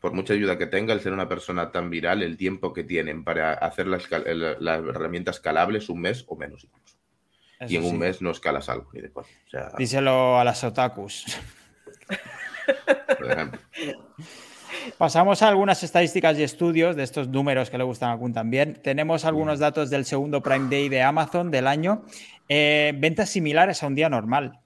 Por 0.01 0.13
mucha 0.15 0.33
ayuda 0.33 0.57
que 0.57 0.67
tenga, 0.67 0.95
el 0.95 1.01
ser 1.01 1.13
una 1.13 1.29
persona 1.29 1.71
tan 1.71 1.91
viral, 1.91 2.23
el 2.23 2.37
tiempo 2.37 2.73
que 2.73 2.85
tienen 2.85 3.23
para 3.23 3.53
hacer 3.53 3.87
la, 3.87 4.75
herramienta 4.77 5.31
escalable 5.31 5.79
es 5.79 5.91
un 5.91 6.01
mes 6.01 6.25
o 6.27 6.37
menos 6.37 6.65
incluso. 6.65 6.97
y 7.69 7.77
en 7.77 7.85
un 7.85 7.99
mes 7.99 8.23
no 8.23 8.31
escalas 8.31 8.71
algo. 8.71 8.89
Ni 8.95 9.03
de 9.03 9.11
Díselo 9.77 10.39
a 10.39 10.45
las 10.45 10.65
otakus. 10.65 11.27
Pasamos 14.97 15.43
a 15.43 15.49
algunas 15.49 15.83
estadísticas 15.83 16.39
y 16.39 16.43
estudios 16.43 16.97
de 16.97 17.03
estos 17.03 17.29
números 17.29 17.71
que 17.71 17.77
le 17.79 17.85
gustan 17.85 18.11
a 18.11 18.19
Kun 18.19 18.33
también. 18.33 18.81
Tenemos 18.83 19.25
algunos 19.25 19.59
datos 19.59 19.91
del 19.91 20.05
segundo 20.05 20.43
Prime 20.43 20.69
Day 20.71 20.89
de 20.89 21.03
Amazon 21.03 21.51
del 21.51 21.67
año. 21.67 22.05
Eh, 22.49 22.93
ventas 22.97 23.31
similares 23.31 23.83
a 23.83 23.87
un 23.87 23.95
día 23.95 24.09
normal. 24.09 24.61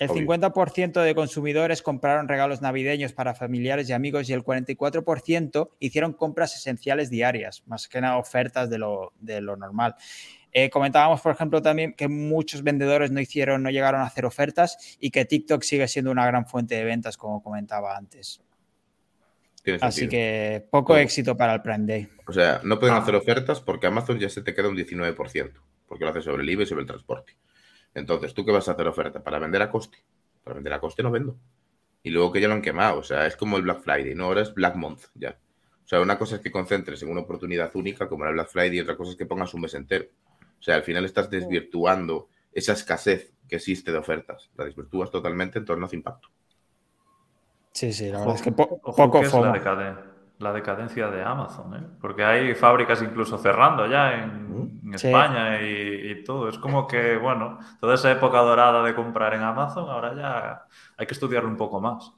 El 0.00 0.08
50% 0.08 1.02
de 1.02 1.14
consumidores 1.14 1.82
compraron 1.82 2.26
regalos 2.26 2.62
navideños 2.62 3.12
para 3.12 3.34
familiares 3.34 3.90
y 3.90 3.92
amigos 3.92 4.30
y 4.30 4.32
el 4.32 4.42
44% 4.42 5.70
hicieron 5.78 6.14
compras 6.14 6.56
esenciales 6.56 7.10
diarias, 7.10 7.62
más 7.66 7.86
que 7.86 8.00
nada 8.00 8.16
ofertas 8.16 8.70
de 8.70 8.78
lo, 8.78 9.12
de 9.20 9.42
lo 9.42 9.58
normal. 9.58 9.94
Eh, 10.52 10.70
comentábamos, 10.70 11.20
por 11.20 11.32
ejemplo, 11.32 11.60
también 11.60 11.92
que 11.92 12.08
muchos 12.08 12.62
vendedores 12.62 13.10
no 13.10 13.20
hicieron, 13.20 13.62
no 13.62 13.68
llegaron 13.68 14.00
a 14.00 14.04
hacer 14.04 14.24
ofertas 14.24 14.96
y 15.00 15.10
que 15.10 15.26
TikTok 15.26 15.62
sigue 15.62 15.86
siendo 15.86 16.10
una 16.10 16.24
gran 16.26 16.46
fuente 16.46 16.76
de 16.76 16.84
ventas, 16.84 17.18
como 17.18 17.42
comentaba 17.42 17.94
antes. 17.94 18.40
Así 19.82 20.08
que 20.08 20.66
poco 20.70 20.96
éxito 20.96 21.36
para 21.36 21.52
el 21.52 21.60
Prime 21.60 21.84
Day. 21.86 22.08
O 22.26 22.32
sea, 22.32 22.62
no 22.64 22.78
pueden 22.80 22.96
ah. 22.96 23.00
hacer 23.00 23.14
ofertas 23.14 23.60
porque 23.60 23.86
Amazon 23.86 24.18
ya 24.18 24.30
se 24.30 24.40
te 24.40 24.54
queda 24.54 24.70
un 24.70 24.76
19%, 24.78 25.52
porque 25.86 26.04
lo 26.04 26.10
hace 26.10 26.22
sobre 26.22 26.42
el 26.42 26.48
IVA 26.48 26.62
y 26.62 26.66
sobre 26.66 26.80
el 26.80 26.86
transporte. 26.86 27.34
Entonces, 27.94 28.34
¿tú 28.34 28.44
qué 28.44 28.52
vas 28.52 28.68
a 28.68 28.72
hacer 28.72 28.86
oferta? 28.86 29.22
¿Para 29.22 29.38
vender 29.38 29.62
a 29.62 29.70
coste? 29.70 29.98
Para 30.44 30.54
vender 30.54 30.72
a 30.72 30.80
coste 30.80 31.02
no 31.02 31.10
vendo. 31.10 31.36
Y 32.02 32.10
luego 32.10 32.32
que 32.32 32.40
ya 32.40 32.48
lo 32.48 32.54
han 32.54 32.62
quemado, 32.62 32.98
o 32.98 33.02
sea, 33.02 33.26
es 33.26 33.36
como 33.36 33.56
el 33.56 33.62
Black 33.62 33.80
Friday, 33.80 34.14
¿no? 34.14 34.26
Ahora 34.26 34.42
es 34.42 34.54
Black 34.54 34.76
Month 34.76 35.06
ya. 35.14 35.38
O 35.84 35.88
sea, 35.90 36.00
una 36.00 36.18
cosa 36.18 36.36
es 36.36 36.40
que 36.40 36.50
concentres 36.50 37.02
en 37.02 37.10
una 37.10 37.20
oportunidad 37.20 37.70
única, 37.74 38.08
como 38.08 38.24
era 38.24 38.30
el 38.30 38.34
Black 38.34 38.48
Friday, 38.48 38.76
y 38.76 38.80
otra 38.80 38.96
cosa 38.96 39.10
es 39.10 39.16
que 39.16 39.26
pongas 39.26 39.52
un 39.54 39.62
mes 39.62 39.74
entero. 39.74 40.06
O 40.58 40.62
sea, 40.62 40.76
al 40.76 40.82
final 40.82 41.04
estás 41.04 41.28
desvirtuando 41.28 42.28
esa 42.52 42.72
escasez 42.72 43.32
que 43.48 43.56
existe 43.56 43.90
de 43.90 43.98
ofertas. 43.98 44.50
La 44.56 44.64
desvirtúas 44.64 45.10
totalmente, 45.10 45.58
en 45.58 45.64
torno 45.64 45.86
a 45.86 45.94
impacto. 45.94 46.28
Sí, 47.72 47.92
sí, 47.92 48.08
la 48.10 48.20
verdad 48.20 48.34
es 48.36 48.42
que 48.42 48.52
poco 48.52 49.20
es 49.20 49.32
la, 49.32 50.09
decadencia 50.52 51.08
de 51.08 51.22
Amazon, 51.22 51.74
¿eh? 51.74 51.86
porque 52.00 52.24
hay 52.24 52.54
fábricas 52.54 53.02
incluso 53.02 53.36
cerrando 53.38 53.86
ya 53.86 54.14
en, 54.14 54.80
mm. 54.82 54.94
España 54.94 55.60
y, 55.60 56.10
y, 56.10 56.24
todo. 56.24 56.48
Es 56.48 56.58
como 56.58 56.86
que, 56.86 57.16
bueno, 57.18 57.58
toda 57.78 57.94
esa 57.94 58.10
época 58.10 58.38
dorada 58.38 58.82
de 58.82 58.94
comprar 58.94 59.34
en 59.34 59.42
Amazon, 59.42 59.88
ahora 59.90 60.14
ya 60.14 60.64
hay 60.96 61.06
que 61.06 61.14
estudiarlo 61.14 61.48
un 61.48 61.56
poco 61.56 61.80
más. 61.80 62.12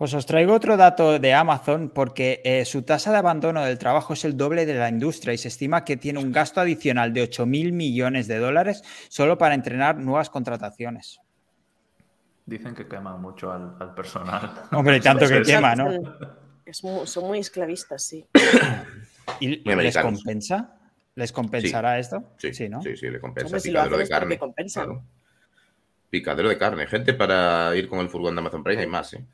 Pues 0.00 0.14
os 0.14 0.24
traigo 0.24 0.54
otro 0.54 0.78
dato 0.78 1.18
de 1.18 1.34
Amazon 1.34 1.90
porque 1.90 2.40
eh, 2.42 2.64
su 2.64 2.84
tasa 2.84 3.12
de 3.12 3.18
abandono 3.18 3.62
del 3.62 3.76
trabajo 3.76 4.14
es 4.14 4.24
el 4.24 4.34
doble 4.34 4.64
de 4.64 4.72
la 4.72 4.88
industria 4.88 5.34
y 5.34 5.36
se 5.36 5.48
estima 5.48 5.84
que 5.84 5.98
tiene 5.98 6.18
un 6.18 6.32
gasto 6.32 6.58
adicional 6.58 7.12
de 7.12 7.28
8.000 7.28 7.70
millones 7.72 8.26
de 8.26 8.38
dólares 8.38 8.82
solo 9.10 9.36
para 9.36 9.54
entrenar 9.54 9.98
nuevas 9.98 10.30
contrataciones. 10.30 11.20
Dicen 12.46 12.74
que 12.74 12.88
quema 12.88 13.18
mucho 13.18 13.52
al, 13.52 13.94
personal. 13.94 14.50
Hombre, 14.72 15.00
tanto 15.00 15.28
que 15.28 15.42
quema, 15.46 15.74
¿no? 15.74 15.90
Son 16.72 17.26
muy 17.26 17.38
esclavistas, 17.38 18.02
sí. 18.02 18.26
¿Y 19.40 19.56
les 19.56 19.96
compensa? 19.96 20.76
¿Les 21.14 21.32
compensará 21.32 21.98
esto? 21.98 22.34
Sí, 22.38 22.68
¿no? 22.68 22.82
Sí, 22.82 22.96
sí, 22.96 23.10
le 23.10 23.20
compensa. 23.20 23.58
Picadero 23.58 23.98
de 23.98 24.08
carne. 24.08 24.38
Picadero 26.08 26.48
de 26.48 26.58
carne. 26.58 26.86
Gente 26.86 27.14
para 27.14 27.74
ir 27.76 27.88
con 27.88 28.00
el 28.00 28.08
furgón 28.08 28.34
de 28.34 28.40
Amazon 28.40 28.64
Prime 28.64 28.82
hay 28.82 28.88
más, 28.88 29.14
¿eh? 29.14 29.24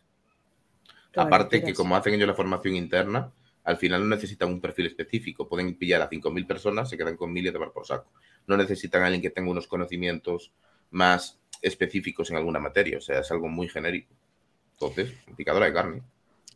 Aparte 1.14 1.62
que 1.62 1.72
como 1.72 1.96
hacen 1.96 2.14
ellos 2.14 2.28
la 2.28 2.34
formación 2.34 2.76
interna, 2.76 3.32
al 3.64 3.78
final 3.78 4.02
no 4.02 4.14
necesitan 4.14 4.48
un 4.48 4.60
perfil 4.60 4.86
específico. 4.86 5.48
Pueden 5.48 5.76
pillar 5.76 6.02
a 6.02 6.10
5.000 6.10 6.46
personas, 6.46 6.90
se 6.90 6.96
quedan 6.96 7.16
con 7.16 7.34
1.000 7.34 7.48
y 7.48 7.52
tomar 7.52 7.72
por 7.72 7.86
saco. 7.86 8.12
No 8.46 8.56
necesitan 8.56 9.02
a 9.02 9.06
alguien 9.06 9.22
que 9.22 9.30
tenga 9.30 9.50
unos 9.50 9.66
conocimientos 9.66 10.52
más 10.90 11.38
específicos 11.62 12.30
en 12.30 12.36
alguna 12.36 12.60
materia. 12.60 12.98
O 12.98 13.00
sea, 13.00 13.20
es 13.20 13.30
algo 13.30 13.48
muy 13.48 13.68
genérico. 13.68 14.12
Entonces, 14.72 15.14
picadora 15.36 15.66
de 15.66 15.72
carne. 15.72 16.02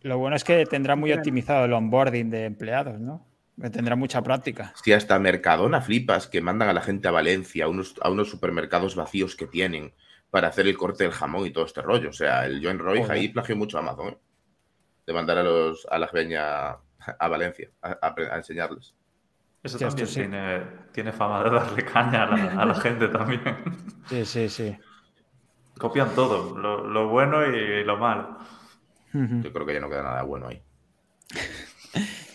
Lo 0.03 0.19
bueno 0.19 0.37
es 0.37 0.45
que 0.45 0.65
tendrá 0.67 0.97
muy 0.97 1.13
optimizado 1.13 1.65
el 1.65 1.73
onboarding 1.73 2.31
de 2.31 2.47
empleados, 2.47 2.99
¿no? 3.01 3.27
Que 3.61 3.69
tendrá 3.69 3.97
mucha 3.97 4.23
práctica. 4.23 4.73
Si 4.83 4.93
hasta 4.93 5.19
Mercadona 5.19 5.83
flipas 5.83 6.27
que 6.27 6.41
mandan 6.41 6.69
a 6.69 6.73
la 6.73 6.81
gente 6.81 7.09
a 7.09 7.11
Valencia, 7.11 7.67
a 7.67 7.69
unos, 7.69 7.95
a 8.01 8.11
unos 8.11 8.31
supermercados 8.31 8.97
vacíos 8.97 9.37
que 9.37 9.47
tienen 9.47 9.93
para 10.31 10.49
hacer 10.49 10.67
el 10.67 10.79
corte 10.79 11.05
del 11.05 11.13
jamón 11.13 11.47
y 11.47 11.51
todo 11.51 11.67
este 11.67 11.83
rollo. 11.83 12.11
O 12.11 12.15
sea, 12.15 12.47
el 12.47 12.65
Join 12.65 12.79
Roy 12.79 13.03
ahí 13.09 13.29
plagió 13.29 13.57
mucho 13.57 13.77
a 13.77 13.81
Amazon. 13.81 14.09
¿eh? 14.09 14.19
de 15.11 15.15
mandar 15.15 15.39
a, 15.39 15.43
los, 15.43 15.87
a 15.91 15.99
la 15.99 16.09
peña 16.09 16.71
a 16.71 17.29
Valencia 17.29 17.69
a, 17.83 18.15
enseñarles. 18.37 18.95
Eso 19.63 19.79
también 19.79 20.09
tiene, 20.93 21.13
fama 21.13 21.43
de 21.43 21.51
darle 21.51 21.85
caña 21.85 22.25
a 22.25 22.65
la, 22.65 22.75
gente 22.77 23.09
también. 23.09 23.43
Sí, 24.07 24.25
sí, 24.25 24.49
sí. 24.49 24.79
Copian 25.79 26.15
todo, 26.15 26.57
lo, 26.57 27.09
bueno 27.09 27.45
y 27.45 27.85
lo 27.85 27.97
malo. 27.97 28.39
Yo 29.13 29.53
creo 29.53 29.67
que 29.67 29.75
ya 29.75 29.81
no 29.81 29.89
queda 29.91 30.03
nada 30.03 30.23
bueno 30.23 30.49
ahí. 30.49 30.63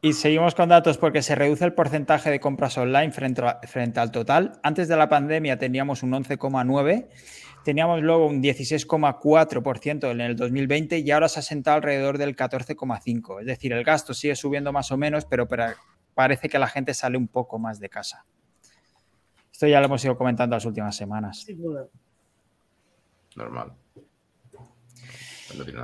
Y 0.00 0.12
seguimos 0.12 0.54
con 0.54 0.68
datos 0.68 0.96
porque 0.96 1.22
se 1.22 1.34
reduce 1.34 1.64
el 1.64 1.72
porcentaje 1.72 2.30
de 2.30 2.38
compras 2.38 2.78
online 2.78 3.10
frente, 3.10 3.42
frente 3.66 3.98
al 3.98 4.12
total. 4.12 4.60
Antes 4.62 4.86
de 4.86 4.96
la 4.96 5.08
pandemia 5.08 5.58
teníamos 5.58 6.04
un 6.04 6.12
11,9, 6.12 7.08
teníamos 7.64 8.00
luego 8.02 8.28
un 8.28 8.40
16,4% 8.40 10.10
en 10.12 10.20
el 10.20 10.36
2020 10.36 10.98
y 10.98 11.10
ahora 11.10 11.28
se 11.28 11.40
ha 11.40 11.42
sentado 11.42 11.78
alrededor 11.78 12.16
del 12.16 12.36
14,5%. 12.36 13.40
Es 13.40 13.46
decir, 13.46 13.72
el 13.72 13.82
gasto 13.82 14.14
sigue 14.14 14.36
subiendo 14.36 14.72
más 14.72 14.92
o 14.92 14.96
menos, 14.96 15.24
pero 15.24 15.48
parece 16.14 16.48
que 16.48 16.60
la 16.60 16.68
gente 16.68 16.94
sale 16.94 17.18
un 17.18 17.26
poco 17.26 17.58
más 17.58 17.80
de 17.80 17.88
casa. 17.88 18.24
Esto 19.50 19.66
ya 19.66 19.80
lo 19.80 19.86
hemos 19.86 20.04
ido 20.04 20.16
comentando 20.16 20.54
las 20.54 20.64
últimas 20.64 20.94
semanas. 20.94 21.44
Normal. 23.34 23.72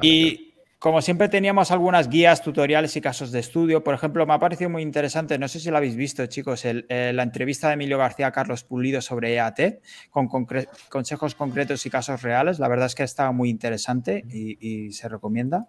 Y 0.02 0.54
como 0.84 1.00
siempre 1.00 1.30
teníamos 1.30 1.70
algunas 1.70 2.10
guías, 2.10 2.42
tutoriales 2.42 2.94
y 2.94 3.00
casos 3.00 3.32
de 3.32 3.40
estudio. 3.40 3.82
Por 3.82 3.94
ejemplo, 3.94 4.26
me 4.26 4.34
ha 4.34 4.38
parecido 4.38 4.68
muy 4.68 4.82
interesante, 4.82 5.38
no 5.38 5.48
sé 5.48 5.58
si 5.58 5.70
lo 5.70 5.78
habéis 5.78 5.96
visto, 5.96 6.26
chicos, 6.26 6.62
eh, 6.66 7.10
la 7.14 7.22
entrevista 7.22 7.68
de 7.68 7.72
Emilio 7.72 7.96
García 7.96 8.26
a 8.26 8.32
Carlos 8.32 8.64
Pulido 8.64 9.00
sobre 9.00 9.32
EAT, 9.32 9.80
con 10.10 10.28
consejos 10.28 11.34
concretos 11.34 11.86
y 11.86 11.88
casos 11.88 12.20
reales. 12.20 12.58
La 12.58 12.68
verdad 12.68 12.84
es 12.84 12.94
que 12.94 13.02
estaba 13.02 13.32
muy 13.32 13.48
interesante 13.48 14.26
y, 14.28 14.92
se 14.92 15.08
recomienda. 15.08 15.68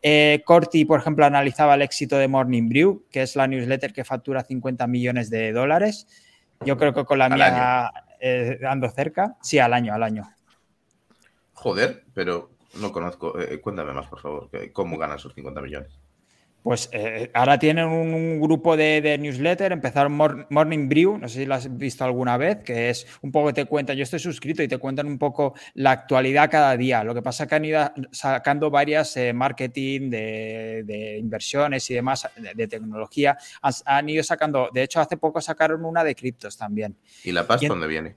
Eh, 0.00 0.40
Corti, 0.46 0.86
por 0.86 1.00
ejemplo, 1.00 1.26
analizaba 1.26 1.74
el 1.74 1.82
éxito 1.82 2.16
de 2.16 2.26
Morning 2.26 2.70
Brew, 2.70 3.04
que 3.10 3.20
es 3.20 3.36
la 3.36 3.46
newsletter 3.46 3.92
que 3.92 4.02
factura 4.02 4.42
50 4.44 4.86
millones 4.86 5.28
de 5.28 5.52
dólares. 5.52 6.06
Yo 6.64 6.78
creo 6.78 6.94
que 6.94 7.04
con 7.04 7.18
la 7.18 7.28
mía 7.28 7.92
eh, 8.18 8.60
ando 8.66 8.88
cerca. 8.88 9.36
Sí, 9.42 9.58
al 9.58 9.74
año, 9.74 9.92
al 9.92 10.04
año. 10.04 10.26
Joder, 11.52 12.04
pero 12.14 12.56
no 12.74 12.92
conozco. 12.92 13.38
Eh, 13.40 13.60
cuéntame 13.60 13.92
más, 13.92 14.08
por 14.08 14.20
favor. 14.20 14.50
¿Cómo 14.72 14.98
ganan 14.98 15.16
esos 15.16 15.34
50 15.34 15.60
millones? 15.60 15.98
Pues 16.62 16.90
eh, 16.92 17.30
ahora 17.34 17.58
tienen 17.58 17.86
un, 17.86 18.40
grupo 18.40 18.76
de, 18.76 19.16
newsletter, 19.18 19.72
empezaron 19.72 20.12
Morning 20.50 20.88
Brew, 20.88 21.16
no 21.16 21.28
sé 21.28 21.40
si 21.40 21.46
lo 21.46 21.54
has 21.54 21.78
visto 21.78 22.04
alguna 22.04 22.36
vez, 22.36 22.58
que 22.58 22.90
es 22.90 23.06
un 23.22 23.30
poco 23.30 23.54
te 23.54 23.64
cuentan, 23.64 23.96
yo 23.96 24.02
estoy 24.02 24.18
suscrito 24.18 24.62
y 24.62 24.68
te 24.68 24.76
cuentan 24.76 25.06
un 25.06 25.18
poco 25.18 25.54
la 25.74 25.92
actualidad 25.92 26.50
cada 26.50 26.76
día. 26.76 27.04
Lo 27.04 27.14
que 27.14 27.22
pasa 27.22 27.44
es 27.44 27.48
que 27.48 27.54
han 27.54 27.64
ido 27.64 27.90
sacando 28.10 28.70
varias 28.70 29.16
eh, 29.16 29.32
marketing 29.32 30.10
de, 30.10 31.16
inversiones 31.18 31.88
y 31.90 31.94
demás, 31.94 32.28
de, 32.36 32.68
tecnología, 32.68 33.38
han, 33.62 34.08
ido 34.08 34.22
sacando, 34.22 34.68
de 34.72 34.82
hecho 34.82 35.00
hace 35.00 35.16
poco 35.16 35.40
sacaron 35.40 35.84
una 35.84 36.02
de 36.02 36.14
criptos 36.14 36.58
también. 36.58 36.96
¿Y 37.24 37.32
la 37.32 37.46
paz 37.46 37.62
dónde 37.66 37.86
viene? 37.86 38.16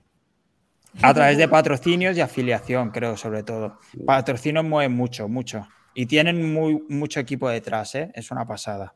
A 1.01 1.13
través 1.13 1.37
de 1.37 1.47
patrocinios 1.47 2.17
y 2.17 2.21
afiliación, 2.21 2.91
creo, 2.91 3.15
sobre 3.15 3.43
todo. 3.43 3.79
Patrocinios 4.05 4.65
mueven 4.65 4.91
mucho, 4.91 5.27
mucho. 5.27 5.67
Y 5.93 6.05
tienen 6.05 6.53
muy, 6.53 6.83
mucho 6.89 7.19
equipo 7.19 7.49
detrás, 7.49 7.95
¿eh? 7.95 8.11
Es 8.13 8.31
una 8.31 8.45
pasada. 8.45 8.93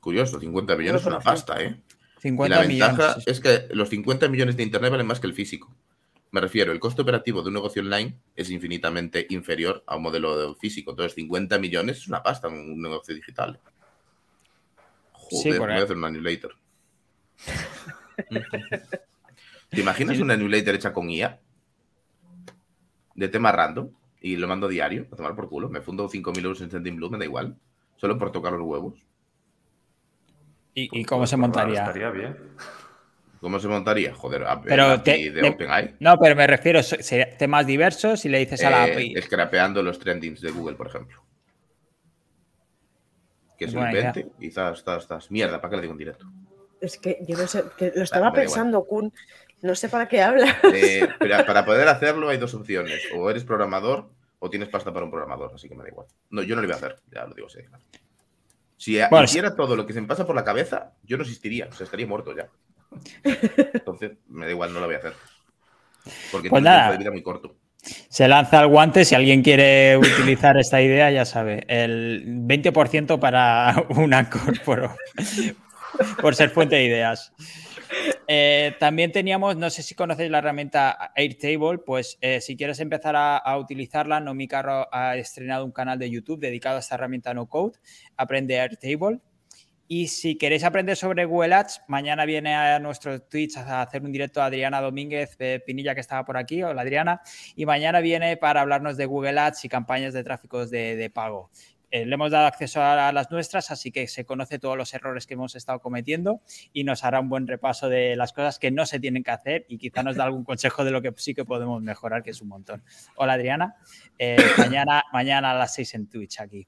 Curioso, 0.00 0.40
50 0.40 0.76
millones 0.76 1.00
es 1.00 1.06
una 1.06 1.20
pasta, 1.20 1.62
¿eh? 1.62 1.80
50 2.18 2.56
la 2.56 2.66
ventaja 2.66 3.16
es 3.26 3.40
que 3.40 3.68
los 3.70 3.90
50 3.90 4.28
millones 4.28 4.56
de 4.56 4.62
Internet 4.62 4.90
valen 4.90 5.06
más 5.06 5.20
que 5.20 5.26
el 5.26 5.34
físico. 5.34 5.74
Me 6.30 6.40
refiero, 6.40 6.72
el 6.72 6.80
costo 6.80 7.02
operativo 7.02 7.42
de 7.42 7.48
un 7.48 7.54
negocio 7.54 7.80
online 7.82 8.18
es 8.34 8.50
infinitamente 8.50 9.26
inferior 9.30 9.84
a 9.86 9.96
un 9.96 10.02
modelo 10.02 10.54
físico. 10.56 10.90
Entonces, 10.90 11.14
50 11.14 11.58
millones 11.58 11.98
es 11.98 12.08
una 12.08 12.22
pasta 12.22 12.48
en 12.48 12.54
un 12.54 12.82
negocio 12.82 13.14
digital. 13.14 13.60
Joder, 15.12 15.60
voy 15.60 15.72
a 15.72 15.82
hacer 15.82 15.96
un 15.96 16.04
anulator. 16.04 16.56
¿Te 19.74 19.80
imaginas 19.80 20.18
una 20.18 20.36
newsletter 20.36 20.74
hecha 20.74 20.92
con 20.92 21.10
IA? 21.10 21.40
De 23.14 23.28
tema 23.28 23.52
random 23.52 23.90
y 24.20 24.36
lo 24.36 24.48
mando 24.48 24.68
diario, 24.68 25.06
a 25.12 25.16
tomar 25.16 25.34
por 25.34 25.48
culo. 25.48 25.68
Me 25.68 25.80
fundo 25.80 26.08
5.000 26.08 26.44
euros 26.44 26.60
en 26.62 26.70
Sending 26.70 26.96
Blue, 26.96 27.10
me 27.10 27.18
da 27.18 27.24
igual. 27.24 27.56
Solo 27.96 28.18
por 28.18 28.32
tocar 28.32 28.52
los 28.54 28.62
huevos. 28.62 28.94
¿Y, 30.74 31.04
cómo 31.04 31.26
se 31.26 31.36
montaría? 31.36 31.80
Estaría 31.80 32.10
bien. 32.10 32.36
¿Cómo 33.40 33.60
se 33.60 33.68
montaría? 33.68 34.14
Joder, 34.14 34.44
pero 34.64 34.96
de 34.96 35.48
OpenAI. 35.48 35.96
No, 36.00 36.16
pero 36.18 36.34
me 36.34 36.46
refiero 36.46 36.80
a 36.80 37.36
temas 37.36 37.66
diversos 37.66 38.24
y 38.24 38.30
le 38.30 38.38
dices 38.38 38.64
a 38.64 38.70
la 38.70 38.84
API. 38.84 39.14
Eh, 39.14 39.22
scrapeando 39.22 39.82
los 39.82 39.98
trendings 39.98 40.40
de 40.40 40.50
Google, 40.50 40.76
por 40.76 40.86
ejemplo. 40.86 41.22
Que 43.58 43.68
se 43.68 43.76
lo 43.76 43.84
invente 43.84 44.28
y 44.40 44.48
estás, 44.48 44.78
estás, 44.78 45.30
Mierda, 45.30 45.60
¿para 45.60 45.70
qué 45.70 45.76
le 45.76 45.82
digo 45.82 45.92
en 45.92 45.98
directo? 45.98 46.26
Es 46.80 46.98
que 46.98 47.18
yo 47.28 47.36
no 47.36 47.46
sé, 47.46 47.64
lo 47.94 48.02
estaba 48.02 48.32
pensando, 48.32 48.84
Kun. 48.84 49.12
No 49.64 49.74
sé 49.74 49.88
para 49.88 50.06
qué 50.06 50.20
habla. 50.20 50.58
Eh, 50.74 51.08
para 51.46 51.64
poder 51.64 51.88
hacerlo 51.88 52.28
hay 52.28 52.36
dos 52.36 52.52
opciones. 52.52 53.00
O 53.16 53.30
eres 53.30 53.44
programador 53.44 54.10
o 54.38 54.50
tienes 54.50 54.68
pasta 54.68 54.92
para 54.92 55.06
un 55.06 55.10
programador, 55.10 55.52
así 55.54 55.70
que 55.70 55.74
me 55.74 55.82
da 55.82 55.88
igual. 55.88 56.06
No, 56.28 56.42
yo 56.42 56.54
no 56.54 56.60
lo 56.60 56.68
voy 56.68 56.74
a 56.74 56.76
hacer, 56.76 56.98
ya 57.10 57.24
lo 57.24 57.34
digo 57.34 57.46
así. 57.46 57.60
Si 58.76 58.98
hiciera 58.98 59.56
todo 59.56 59.74
lo 59.74 59.86
que 59.86 59.94
se 59.94 60.02
me 60.02 60.06
pasa 60.06 60.26
por 60.26 60.36
la 60.36 60.44
cabeza, 60.44 60.92
yo 61.02 61.16
no 61.16 61.22
existiría, 61.22 61.68
o 61.70 61.72
sea, 61.72 61.84
estaría 61.84 62.06
muerto 62.06 62.36
ya. 62.36 62.50
Entonces, 63.72 64.18
me 64.28 64.44
da 64.44 64.52
igual, 64.52 64.74
no 64.74 64.80
lo 64.80 64.86
voy 64.86 64.96
a 64.96 64.98
hacer. 64.98 65.14
Porque 66.30 66.50
pues 66.50 66.62
tiene 66.62 66.84
un 66.84 66.92
de 66.92 66.98
vida 66.98 67.10
muy 67.10 67.22
corto. 67.22 67.56
Se 68.10 68.28
lanza 68.28 68.60
el 68.60 68.68
guante, 68.68 69.06
si 69.06 69.14
alguien 69.14 69.42
quiere 69.42 69.96
utilizar 69.96 70.58
esta 70.58 70.82
idea, 70.82 71.10
ya 71.10 71.24
sabe, 71.24 71.64
el 71.68 72.22
20% 72.26 73.18
para 73.18 73.74
una 73.88 74.28
corporo 74.28 74.94
por 76.20 76.34
ser 76.34 76.50
fuente 76.50 76.76
de 76.76 76.84
ideas. 76.84 77.32
Eh, 78.26 78.74
también 78.80 79.12
teníamos, 79.12 79.56
no 79.56 79.70
sé 79.70 79.82
si 79.82 79.94
conocéis 79.94 80.30
la 80.30 80.38
herramienta 80.38 81.12
Airtable, 81.14 81.78
pues 81.84 82.18
eh, 82.20 82.40
si 82.40 82.56
quieres 82.56 82.80
empezar 82.80 83.14
a, 83.16 83.58
utilizarla, 83.58 84.20
No 84.20 84.34
Mi 84.34 84.48
Carro 84.48 84.88
ha 84.92 85.16
estrenado 85.16 85.64
un 85.64 85.72
canal 85.72 85.98
de 85.98 86.10
YouTube 86.10 86.40
dedicado 86.40 86.76
a 86.76 86.80
esta 86.80 86.94
herramienta 86.94 87.34
No 87.34 87.46
Code, 87.46 87.78
aprende 88.16 88.58
Airtable. 88.58 89.20
Y 89.86 90.08
si 90.08 90.38
queréis 90.38 90.64
aprender 90.64 90.96
sobre 90.96 91.26
Google 91.26 91.54
Ads, 91.54 91.82
mañana 91.88 92.24
viene 92.24 92.54
a 92.54 92.78
nuestro 92.78 93.20
Twitch 93.20 93.58
a 93.58 93.82
hacer 93.82 94.02
un 94.02 94.12
directo 94.12 94.40
a 94.40 94.46
Adriana 94.46 94.80
Domínguez 94.80 95.36
Pinilla, 95.66 95.94
que 95.94 96.00
estaba 96.00 96.24
por 96.24 96.38
aquí, 96.38 96.62
hola 96.62 96.80
Adriana, 96.80 97.20
y 97.54 97.66
mañana 97.66 98.00
viene 98.00 98.38
para 98.38 98.62
hablarnos 98.62 98.96
de 98.96 99.04
Google 99.04 99.38
Ads 99.38 99.66
y 99.66 99.68
campañas 99.68 100.14
de 100.14 100.24
tráfico 100.24 100.64
de 100.66 101.10
pago. 101.12 101.50
Eh, 101.94 102.04
le 102.04 102.14
hemos 102.14 102.32
dado 102.32 102.48
acceso 102.48 102.82
a 102.82 103.12
las 103.12 103.30
nuestras, 103.30 103.70
así 103.70 103.92
que 103.92 104.08
se 104.08 104.24
conoce 104.24 104.58
todos 104.58 104.76
los 104.76 104.92
errores 104.94 105.28
que 105.28 105.34
hemos 105.34 105.54
estado 105.54 105.78
cometiendo 105.78 106.40
y 106.72 106.82
nos 106.82 107.04
hará 107.04 107.20
un 107.20 107.28
buen 107.28 107.46
repaso 107.46 107.88
de 107.88 108.16
las 108.16 108.32
cosas 108.32 108.58
que 108.58 108.72
no 108.72 108.84
se 108.84 108.98
tienen 108.98 109.22
que 109.22 109.30
hacer 109.30 109.64
y 109.68 109.78
quizá 109.78 110.02
nos 110.02 110.16
da 110.16 110.24
algún 110.24 110.42
consejo 110.44 110.84
de 110.84 110.90
lo 110.90 111.02
que 111.02 111.12
sí 111.16 111.36
que 111.36 111.44
podemos 111.44 111.80
mejorar, 111.82 112.24
que 112.24 112.30
es 112.30 112.42
un 112.42 112.48
montón. 112.48 112.82
Hola 113.14 113.34
Adriana, 113.34 113.76
eh, 114.18 114.36
mañana, 114.58 115.04
mañana 115.12 115.52
a 115.52 115.54
las 115.54 115.72
6 115.74 115.94
en 115.94 116.08
Twitch 116.08 116.40
aquí. 116.40 116.66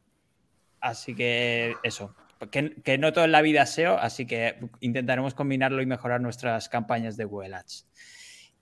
Así 0.78 1.16
que 1.16 1.74
eso, 1.82 2.14
que, 2.52 2.80
que, 2.84 2.96
no 2.96 3.12
todo 3.12 3.24
en 3.24 3.32
la 3.32 3.42
vida 3.42 3.66
SEO, 3.66 3.98
así 3.98 4.26
que 4.26 4.60
intentaremos 4.78 5.34
combinarlo 5.34 5.82
y 5.82 5.86
mejorar 5.86 6.20
nuestras 6.20 6.68
campañas 6.68 7.16
de 7.16 7.24
Google 7.24 7.56
Ads. 7.56 7.88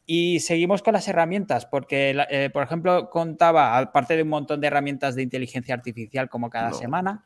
Y 0.06 0.40
seguimos 0.40 0.82
con 0.82 0.92
las 0.92 1.08
herramientas, 1.08 1.64
porque, 1.64 2.14
eh, 2.28 2.50
por 2.52 2.62
ejemplo, 2.62 3.08
contaba, 3.08 3.78
aparte 3.78 4.16
de 4.16 4.22
un 4.22 4.28
montón 4.28 4.60
de 4.60 4.66
herramientas 4.66 5.14
de 5.14 5.22
inteligencia 5.22 5.74
artificial 5.74 6.28
como 6.28 6.50
cada 6.50 6.74
semana, 6.74 7.24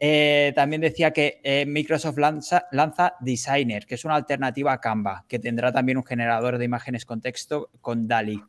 eh, 0.00 0.52
también 0.56 0.80
decía 0.80 1.12
que 1.12 1.40
eh, 1.44 1.64
Microsoft 1.64 2.18
lanza, 2.18 2.66
lanza, 2.72 3.14
Designer, 3.20 3.86
que 3.86 3.94
es 3.94 4.04
una 4.04 4.16
alternativa 4.16 4.72
a 4.72 4.80
Canva, 4.80 5.26
que 5.28 5.38
tendrá 5.38 5.70
también 5.70 5.96
un 5.96 6.04
generador 6.04 6.58
de 6.58 6.64
imágenes 6.64 7.04
con 7.04 7.20
texto 7.20 7.70
con 7.80 8.08
DALI. 8.08 8.42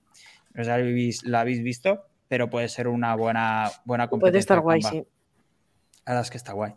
No 0.55 0.63
sé 0.63 1.11
si 1.11 1.29
la 1.29 1.41
habéis 1.41 1.61
visto, 1.61 2.07
pero 2.27 2.49
puede 2.49 2.69
ser 2.69 2.87
una 2.87 3.13
buena, 3.13 3.69
buena 3.85 4.07
competencia. 4.07 4.31
Puede 4.31 4.39
estar 4.39 4.59
guay, 4.61 4.81
sí. 4.81 5.07
La 6.07 6.13
verdad 6.13 6.23
es 6.23 6.31
que 6.31 6.37
está 6.37 6.53
guay. 6.53 6.73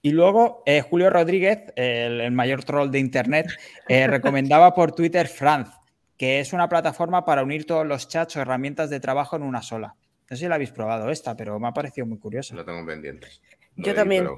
Y 0.00 0.12
luego 0.12 0.64
Julio 0.88 1.10
Rodríguez, 1.10 1.64
el, 1.76 2.22
el, 2.22 2.32
mayor 2.32 2.64
troll 2.64 2.90
de 2.90 2.98
Internet, 2.98 3.48
recomendaba 3.88 4.72
por 4.72 4.92
Twitter 4.92 5.28
Franz 5.28 5.79
que 6.20 6.38
es 6.38 6.52
una 6.52 6.68
plataforma 6.68 7.24
para 7.24 7.42
unir 7.42 7.64
todos 7.64 7.86
los 7.86 8.06
chats 8.06 8.36
o 8.36 8.42
herramientas 8.42 8.90
de 8.90 9.00
trabajo 9.00 9.36
en 9.36 9.42
una 9.42 9.62
sola. 9.62 9.96
No 10.28 10.36
sé 10.36 10.42
si 10.42 10.48
la 10.50 10.56
habéis 10.56 10.70
probado 10.70 11.08
esta, 11.08 11.34
pero 11.34 11.58
me 11.58 11.66
ha 11.66 11.72
parecido 11.72 12.06
muy 12.06 12.18
curiosa. 12.18 12.54
Lo 12.54 12.62
tengo 12.62 12.84
pendiente. 12.84 13.28
Yo 13.74 13.94
también. 13.94 14.28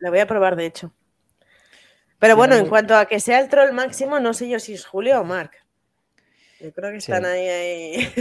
La 0.00 0.10
voy 0.10 0.18
a 0.18 0.26
probar, 0.26 0.56
de 0.56 0.66
hecho. 0.66 0.92
Pero 2.18 2.34
bueno, 2.34 2.56
en 2.56 2.66
cuanto 2.66 2.96
a 2.96 3.06
que 3.06 3.20
sea 3.20 3.38
el 3.38 3.48
troll 3.48 3.70
máximo, 3.72 4.18
no 4.18 4.34
sé 4.34 4.48
yo 4.48 4.58
si 4.58 4.74
es 4.74 4.84
Julio 4.84 5.20
o 5.20 5.24
Mark. 5.24 5.52
Yo 6.58 6.72
creo 6.72 6.90
que 6.90 6.96
están 6.96 7.24
ahí, 7.24 7.46
ahí. 7.46 8.12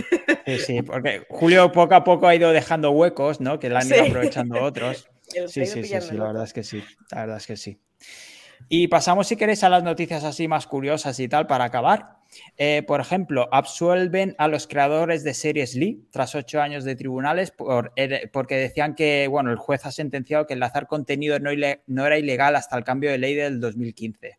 Sí, 0.45 0.59
sí, 0.59 0.81
porque 0.83 1.25
Julio 1.29 1.71
poco 1.71 1.95
a 1.95 2.03
poco 2.03 2.27
ha 2.27 2.35
ido 2.35 2.51
dejando 2.51 2.91
huecos, 2.91 3.41
¿no? 3.41 3.57
Que 3.57 3.69
la 3.71 3.79
han 3.79 3.87
ido 3.87 4.03
aprovechando 4.03 4.61
otros. 4.61 5.09
Sí, 5.47 5.47
sí, 5.47 5.83
sí, 5.83 6.01
sí, 6.01 6.17
la 6.17 6.25
verdad 6.25 6.43
es 6.43 6.53
que 6.53 6.63
sí. 6.63 6.83
La 7.11 7.21
verdad 7.21 7.37
es 7.37 7.45
que 7.45 7.55
sí. 7.55 7.79
Y 8.67 8.87
pasamos, 8.87 9.27
si 9.27 9.35
queréis, 9.35 9.63
a 9.63 9.69
las 9.69 9.83
noticias 9.83 10.23
así 10.23 10.47
más 10.47 10.67
curiosas 10.67 11.19
y 11.19 11.27
tal 11.27 11.47
para 11.47 11.65
acabar. 11.65 12.19
Eh, 12.57 12.83
por 12.85 13.01
ejemplo, 13.01 13.49
absuelven 13.51 14.35
a 14.37 14.47
los 14.47 14.67
creadores 14.67 15.23
de 15.23 15.33
series 15.33 15.75
Lee 15.75 16.07
tras 16.11 16.35
ocho 16.35 16.61
años 16.61 16.83
de 16.83 16.95
tribunales 16.95 17.51
porque 17.51 18.55
decían 18.55 18.93
que, 18.93 19.27
bueno, 19.27 19.51
el 19.51 19.57
juez 19.57 19.85
ha 19.85 19.91
sentenciado 19.91 20.45
que 20.45 20.53
enlazar 20.53 20.87
contenido 20.87 21.39
no, 21.39 22.05
era 22.05 22.17
ilegal 22.17 22.55
hasta 22.55 22.77
el 22.77 22.83
cambio 22.83 23.09
de 23.09 23.17
ley 23.17 23.33
del 23.33 23.59
2015. 23.59 24.37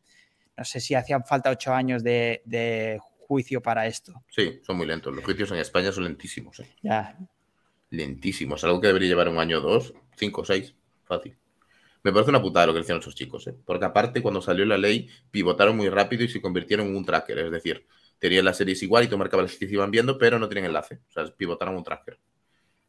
No 0.57 0.65
sé 0.65 0.81
si 0.81 0.95
hacían 0.95 1.25
falta 1.25 1.51
ocho 1.51 1.73
años 1.73 2.05
de, 2.05 3.01
juicio 3.19 3.61
para 3.63 3.87
esto. 3.87 4.25
Sí, 4.29 4.61
son 4.63 4.77
muy 4.77 4.87
lentos. 4.87 5.15
Los 5.15 5.25
juicios 5.25 5.51
en 5.53 5.59
España 5.59 5.93
son 5.93 6.03
lentísimos. 6.03 6.59
¿eh? 6.61 6.67
Ya. 6.83 7.17
Lentísimos. 7.91 8.65
Algo 8.65 8.81
que 8.81 8.89
debería 8.89 9.09
llevar 9.09 9.29
un 9.29 9.39
año 9.39 9.61
dos, 9.61 9.95
cinco 10.17 10.41
o 10.41 10.45
seis, 10.45 10.75
fácil. 11.05 11.37
Me 12.03 12.13
parece 12.13 12.31
una 12.31 12.41
putada 12.41 12.67
lo 12.67 12.73
que 12.73 12.81
hicieron 12.81 13.01
esos 13.01 13.15
chicos, 13.15 13.47
¿eh? 13.47 13.55
porque 13.65 13.85
aparte 13.85 14.23
cuando 14.23 14.41
salió 14.41 14.65
la 14.65 14.79
ley 14.79 15.09
pivotaron 15.31 15.77
muy 15.77 15.89
rápido 15.89 16.25
y 16.25 16.29
se 16.29 16.41
convirtieron 16.41 16.87
en 16.87 16.97
un 16.97 17.05
tracker, 17.05 17.39
es 17.39 17.51
decir, 17.51 17.87
tenían 18.19 18.45
las 18.45 18.57
series 18.57 18.83
igual 18.83 19.05
y 19.05 19.09
tú 19.09 19.19
marcabas 19.19 19.61
las 19.61 19.71
iban 19.71 19.91
viendo, 19.91 20.17
pero 20.19 20.39
no 20.39 20.49
tienen 20.49 20.67
enlace, 20.67 21.01
o 21.09 21.13
sea, 21.13 21.27
pivotaron 21.37 21.77
un 21.77 21.85
tracker. 21.85 22.19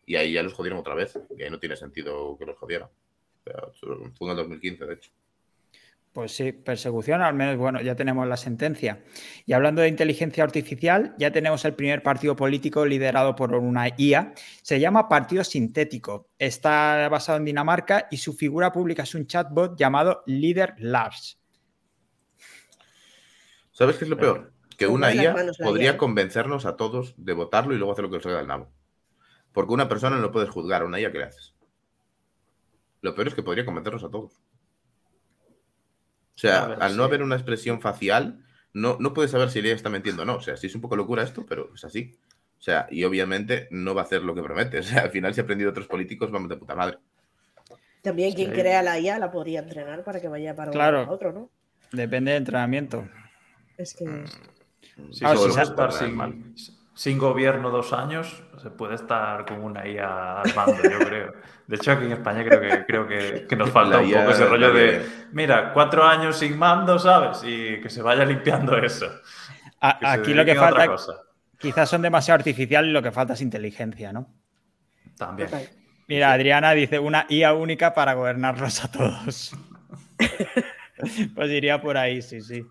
Y 0.06 0.16
ahí 0.16 0.34
ya 0.34 0.44
los 0.44 0.54
jodieron 0.54 0.80
otra 0.80 0.96
vez, 0.96 1.18
y 1.38 1.44
ahí 1.44 1.50
no 1.50 1.60
tiene 1.60 1.76
sentido 1.76 2.38
que 2.38 2.46
los 2.46 2.58
jodieran. 2.58 2.90
fue 4.18 4.28
en 4.28 4.32
el 4.32 4.38
2015, 4.38 4.86
de 4.86 4.94
hecho. 4.94 5.12
Pues 6.14 6.36
sí, 6.36 6.52
persecución, 6.52 7.22
al 7.22 7.34
menos, 7.34 7.56
bueno, 7.56 7.82
ya 7.82 7.96
tenemos 7.96 8.28
la 8.28 8.36
sentencia. 8.36 9.02
Y 9.46 9.54
hablando 9.54 9.82
de 9.82 9.88
inteligencia 9.88 10.44
artificial, 10.44 11.16
ya 11.18 11.32
tenemos 11.32 11.64
el 11.64 11.74
primer 11.74 12.04
partido 12.04 12.36
político 12.36 12.86
liderado 12.86 13.34
por 13.34 13.56
una 13.56 13.88
IA. 13.98 14.34
Se 14.62 14.78
llama 14.82 15.08
Partido 15.08 15.46
Sintético. 15.46 16.28
Está 16.38 17.08
basado 17.08 17.38
en 17.38 17.46
Dinamarca 17.46 18.10
y 18.12 18.18
su 18.18 18.34
figura 18.34 18.74
pública 18.74 19.04
es 19.04 19.16
un 19.16 19.26
chatbot 19.26 19.80
llamado 19.80 20.24
Leader 20.26 20.76
Lars. 20.80 21.40
¿Sabes 23.72 23.96
qué 23.96 24.04
es 24.04 24.10
lo 24.10 24.18
peor? 24.18 24.52
Que 24.78 24.88
una 24.88 25.14
IA 25.14 25.34
podría 25.64 25.98
convencernos 25.98 26.66
a 26.66 26.76
todos 26.76 27.14
de 27.16 27.32
votarlo 27.32 27.74
y 27.74 27.78
luego 27.78 27.94
hacer 27.94 28.04
lo 28.04 28.12
que 28.12 28.18
os 28.18 28.24
salga 28.24 28.40
del 28.40 28.48
nabo. 28.48 28.70
Porque 29.54 29.74
una 29.74 29.88
persona 29.88 30.18
no 30.18 30.32
puedes 30.32 30.50
juzgar 30.50 30.82
a 30.82 30.86
una 30.86 31.00
IA 31.00 31.14
que 31.14 31.20
le 31.20 31.24
haces. 31.24 31.56
Lo 33.00 33.16
peor 33.16 33.30
es 33.30 33.34
que 33.34 33.44
podría 33.44 33.66
convencernos 33.66 34.04
a 34.04 34.12
todos. 34.12 34.42
O 36.42 36.48
sea, 36.48 36.64
al 36.80 36.98
no 36.98 37.04
haber 37.04 37.22
una 37.22 37.36
expresión 37.36 37.82
facial, 37.82 38.44
no, 38.74 38.98
no 39.00 39.14
puedes 39.14 39.30
saber 39.30 39.52
si 39.52 39.60
ella 39.60 39.76
está 39.76 39.90
mintiendo 39.90 40.24
o 40.24 40.26
no. 40.26 40.38
O 40.38 40.42
sea, 40.42 40.58
sí 40.58 40.66
es 40.66 40.74
un 40.74 40.82
poco 40.82 40.96
locura 40.96 41.22
esto, 41.22 41.46
pero 41.48 41.72
es 41.76 41.86
así. 41.86 42.18
O 42.58 42.64
sea, 42.64 42.88
y 42.90 43.04
obviamente 43.04 43.68
no 43.70 43.94
va 43.94 44.02
a 44.02 44.06
hacer 44.06 44.24
lo 44.24 44.34
que 44.34 44.42
promete. 44.42 44.80
O 44.80 44.84
sea, 44.84 45.04
al 45.04 45.12
final, 45.12 45.36
si 45.36 45.42
ha 45.42 45.44
aprendido 45.44 45.70
otros 45.70 45.86
políticos, 45.86 46.32
vamos 46.32 46.50
de 46.50 46.58
puta 46.58 46.74
madre. 46.74 46.98
También 48.02 48.34
quien 48.34 48.52
crea 48.52 48.82
la 48.82 49.00
IA 49.00 49.20
la 49.20 49.32
podría 49.32 49.60
entrenar 49.60 50.04
para 50.04 50.20
que 50.20 50.28
vaya 50.28 50.56
para 50.56 50.72
claro. 50.72 51.06
otro, 51.08 51.32
¿no? 51.32 51.52
Depende 51.92 52.32
de 52.32 52.38
entrenamiento. 52.38 53.08
Es 53.78 53.94
que. 53.94 54.06
Sí, 55.12 55.24
ah, 55.24 55.36
estar 55.62 55.92
sin, 55.92 56.18
sin, 57.02 57.18
gobierno 57.18 57.72
dos 57.72 57.94
años, 57.94 58.44
se 58.62 58.70
puede 58.70 58.96
estar 58.96 59.46
con 59.46 59.64
una 59.64 59.88
IA 59.88 60.42
al 60.42 60.56
mando, 60.56 60.84
yo 60.84 61.00
creo. 61.00 61.34
De 61.66 61.76
hecho, 61.76 61.94
aquí 61.94 62.06
en 62.06 62.12
España 62.12 62.44
creo 62.44 62.62
que, 62.62 62.86
creo 62.86 63.08
que, 63.48 63.56
nos 63.56 63.72
falta 63.72 64.00
un 64.00 64.12
poco 64.12 64.30
ese 64.30 64.46
rollo 64.46 64.72
de, 64.72 65.04
mira, 65.32 65.74
cuatro 65.74 66.04
años 66.04 66.38
sin 66.38 66.58
mando, 66.58 67.00
¿sabes? 67.00 67.42
Y 67.44 67.82
que 67.82 67.90
se 67.90 68.02
vaya 68.04 68.24
limpiando 68.24 68.78
eso. 68.78 69.08
aquí 69.80 70.34
lo 70.34 70.46
que 70.46 70.56
falta, 70.56 70.96
quizás 71.58 71.90
son 71.90 72.04
demasiado 72.04 72.40
artificiales 72.40 72.90
y 72.90 72.94
lo 72.94 73.02
que 73.02 73.12
falta 73.12 73.34
es 73.34 73.42
inteligencia, 73.42 74.14
¿no? 74.14 74.28
También. 75.18 75.50
Mira, 76.08 76.34
Adriana 76.34 76.72
dice 76.74 77.00
una 77.00 77.26
IA 77.30 77.54
única 77.54 77.94
para 77.94 78.14
gobernarlos 78.14 78.84
a 78.84 78.92
todos. 78.92 79.56
pues 81.36 81.50
iría 81.50 81.82
por 81.82 81.98
ahí, 81.98 82.22
sí, 82.22 82.42
sí. 82.42 82.64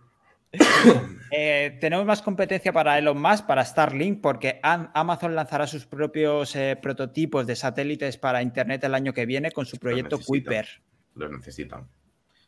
Eh, 1.32 1.78
tenemos 1.80 2.05
más 2.05 2.22
competencia 2.22 2.72
para 2.72 2.98
Elon 2.98 3.20
Musk, 3.20 3.46
para 3.46 3.64
Starlink, 3.64 4.20
porque 4.20 4.59
Amazon 4.64 5.36
lanzará 5.36 5.68
sus 5.68 5.86
propios 5.86 6.57
eh, 6.57 6.76
prototipos 6.80 7.46
de 7.46 7.55
satélites 7.55 8.16
para 8.16 8.42
Internet 8.42 8.82
el 8.82 8.96
año 8.96 9.12
que 9.12 9.26
viene 9.26 9.53
con 9.53 9.64
su 9.64 9.76
proyecto 9.78 10.18
Kuiper. 10.18 10.66
Lo 11.14 11.28
necesitan. 11.28 11.86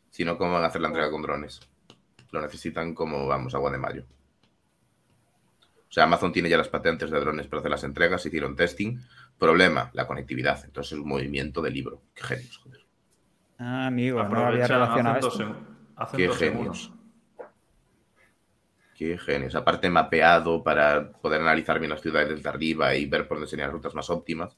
Si 0.09 0.25
no, 0.25 0.37
¿cómo 0.37 0.51
van 0.53 0.65
a 0.65 0.67
hacer 0.67 0.81
la 0.81 0.89
entrega 0.89 1.09
con 1.09 1.21
drones? 1.21 1.61
Lo 2.31 2.41
necesitan 2.41 2.93
como, 2.93 3.25
vamos, 3.25 3.55
agua 3.55 3.71
de 3.71 3.77
mayo. 3.77 4.03
O 5.61 5.93
sea, 5.93 6.03
Amazon 6.03 6.33
tiene 6.33 6.49
ya 6.49 6.57
las 6.57 6.67
patentes 6.67 7.09
de 7.09 7.19
drones 7.21 7.47
para 7.47 7.61
hacer 7.61 7.71
las 7.71 7.85
entregas, 7.85 8.25
hicieron 8.25 8.57
testing. 8.57 8.99
Problema, 9.37 9.91
la 9.93 10.05
conectividad. 10.07 10.61
Entonces, 10.65 10.91
es 10.93 10.99
un 10.99 11.07
movimiento 11.07 11.61
de 11.61 11.71
libro. 11.71 12.01
Qué 12.13 12.23
genios, 12.23 12.57
joder. 12.57 12.81
Ah, 13.59 13.87
amigo, 13.87 14.21
no 14.23 14.45
había 14.45 14.67
relacionado 14.67 15.29
esto. 15.29 15.55
Qué 16.17 16.29
genios. 16.29 16.91
Qué 18.95 19.17
genios. 19.17 19.55
Aparte 19.55 19.89
mapeado 19.89 20.63
para 20.63 21.11
poder 21.11 21.41
analizar 21.41 21.79
bien 21.79 21.89
las 21.89 22.01
ciudades 22.01 22.29
desde 22.29 22.49
arriba 22.49 22.95
y 22.95 23.05
ver 23.05 23.27
por 23.27 23.37
dónde 23.37 23.49
serían 23.49 23.67
las 23.67 23.73
rutas 23.73 23.95
más 23.95 24.09
óptimas. 24.09 24.57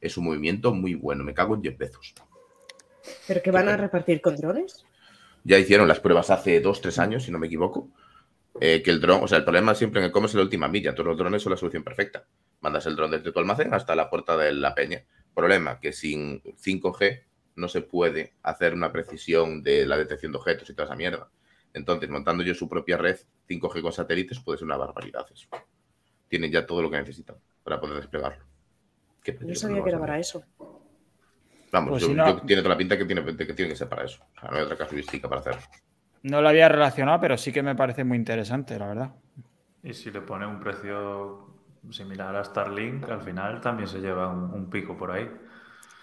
Es 0.00 0.16
un 0.16 0.24
movimiento 0.24 0.72
muy 0.72 0.94
bueno. 0.94 1.24
Me 1.24 1.34
cago 1.34 1.54
en 1.54 1.62
10 1.62 1.76
pesos. 1.76 2.14
¿Pero 3.26 3.40
qué 3.42 3.50
van 3.50 3.68
a 3.68 3.76
repartir 3.76 4.20
con 4.20 4.36
drones? 4.36 4.84
Ya 5.44 5.58
hicieron 5.58 5.86
las 5.86 6.00
pruebas 6.00 6.30
hace 6.30 6.60
dos, 6.60 6.80
tres 6.80 6.98
años, 6.98 7.22
si 7.22 7.30
no 7.30 7.38
me 7.38 7.46
equivoco. 7.46 7.88
Eh, 8.60 8.82
que 8.82 8.90
el 8.90 9.00
dron, 9.00 9.22
o 9.22 9.28
sea, 9.28 9.38
el 9.38 9.44
problema 9.44 9.74
siempre 9.74 10.00
en 10.00 10.06
el 10.06 10.12
cómo 10.12 10.26
es 10.26 10.34
la 10.34 10.42
última 10.42 10.66
milla. 10.66 10.94
Todos 10.94 11.08
los 11.08 11.18
drones 11.18 11.42
son 11.42 11.52
la 11.52 11.56
solución 11.56 11.84
perfecta. 11.84 12.26
Mandas 12.60 12.86
el 12.86 12.96
dron 12.96 13.10
desde 13.10 13.30
tu 13.30 13.38
almacén 13.38 13.72
hasta 13.72 13.94
la 13.94 14.10
puerta 14.10 14.36
de 14.36 14.52
la 14.52 14.74
peña. 14.74 15.04
Problema 15.34 15.78
que 15.78 15.92
sin 15.92 16.42
5G 16.42 17.22
no 17.56 17.68
se 17.68 17.82
puede 17.82 18.34
hacer 18.42 18.74
una 18.74 18.92
precisión 18.92 19.62
de 19.62 19.86
la 19.86 19.96
detección 19.96 20.32
de 20.32 20.38
objetos 20.38 20.68
y 20.70 20.74
toda 20.74 20.86
esa 20.86 20.96
mierda. 20.96 21.30
Entonces, 21.76 22.08
montando 22.08 22.42
yo 22.42 22.54
su 22.54 22.68
propia 22.68 22.96
red 22.96 23.18
5G 23.48 23.82
con 23.82 23.92
satélites 23.92 24.40
puede 24.40 24.58
ser 24.58 24.64
una 24.64 24.78
barbaridad 24.78 25.26
eso. 25.30 25.46
Tienen 26.26 26.50
ya 26.50 26.66
todo 26.66 26.80
lo 26.80 26.90
que 26.90 26.96
necesitan 26.96 27.36
para 27.62 27.78
poder 27.78 27.96
desplegarlo. 27.96 28.44
Yo 29.42 29.54
sabía 29.54 29.82
que 29.82 29.90
era 29.90 29.98
para 29.98 30.18
eso. 30.18 30.42
Vamos, 31.70 32.02
pues 32.02 32.46
tiene 32.46 32.62
toda 32.62 32.74
la 32.74 32.78
pinta 32.78 32.96
que 32.96 33.04
tiene, 33.04 33.22
que 33.24 33.52
tiene 33.52 33.70
que 33.70 33.76
ser 33.76 33.88
para 33.88 34.04
eso. 34.04 34.24
O 34.36 34.40
sea, 34.40 34.50
no 34.50 34.56
hay 34.56 34.62
otra 34.62 34.78
casuística 34.78 35.28
para 35.28 35.42
hacerlo. 35.42 35.60
No 36.22 36.40
lo 36.40 36.48
había 36.48 36.68
relacionado, 36.68 37.20
pero 37.20 37.36
sí 37.36 37.52
que 37.52 37.62
me 37.62 37.74
parece 37.74 38.04
muy 38.04 38.16
interesante, 38.16 38.78
la 38.78 38.86
verdad. 38.86 39.14
Y 39.82 39.92
si 39.92 40.10
le 40.10 40.22
pone 40.22 40.46
un 40.46 40.58
precio 40.58 41.46
similar 41.90 42.34
a 42.36 42.42
Starlink, 42.44 43.06
al 43.10 43.20
final 43.20 43.60
también 43.60 43.86
se 43.86 43.98
lleva 43.98 44.30
un 44.30 44.70
pico 44.70 44.96
por 44.96 45.10
ahí. 45.10 45.28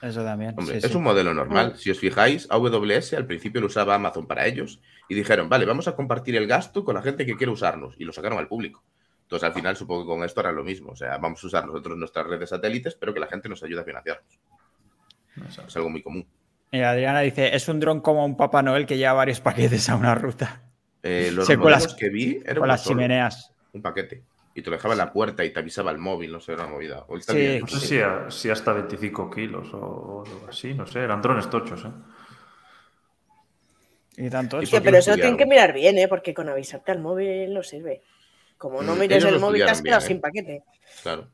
Eso 0.04 0.24
también. 0.24 0.54
es 0.72 0.94
un 0.94 1.04
modelo 1.04 1.34
normal. 1.34 1.78
Si 1.78 1.90
os 1.90 1.98
fijáis, 1.98 2.46
AWS 2.52 3.14
al 3.14 3.26
principio 3.26 3.62
lo 3.62 3.68
usaba 3.68 3.96
Amazon 3.96 4.28
para 4.28 4.46
ellos 4.46 4.80
y 5.10 5.16
dijeron, 5.16 5.50
vale, 5.50 5.66
vamos 5.66 5.88
a 5.88 5.96
compartir 5.96 6.36
el 6.36 6.48
gasto 6.48 6.84
con 6.84 6.96
la 6.96 7.02
gente 7.02 7.26
que 7.26 7.36
quiere 7.36 7.52
usarnos 7.52 7.96
y 7.98 8.06
lo 8.06 8.14
sacaron 8.14 8.40
al 8.40 8.48
público. 8.48 8.84
Entonces, 9.24 9.48
al 9.48 9.54
final, 9.54 9.76
supongo 9.76 10.04
que 10.04 10.08
con 10.08 10.24
esto 10.24 10.42
era 10.42 10.52
lo 10.52 10.64
mismo. 10.64 10.92
O 10.92 10.96
sea, 10.96 11.18
vamos 11.18 11.44
a 11.44 11.48
usar 11.48 11.66
nosotros 11.66 11.98
nuestras 11.98 12.28
redes 12.28 12.50
satélites, 12.50 12.96
pero 12.96 13.14
que 13.14 13.20
la 13.20 13.28
gente 13.28 13.50
nos 13.50 13.64
ayude 13.64 13.82
a 13.82 13.84
financiarnos. 13.84 14.40
Es 15.68 15.76
algo 15.76 15.90
muy 15.90 16.04
común. 16.04 16.26
Adriana 16.72 17.20
dice, 17.20 17.56
es 17.56 17.68
un 17.68 17.80
dron 17.80 18.02
como 18.02 18.26
un 18.26 18.36
Papá 18.36 18.62
Noel 18.62 18.86
que 18.86 18.98
lleva 18.98 19.14
varios 19.14 19.40
paquetes 19.40 19.90
a 19.90 19.96
una 19.96 20.16
ruta. 20.16 20.62
Eh, 21.02 21.32
los 21.34 21.48
modelos 21.58 21.96
que 21.96 22.10
vi 22.10 22.42
eran 22.44 22.58
con 22.58 22.68
las 22.68 22.84
chimeneas. 22.84 23.54
Un 23.74 23.82
paquete 23.82 24.24
y 24.56 24.62
te 24.62 24.70
lo 24.70 24.76
dejaba 24.76 24.94
en 24.94 25.00
la 25.00 25.12
puerta 25.12 25.44
y 25.44 25.52
te 25.52 25.60
avisaba 25.60 25.92
el 25.92 25.98
móvil, 25.98 26.32
no 26.32 26.40
sé, 26.40 26.54
era 26.54 26.64
una 26.64 26.74
movida. 26.74 27.06
sí, 27.20 27.60
no 27.60 27.68
sé 27.68 28.30
si, 28.30 28.50
hasta 28.50 28.74
25 28.74 29.30
kilos 29.30 29.70
o, 29.74 30.24
así, 30.48 30.74
no 30.74 30.86
sé, 30.86 31.00
eran 31.00 31.22
drones 31.22 31.50
tochos, 31.50 31.84
¿eh? 31.86 31.92
Y 34.18 34.30
tanto 34.30 34.60
pero 34.84 34.98
eso 34.98 35.16
tienen 35.16 35.38
que 35.38 35.46
mirar 35.46 35.74
bien, 35.74 35.98
¿eh? 35.98 36.08
Porque 36.08 36.34
con 36.34 36.50
avisarte 36.50 36.92
al 36.92 37.00
móvil 37.00 37.54
no 37.54 37.64
sirve. 37.64 38.02
Como 38.58 38.82
no 38.82 38.96
mm, 38.96 39.00
mires 39.00 39.24
el 39.24 39.40
móvil, 39.40 39.66
te 39.66 39.72
has 39.72 39.82
quedado 39.82 40.02
sin 40.02 40.18
¿eh? 40.18 40.20
paquete. 40.20 40.64
Claro. 41.02 41.30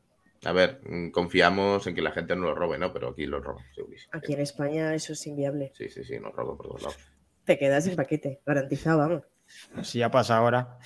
A 0.45 0.51
ver, 0.53 0.79
mm, 0.83 1.09
confiamos 1.09 1.85
en 1.87 1.95
que 1.95 2.01
la 2.01 2.11
gente 2.11 2.35
no 2.35 2.43
lo 2.43 2.55
robe, 2.55 2.77
¿no? 2.77 2.93
Pero 2.93 3.09
aquí 3.09 3.25
lo 3.25 3.41
roban, 3.41 3.65
segurísimo. 3.75 4.11
Aquí 4.13 4.33
en 4.33 4.39
España 4.39 4.95
eso 4.95 5.13
es 5.13 5.27
inviable. 5.27 5.71
Sí, 5.75 5.89
sí, 5.89 6.03
sí, 6.03 6.19
nos 6.19 6.33
roban 6.33 6.57
por 6.57 6.67
todos 6.67 6.81
lados. 6.83 6.97
Te 7.43 7.57
quedas 7.57 7.83
sin 7.83 7.95
paquete, 7.95 8.41
garantizado, 8.45 8.99
vamos. 8.99 9.23
Si 9.83 9.99
ya 9.99 10.09
pasa 10.09 10.37
ahora. 10.37 10.77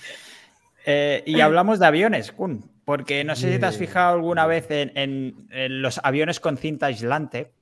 Eh, 0.86 1.22
y 1.26 1.40
hablamos 1.40 1.78
de 1.78 1.86
aviones, 1.86 2.32
Kun, 2.32 2.70
porque 2.84 3.24
no 3.24 3.36
sé 3.36 3.52
si 3.52 3.58
te 3.58 3.66
has 3.66 3.78
fijado 3.78 4.14
alguna 4.14 4.46
vez 4.46 4.66
en, 4.70 5.46
los 5.50 6.00
aviones 6.02 6.40
con 6.40 6.56
cinta 6.58 6.86
aislante. 6.86 7.52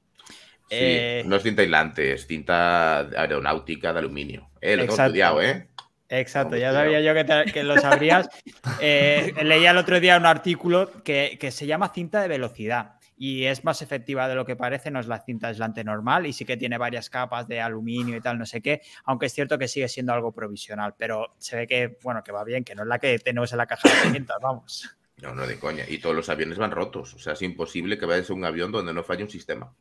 Sí, 0.72 0.78
eh, 0.80 1.22
no 1.26 1.36
es 1.36 1.42
cinta 1.42 1.60
aislante, 1.60 2.14
es 2.14 2.26
cinta 2.26 3.00
aeronáutica 3.00 3.92
de 3.92 3.98
aluminio. 3.98 4.48
Eh, 4.58 4.74
lo 4.74 4.86
tengo 4.86 4.96
estudiado, 4.96 5.42
¿eh? 5.42 5.68
Exacto, 6.08 6.56
ya 6.56 6.72
sabía 6.72 7.00
yo 7.00 7.12
que, 7.52 7.62
lo 7.62 7.76
sabrías. 7.78 8.30
leía 8.80 9.72
el 9.72 9.76
otro 9.76 10.00
día 10.00 10.16
un 10.16 10.24
artículo 10.24 10.90
que, 11.02 11.36
que 11.38 11.50
se 11.50 11.66
llama 11.66 11.90
cinta 11.92 12.22
de 12.22 12.28
velocidad 12.28 12.94
y 13.18 13.44
es 13.44 13.64
más 13.64 13.82
efectiva 13.82 14.26
de 14.28 14.34
lo 14.34 14.46
que 14.46 14.56
parece, 14.56 14.90
no 14.90 14.98
es 14.98 15.06
la 15.06 15.20
cinta 15.20 15.48
aislante 15.48 15.84
normal 15.84 16.26
y 16.26 16.32
sí 16.32 16.46
que 16.46 16.56
tiene 16.56 16.78
varias 16.78 17.10
capas 17.10 17.46
de 17.46 17.60
aluminio 17.60 18.16
y 18.16 18.20
tal, 18.22 18.38
no 18.38 18.46
sé 18.46 18.62
qué, 18.62 18.80
aunque 19.04 19.26
es 19.26 19.34
cierto 19.34 19.58
que 19.58 19.68
sigue 19.68 19.88
siendo 19.88 20.14
algo 20.14 20.32
provisional, 20.32 20.94
pero 20.96 21.34
se 21.38 21.56
ve 21.56 21.66
que, 21.66 21.98
bueno, 22.02 22.24
que 22.24 22.32
va 22.32 22.44
bien, 22.44 22.64
que 22.64 22.74
no 22.74 22.82
es 22.82 22.88
la 22.88 22.98
que 22.98 23.18
tenemos 23.18 23.52
en 23.52 23.58
la 23.58 23.66
caja 23.66 23.88
de 23.90 23.94
herramientas, 23.94 24.38
vamos. 24.42 24.96
No, 25.22 25.34
no 25.34 25.46
de 25.46 25.58
coña. 25.58 25.84
Y 25.86 25.98
todos 25.98 26.16
los 26.16 26.28
aviones 26.28 26.58
van 26.58 26.72
rotos. 26.72 27.14
O 27.14 27.18
sea, 27.18 27.34
es 27.34 27.42
imposible 27.42 27.96
que 27.96 28.06
vayas 28.06 28.28
a 28.28 28.34
un 28.34 28.44
avión 28.44 28.72
donde 28.72 28.92
no 28.92 29.04
falle 29.04 29.22
un 29.22 29.30
sistema. 29.30 29.72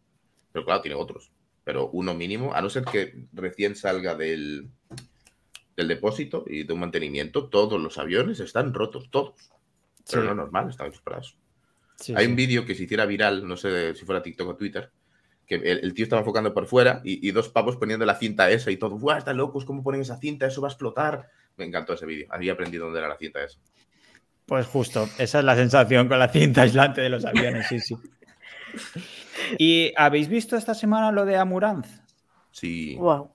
Pero 0.52 0.66
claro, 0.66 0.82
tiene 0.82 0.96
otros. 0.96 1.32
Pero 1.64 1.90
uno 1.90 2.14
mínimo, 2.14 2.54
a 2.54 2.62
no 2.62 2.70
ser 2.70 2.86
que 2.86 3.26
recién 3.34 3.76
salga 3.76 4.16
del, 4.16 4.70
del 5.76 5.88
depósito 5.88 6.44
y 6.48 6.64
de 6.64 6.74
un 6.74 6.80
mantenimiento, 6.80 7.50
todos 7.50 7.80
los 7.80 7.98
aviones 7.98 8.40
están 8.40 8.74
rotos, 8.74 9.10
todos. 9.10 9.36
Pero 10.10 10.24
no 10.24 10.36
normal, 10.36 10.70
están 10.70 10.88
hechos 10.88 11.02
para 11.02 11.20
eso. 11.20 11.36
Hay 12.16 12.26
un 12.26 12.36
vídeo 12.36 12.66
que 12.66 12.76
se 12.76 12.84
hiciera 12.84 13.06
viral, 13.06 13.48
no 13.48 13.58
sé 13.58 13.94
si 13.96 14.06
fuera 14.06 14.24
TikTok 14.24 14.50
o 14.50 14.56
Twitter, 14.56 14.92
que 15.46 15.56
el, 15.56 15.94
tío 15.94 16.04
estaba 16.04 16.22
enfocando 16.22 16.54
por 16.54 16.66
fuera 16.66 17.02
y, 17.04 17.30
dos 17.32 17.50
pavos 17.50 17.76
poniendo 17.78 18.06
la 18.06 18.16
cinta 18.16 18.50
esa 18.50 18.72
y 18.72 18.78
todo. 18.78 18.98
¡Buah, 18.98 19.18
están 19.18 19.38
locos! 19.38 19.66
¿Cómo 19.66 19.84
ponen 19.84 20.02
esa 20.02 20.18
cinta? 20.18 20.48
Eso 20.48 20.62
va 20.62 20.70
a 20.70 20.72
explotar. 20.72 21.30
Me 21.58 21.66
encantó 21.66 21.94
ese 21.94 22.06
vídeo. 22.06 22.28
Había 22.30 22.54
aprendido 22.54 22.86
dónde 22.86 23.00
era 23.00 23.10
la 23.10 23.18
cinta 23.18 23.44
esa. 23.44 23.60
Pues 24.46 24.66
justo, 24.66 25.08
esa 25.18 25.40
es 25.40 25.46
la 25.46 25.56
sensación 25.56 26.08
con 26.08 26.20
la 26.20 26.30
cinta 26.30 26.62
aislante 26.64 27.02
de 27.02 27.10
los 27.10 27.26
aviones, 27.26 27.68
sí, 27.68 27.80
sí. 27.80 27.96
¿Y 29.58 29.94
habéis 29.98 30.28
visto 30.28 30.56
esta 30.56 30.74
semana 30.74 31.12
lo 31.12 31.26
de 31.26 31.38
Amuranz? 31.38 32.02
Sí. 32.52 32.96
Wow. 32.98 33.32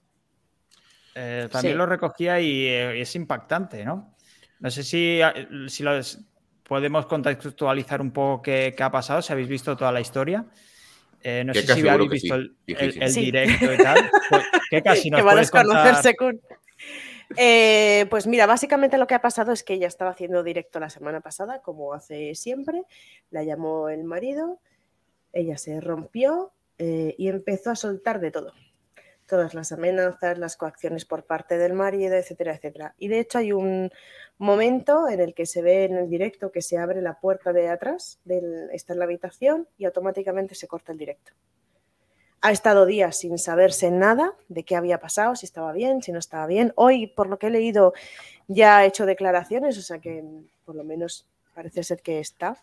Eh, 1.15 1.47
también 1.51 1.73
Sí. 1.73 1.77
lo 1.77 1.85
recogía 1.85 2.39
y 2.39 2.65
eh, 2.67 3.01
es 3.01 3.15
impactante, 3.15 3.83
¿no? 3.83 4.13
No 4.59 4.69
sé 4.69 4.83
si, 4.83 5.19
eh, 5.21 5.47
si 5.67 5.83
los- 5.83 6.19
podemos 6.63 7.05
contextualizar 7.05 8.01
un 8.01 8.11
poco 8.11 8.41
qué, 8.41 8.73
qué 8.75 8.83
ha 8.83 8.91
pasado, 8.91 9.21
si 9.21 9.31
habéis 9.31 9.47
visto 9.47 9.75
toda 9.77 9.91
la 9.91 10.01
historia. 10.01 10.45
Eh, 11.23 11.43
no 11.45 11.53
sé 11.53 11.61
si 11.63 11.87
habéis 11.87 12.09
que 12.09 12.13
visto 12.13 12.35
sí, 12.35 12.41
el, 12.41 12.41
el- 12.41 12.55
difícil. 12.65 13.03
el 13.03 13.09
Sí. 13.11 13.21
directo 13.25 13.73
y 13.73 13.77
tal. 13.77 14.11
Pues, 14.29 14.43
Keka, 14.69 14.95
si 14.95 15.09
nos 15.09 15.19
que 15.19 15.23
va 15.25 15.31
a 15.31 15.35
contar- 15.35 15.65
desconocerse 15.65 16.15
con... 16.15 16.39
Eh, 17.35 18.05
pues 18.09 18.25
mira, 18.27 18.45
básicamente 18.45 18.97
lo 18.97 19.07
que 19.07 19.15
ha 19.15 19.21
pasado 19.21 19.51
es 19.51 19.63
que 19.63 19.73
ella 19.73 19.87
estaba 19.87 20.11
haciendo 20.11 20.43
directo 20.43 20.79
la 20.79 20.89
semana 20.89 21.19
pasada, 21.21 21.61
como 21.61 21.93
hace 21.93 22.35
siempre. 22.35 22.83
La 23.31 23.43
llamó 23.43 23.89
el 23.89 24.03
marido, 24.03 24.59
ella 25.37 25.57
se 25.57 25.79
rompió 25.79 26.51
eh, 26.77 27.15
y 27.17 27.27
empezó 27.27 27.71
a 27.71 27.75
soltar 27.75 28.19
de 28.19 28.31
todo. 28.31 28.53
Todas 29.27 29.53
las 29.53 29.71
amenazas, 29.71 30.37
las 30.37 30.55
coacciones 30.55 31.05
por 31.05 31.25
parte 31.25 31.57
del 31.57 31.73
marido, 31.73 32.15
etcétera, 32.15 32.55
etcétera. 32.55 32.95
Y 32.97 33.09
de 33.09 33.19
hecho 33.19 33.37
hay 33.37 33.51
un 33.51 33.91
momento 34.37 35.09
en 35.09 35.19
el 35.19 35.33
que 35.33 35.45
se 35.45 35.61
ve 35.61 35.83
en 35.83 35.97
el 35.97 36.09
directo 36.09 36.51
que 36.51 36.61
se 36.61 36.77
abre 36.77 37.01
la 37.01 37.19
puerta 37.19 37.51
de 37.53 37.69
atrás, 37.69 38.19
del, 38.23 38.69
está 38.71 38.93
en 38.93 38.99
la 38.99 39.05
habitación 39.05 39.67
y 39.77 39.85
automáticamente 39.85 40.55
se 40.55 40.67
corta 40.67 40.91
el 40.91 40.97
directo. 40.97 41.33
Ha 42.41 42.51
estado 42.51 42.85
días 42.85 43.17
sin 43.17 43.37
saberse 43.37 43.91
nada 43.91 44.33
de 44.47 44.63
qué 44.63 44.75
había 44.75 44.99
pasado, 44.99 45.35
si 45.35 45.45
estaba 45.45 45.73
bien, 45.73 46.01
si 46.01 46.11
no 46.11 46.19
estaba 46.19 46.47
bien. 46.47 46.71
Hoy, 46.75 47.07
por 47.07 47.27
lo 47.27 47.37
que 47.37 47.47
he 47.47 47.51
leído, 47.51 47.93
ya 48.47 48.77
ha 48.77 48.85
hecho 48.85 49.05
declaraciones, 49.05 49.77
o 49.77 49.81
sea 49.81 49.99
que 49.99 50.23
por 50.63 50.75
lo 50.75 50.83
menos 50.83 51.27
parece 51.53 51.83
ser 51.83 52.01
que 52.01 52.19
está. 52.19 52.57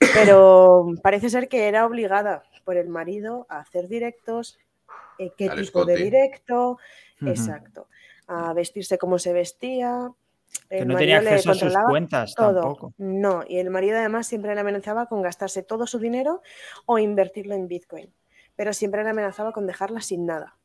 Pero 0.00 0.86
parece 1.02 1.28
ser 1.30 1.48
que 1.48 1.68
era 1.68 1.86
obligada 1.86 2.42
por 2.64 2.76
el 2.76 2.88
marido 2.88 3.46
a 3.50 3.58
hacer 3.60 3.86
directos, 3.88 4.58
eh, 5.18 5.32
qué 5.36 5.48
Al 5.48 5.60
tipo 5.64 5.84
de 5.84 5.96
directo, 5.96 6.78
exacto, 7.20 7.86
a 8.26 8.52
vestirse 8.54 8.96
como 8.98 9.18
se 9.18 9.32
vestía. 9.32 10.10
Que 10.68 10.84
no 10.84 10.96
tenía 10.96 11.18
acceso 11.18 11.52
a 11.52 11.54
sus 11.54 11.74
cuentas 11.88 12.34
todo. 12.34 12.60
tampoco. 12.60 12.94
No, 12.98 13.44
y 13.46 13.58
el 13.58 13.70
marido 13.70 13.98
además 13.98 14.26
siempre 14.26 14.54
le 14.54 14.60
amenazaba 14.60 15.06
con 15.06 15.22
gastarse 15.22 15.62
todo 15.62 15.86
su 15.86 15.98
dinero 16.00 16.42
o 16.86 16.98
invertirlo 16.98 17.54
en 17.54 17.68
Bitcoin. 17.68 18.12
Pero 18.56 18.72
siempre 18.72 19.04
le 19.04 19.10
amenazaba 19.10 19.52
con 19.52 19.66
dejarla 19.66 20.00
sin 20.00 20.26
nada. 20.26 20.56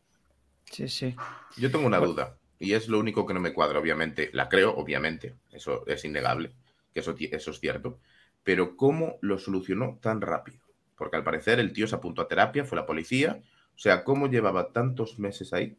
Sí, 0.71 0.87
sí. 0.87 1.15
Yo 1.57 1.69
tengo 1.71 1.85
una 1.85 1.99
Pues- 1.99 2.09
duda, 2.11 2.37
y 2.57 2.73
es 2.73 2.87
lo 2.87 2.99
único 2.99 3.25
que 3.27 3.33
no 3.35 3.39
me 3.39 3.53
cuadra, 3.53 3.79
obviamente. 3.79 4.29
La 4.33 4.49
creo, 4.49 4.75
obviamente, 4.75 5.35
eso 5.51 5.85
es 5.85 6.03
innegable, 6.03 6.51
que 6.93 7.01
eso, 7.01 7.13
eso 7.19 7.51
es 7.51 7.59
cierto. 7.59 7.99
Pero 8.45 8.77
¿cómo 8.77 9.17
lo 9.21 9.37
solucionó 9.37 9.99
tan 10.01 10.21
rápido? 10.21 10.59
Porque 10.95 11.17
al 11.17 11.23
parecer 11.25 11.59
el 11.59 11.73
tío 11.73 11.87
se 11.87 11.95
apuntó 11.95 12.21
a 12.21 12.27
terapia, 12.29 12.63
fue 12.63 12.77
la 12.77 12.85
policía. 12.85 13.41
O 13.75 13.77
sea, 13.77 14.05
¿cómo 14.05 14.27
llevaba 14.29 14.71
tantos 14.71 15.19
meses 15.19 15.51
ahí? 15.51 15.75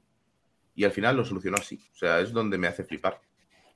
Y 0.74 0.84
al 0.84 0.90
final 0.90 1.16
lo 1.16 1.24
solucionó 1.24 1.56
así. 1.58 1.80
O 1.94 1.96
sea, 1.96 2.20
es 2.20 2.32
donde 2.32 2.58
me 2.58 2.66
hace 2.66 2.84
flipar. 2.84 3.20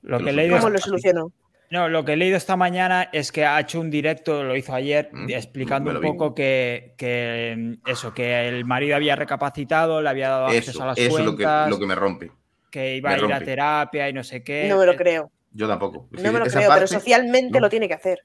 Lo 0.03 0.19
Que 0.19 0.25
que 0.25 0.29
he 0.29 0.33
lo 0.33 0.37
leído 0.41 0.57
¿Cómo 0.57 0.69
lo 0.69 0.77
solucionó? 0.77 1.31
No, 1.71 1.87
lo 1.87 2.03
que 2.03 2.13
he 2.13 2.17
leído 2.17 2.35
esta 2.35 2.57
mañana 2.57 3.09
es 3.13 3.31
que 3.31 3.45
ha 3.45 3.57
hecho 3.59 3.79
un 3.79 3.89
directo, 3.89 4.43
lo 4.43 4.57
hizo 4.57 4.75
ayer, 4.75 5.09
Mm, 5.13 5.29
explicando 5.29 5.89
un 5.91 6.01
poco 6.01 6.35
que, 6.35 6.93
que, 6.97 7.55
mm, 7.57 7.89
eso, 7.89 8.13
que 8.13 8.49
el 8.49 8.65
marido 8.65 8.97
había 8.97 9.15
recapacitado, 9.15 10.01
le 10.01 10.09
había 10.09 10.27
dado 10.29 10.45
acceso 10.47 10.71
Eso, 10.71 10.83
a 10.83 10.87
las 10.87 10.97
eso 10.97 11.17
es 11.17 11.25
lo 11.25 11.35
que, 11.37 11.45
lo 11.69 11.79
que 11.79 11.85
me 11.87 11.95
rompe. 11.95 12.29
que 12.69 12.97
iba 12.97 13.09
me 13.11 13.15
a 13.15 13.19
ir 13.25 13.33
a 13.33 13.39
terapia 13.39 14.09
y 14.09 14.13
no 14.13 14.21
sé 14.23 14.43
qué. 14.43 14.67
No 14.67 14.77
me 14.77 14.85
lo 14.85 14.95
creo. 14.97 15.31
Yo 15.53 15.65
tampoco. 15.67 16.09
Es 16.11 16.21
No 16.21 16.33
me 16.33 16.39
lo 16.39 16.45
creo, 16.45 16.69
pero 16.73 16.87
socialmente 16.87 17.53
no. 17.53 17.61
lo 17.61 17.69
tiene 17.69 17.87
que 17.87 17.93
hacer. 17.93 18.19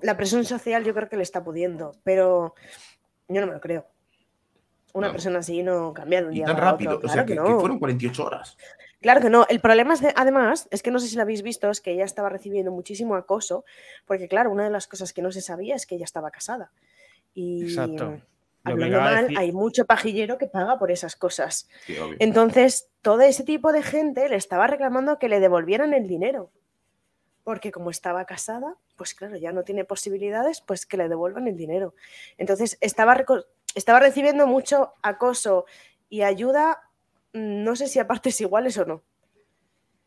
La 0.00 0.16
presión 0.16 0.44
social 0.44 0.84
yo 0.84 0.94
creo 0.94 1.08
que 1.08 1.16
le 1.16 1.22
está 1.22 1.42
pudiendo, 1.44 1.92
pero 2.04 2.54
yo 3.28 3.40
no 3.40 3.46
me 3.46 3.52
lo 3.54 3.60
creo. 3.60 3.86
Una 4.94 5.06
No. 5.08 5.12
persona 5.12 5.38
así 5.38 5.62
no 5.62 5.92
cambia 5.94 6.20
de 6.20 6.26
un 6.28 6.32
Y 6.32 6.36
día 6.36 6.46
tan 6.46 6.56
para 6.56 6.70
rápido. 6.72 6.96
otro. 6.96 7.08
O 7.08 7.12
sea, 7.12 7.24
Claro 7.24 7.44
que, 7.44 7.50
no. 7.50 7.60
fueron 7.60 7.78
48 7.78 8.24
horas. 8.24 8.56
Claro 9.00 9.20
que 9.20 9.30
no. 9.30 9.46
El 9.48 9.60
problema 9.60 9.94
es, 9.94 10.00
de- 10.02 10.12
además, 10.14 10.68
es 10.70 10.82
que 10.82 10.90
no 10.90 10.98
sé 10.98 11.08
si 11.08 11.16
lo 11.16 11.22
habéis 11.22 11.42
visto, 11.42 11.70
es 11.70 11.80
que 11.80 11.92
ella 11.92 12.04
estaba 12.04 12.28
recibiendo 12.28 12.70
muchísimo 12.70 13.14
acoso, 13.16 13.64
porque 14.06 14.28
claro, 14.28 14.50
una 14.50 14.64
de 14.64 14.70
las 14.70 14.86
cosas 14.88 15.12
que 15.12 15.22
no 15.22 15.32
se 15.32 15.40
sabía 15.40 15.74
es 15.74 15.86
que 15.86 15.94
ella 15.96 16.04
estaba 16.04 16.30
casada. 16.30 16.70
Y 17.34 17.64
Exacto. 17.64 18.20
Hablando 18.64 19.00
mal, 19.00 19.24
decir- 19.24 19.38
hay 19.38 19.50
mucho 19.50 19.86
pajillero 19.86 20.38
que 20.38 20.46
paga 20.46 20.78
por 20.78 20.92
esas 20.92 21.16
cosas. 21.16 21.68
Sí. 21.84 21.96
Entonces, 22.20 22.88
todo 23.00 23.22
ese 23.22 23.42
tipo 23.42 23.72
de 23.72 23.82
gente 23.82 24.28
le 24.28 24.36
estaba 24.36 24.68
reclamando 24.68 25.18
que 25.18 25.28
le 25.28 25.40
devolvieran 25.40 25.94
el 25.94 26.06
dinero. 26.06 26.50
Porque 27.44 27.72
como 27.72 27.90
estaba 27.90 28.24
casada, 28.24 28.76
pues 28.96 29.14
claro, 29.14 29.36
ya 29.36 29.52
no 29.52 29.64
tiene 29.64 29.84
posibilidades, 29.84 30.60
pues 30.60 30.86
que 30.86 30.96
le 30.96 31.08
devuelvan 31.08 31.48
el 31.48 31.56
dinero. 31.56 31.94
Entonces, 32.38 32.78
estaba, 32.80 33.16
estaba 33.74 34.00
recibiendo 34.00 34.46
mucho 34.46 34.92
acoso 35.02 35.66
y 36.08 36.22
ayuda, 36.22 36.90
mm, 37.32 37.64
no 37.64 37.74
sé 37.76 37.88
si 37.88 37.98
a 37.98 38.06
partes 38.06 38.40
iguales 38.40 38.78
o 38.78 38.84
no. 38.84 39.02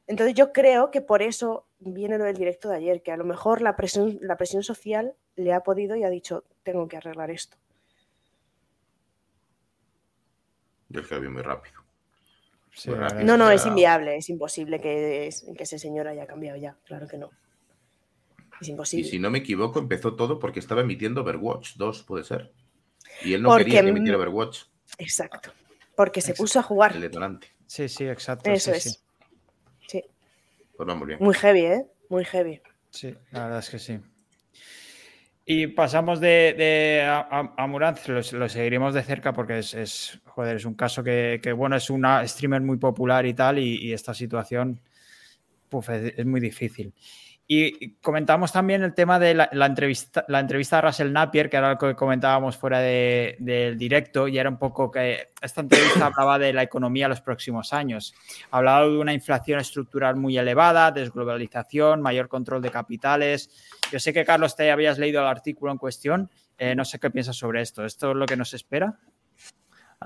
Entonces, 0.07 0.35
yo 0.35 0.53
creo 0.53 0.91
que 0.91 1.01
por 1.01 1.21
eso 1.21 1.67
viene 1.79 2.17
lo 2.17 2.25
del 2.25 2.37
directo 2.37 2.69
de 2.69 2.77
ayer, 2.77 3.01
que 3.01 3.11
a 3.11 3.17
lo 3.17 3.25
mejor 3.25 3.61
la 3.61 3.75
presión, 3.75 4.63
social 4.63 5.15
le 5.35 5.53
ha 5.53 5.61
podido 5.61 5.95
y 5.95 6.03
ha 6.03 6.09
dicho, 6.09 6.43
tengo 6.63 6.87
que 6.87 6.97
arreglar 6.97 7.31
esto. 7.31 7.57
Yo 10.89 11.01
es 11.01 11.07
que 11.07 11.19
muy 11.19 11.41
rápido. 11.41 11.84
Sí, 12.75 12.91
No, 13.23 13.37
no, 13.37 13.49
es 13.49 13.65
inviable, 13.65 14.17
es 14.17 14.29
imposible 14.29 14.79
que, 14.81 15.27
es- 15.27 15.45
que 15.55 15.63
ese 15.63 15.79
señor 15.79 16.07
haya 16.07 16.27
cambiado 16.27 16.57
ya, 16.57 16.77
claro 16.85 17.07
que 17.07 17.17
no. 17.17 17.29
Es 18.61 18.67
Y 18.67 18.71
imposible. 18.71 19.09
si 19.09 19.19
no 19.19 19.29
me 19.31 19.39
equivoco, 19.39 19.79
empezó 19.79 20.15
todo 20.15 20.39
porque 20.39 20.59
estaba 20.59 20.81
emitiendo 20.81 21.21
Overwatch 21.21 21.75
2, 21.77 22.03
puede 22.03 22.23
ser. 22.25 22.51
Y 23.23 23.33
él 23.33 23.41
no 23.41 23.49
Porque, 23.49 23.65
quería 23.65 23.81
que 23.81 23.89
emitiera 23.89 24.17
Overwatch, 24.17 24.63
Exacto. 24.97 25.51
Porque 25.95 26.21
se 26.21 26.31
Exacto. 26.31 26.43
puso 26.43 26.59
a 26.59 26.63
jugar. 26.63 26.93
el 26.95 27.01
detonante. 27.01 27.47
Sí, 27.65 27.87
sí, 27.89 28.05
exacto. 28.05 28.49
Eso 28.49 28.71
sí, 28.71 28.77
es. 28.77 28.83
sí. 28.83 28.99
Sí. 29.87 30.03
Pues 30.75 30.87
vamos 30.87 31.07
bien. 31.07 31.19
Muy 31.21 31.33
heavy, 31.33 31.61
¿eh? 31.65 31.85
Muy 32.09 32.25
heavy. 32.25 32.61
Sí, 32.91 33.15
la 33.31 33.43
verdad 33.45 33.59
es 33.59 33.69
que 33.69 33.79
sí. 33.79 33.99
Y 35.47 35.67
pasamos 35.67 36.19
de, 36.19 36.55
de 36.57 37.01
a, 37.03 37.19
a- 37.19 37.53
lo, 38.33 38.49
seguiremos 38.49 38.93
de 38.95 39.03
cerca 39.03 39.31
porque 39.33 39.59
es, 39.59 39.73
es, 39.75 40.19
joder, 40.25 40.55
es 40.55 40.65
un 40.65 40.73
caso 40.73 41.03
que, 41.03 41.39
que, 41.41 41.51
bueno, 41.53 41.75
es 41.75 41.89
una 41.91 42.27
streamer 42.27 42.61
muy 42.61 42.77
popular 42.77 43.25
y 43.27 43.33
tal, 43.35 43.59
y, 43.59 43.75
esta 43.93 44.13
situación 44.15 44.81
puf, 45.69 45.89
es 45.89 46.25
muy 46.25 46.41
difícil. 46.41 46.93
Y 47.47 47.91
comentamos 47.97 48.51
también 48.51 48.81
el 48.81 48.95
tema 48.95 49.19
de 49.19 49.35
la, 49.35 49.47
entrevista, 49.67 50.25
la 50.29 50.39
entrevista 50.39 50.79
a 50.79 50.81
Russell 50.81 51.11
Napier, 51.11 51.47
que 51.47 51.57
era 51.57 51.69
lo 51.73 51.77
que 51.77 51.93
comentábamos 51.93 52.57
fuera 52.57 52.79
de- 52.79 53.35
del 53.37 53.77
directo, 53.77 54.27
y 54.27 54.39
era 54.39 54.49
un 54.49 54.57
poco 54.57 54.89
que 54.89 55.29
esta 55.39 55.61
entrevista 55.61 56.07
hablaba 56.07 56.39
de 56.39 56.53
la 56.53 56.63
economía 56.63 57.05
en 57.05 57.11
los 57.11 57.21
próximos 57.21 57.71
años. 57.71 58.15
Hablaba 58.49 58.87
de 58.87 58.97
una 58.97 59.13
inflación 59.13 59.59
estructural 59.59 60.15
muy 60.15 60.35
elevada, 60.39 60.91
desglobalización, 60.91 62.01
mayor 62.01 62.29
control 62.29 62.63
de 62.63 62.71
capitales. 62.71 63.51
Yo 63.91 63.99
sé 63.99 64.11
que, 64.11 64.25
Carlos, 64.25 64.55
te 64.55 64.71
habías 64.71 64.97
leído 64.97 65.21
el 65.21 65.27
artículo 65.27 65.71
en 65.71 65.77
cuestión. 65.77 66.29
eh, 66.57 66.73
no 66.73 66.85
sé 66.85 66.99
qué 66.99 67.09
piensas 67.11 67.35
sobre 67.35 67.61
esto. 67.61 67.83
¿Esto 67.85 68.11
es 68.11 68.15
lo 68.15 68.25
que 68.25 68.37
nos 68.37 68.53
espera? 68.53 68.97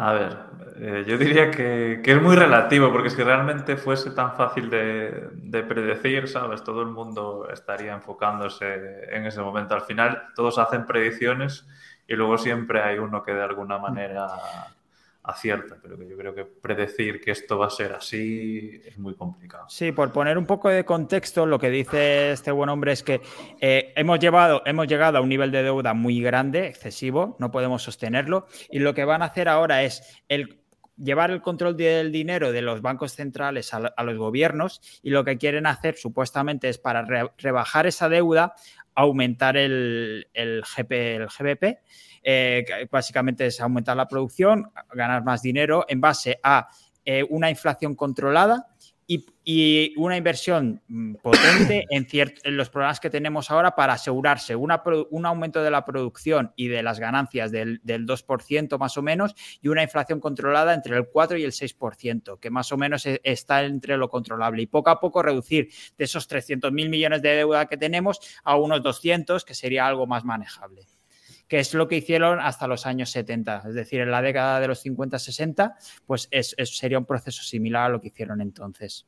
A 0.02 0.14
ver, 0.14 0.38
eh, 0.78 1.04
yo 1.06 1.18
diría 1.18 1.52
que, 1.52 2.00
que 2.02 2.14
es 2.14 2.22
muy 2.22 2.34
relativo, 2.34 2.90
porque 2.90 3.10
si 3.10 3.22
realmente 3.22 3.76
fuese 3.76 4.12
tan 4.12 4.34
fácil 4.34 4.70
de, 4.70 5.28
de 5.34 5.62
predecir, 5.64 6.30
¿sabes? 6.30 6.64
Todo 6.64 6.84
el 6.84 6.88
mundo 6.88 7.50
estaría 7.52 7.94
enfocándose 7.94 9.14
en 9.14 9.26
ese 9.26 9.42
momento. 9.42 9.76
Al 9.76 9.82
final, 9.82 10.28
todos 10.36 10.58
hacen 10.58 10.86
predicciones 10.86 11.68
y 12.08 12.16
luego 12.16 12.38
siempre 12.38 12.82
hay 12.82 12.98
uno 12.98 13.24
que 13.24 13.34
de 13.34 13.44
alguna 13.44 13.78
manera 13.78 14.26
acierta, 15.30 15.78
pero 15.82 15.98
que 15.98 16.08
yo 16.08 16.18
creo 16.18 16.34
que 16.34 16.46
predecir 16.46 17.22
que 17.22 17.32
esto 17.32 17.58
va 17.58 17.68
a 17.68 17.70
ser 17.70 17.94
así 17.94 18.82
es 18.86 18.98
muy 18.98 19.16
complicado. 19.16 19.66
Sí, 19.70 19.92
por 19.92 20.12
poner 20.12 20.38
un 20.38 20.46
poco 20.46 20.70
de 20.70 20.86
contexto, 20.86 21.46
lo 21.46 21.60
que 21.60 21.70
dice 21.70 22.32
este 22.32 22.52
buen 22.52 22.70
hombre 22.70 22.92
es 22.92 23.04
que 23.04 23.22
eh, 23.62 23.94
hemos, 23.96 24.20
llevado, 24.20 24.62
hemos 24.66 24.88
llegado 24.88 25.18
a 25.18 25.22
un 25.22 25.30
nivel 25.30 25.52
de 25.52 25.64
deuda 25.64 25.94
muy 25.94 26.22
grande, 26.22 26.68
excesivo, 26.68 27.36
no 27.40 27.52
podemos 27.52 27.84
sostenerlo, 27.84 28.48
y 28.70 28.80
lo 28.80 28.94
que 28.94 29.06
van 29.06 29.22
a 29.22 29.26
hacer 29.26 29.48
ahora 29.48 29.84
es 29.84 30.22
el 30.28 30.60
llevar 31.02 31.32
el 31.32 31.42
control 31.42 31.78
del 31.78 32.12
dinero 32.12 32.52
de 32.52 32.62
los 32.62 32.82
bancos 32.82 33.14
centrales 33.14 33.74
a, 33.74 34.04
los 34.04 34.18
gobiernos 34.18 34.82
y 35.02 35.12
lo 35.12 35.24
que 35.24 35.38
quieren 35.38 35.66
hacer 35.66 35.96
supuestamente 35.96 36.68
es 36.70 36.78
para 36.78 37.04
re, 37.04 37.32
rebajar 37.38 37.88
esa 37.88 38.10
deuda, 38.10 38.54
aumentar 38.96 39.56
el, 39.56 40.28
el 40.34 40.64
GBP, 40.64 41.80
eh, 42.24 42.66
básicamente 42.92 43.46
es 43.46 43.60
aumentar 43.60 43.96
la 43.98 44.08
producción, 44.08 44.72
ganar 44.94 45.24
más 45.24 45.42
dinero 45.42 45.86
en 45.88 46.02
base 46.02 46.40
a 46.44 46.70
eh, 47.06 47.24
una 47.30 47.50
inflación 47.50 47.96
controlada 47.96 48.68
y, 49.12 49.26
y 49.44 49.94
una 49.98 50.18
inversión 50.18 50.84
mm, 50.88 51.16
potente 51.16 51.86
en, 51.90 52.08
en, 52.12 52.56
los 52.56 52.70
programas 52.70 53.00
que 53.00 53.10
tenemos 53.10 53.50
ahora 53.50 53.76
para 53.76 53.94
asegurarse 53.94 54.56
una, 54.56 54.84
un 55.10 55.26
aumento 55.26 55.64
de 55.64 55.72
la 55.72 55.84
producción 55.84 56.54
y 56.56 56.68
de 56.68 56.84
las 56.84 57.00
ganancias 57.00 57.52
del, 57.52 57.82
del, 57.84 58.06
2% 58.06 58.78
más 58.78 58.98
o 58.98 59.02
menos 59.02 59.34
y 59.60 59.70
una 59.70 59.82
inflación 59.82 60.20
controlada 60.20 60.76
entre 60.76 60.96
el 60.96 61.08
4 61.08 61.40
y 61.40 61.44
el 61.44 61.52
6%, 61.52 62.40
que 62.40 62.52
más 62.52 62.72
o 62.72 62.78
menos 62.78 63.08
e, 63.08 63.20
está 63.24 63.64
entre 63.64 63.98
lo 63.98 64.10
controlable 64.10 64.62
y 64.62 64.68
poco 64.68 64.92
a 64.92 65.00
poco 65.00 65.24
reducir 65.24 65.70
de 65.98 66.06
esos 66.06 66.28
300 66.28 66.72
mil 66.72 66.90
millones 66.90 67.24
de 67.24 67.30
deuda 67.30 67.66
que 67.66 67.78
tenemos 67.78 68.20
a 68.44 68.56
unos 68.58 68.84
200, 68.84 69.44
que 69.44 69.56
sería 69.56 69.88
algo 69.88 70.06
más 70.06 70.24
manejable. 70.24 70.86
Que 71.50 71.60
es 71.60 71.74
lo 71.74 71.88
que 71.88 71.98
hicieron 71.98 72.40
hasta 72.40 72.68
los 72.68 72.86
años 72.86 73.10
70. 73.10 73.64
Es 73.68 73.74
decir, 73.74 74.00
en 74.02 74.12
la 74.12 74.22
década 74.22 74.60
de 74.60 74.68
los 74.68 74.86
50-60, 74.86 75.74
pues 76.06 76.28
es, 76.32 76.56
sería 76.64 77.00
un 77.00 77.06
proceso 77.06 77.44
similar 77.44 77.88
a 77.88 77.90
lo 77.90 78.00
que 78.00 78.10
hicieron 78.10 78.40
entonces. 78.40 79.08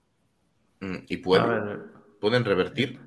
Mm, 0.80 0.96
¿Y 1.08 1.18
pueden, 1.18 1.84
pueden 2.20 2.44
revertir? 2.44 3.00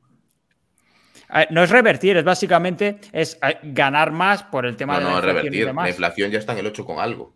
No 1.50 1.64
es 1.64 1.70
revertir, 1.70 2.16
es 2.16 2.24
básicamente 2.24 3.00
es 3.12 3.36
ganar 3.64 4.12
más 4.12 4.44
por 4.44 4.66
el 4.66 4.76
tema 4.76 4.98
de 4.98 5.04
la 5.04 5.10
inflación. 5.10 5.36
revertir. 5.36 5.74
La 5.74 5.88
inflación 5.88 6.30
ya 6.30 6.38
está 6.38 6.52
en 6.52 6.60
el 6.60 6.66
8 6.66 6.84
con 6.84 7.00
algo. 7.00 7.34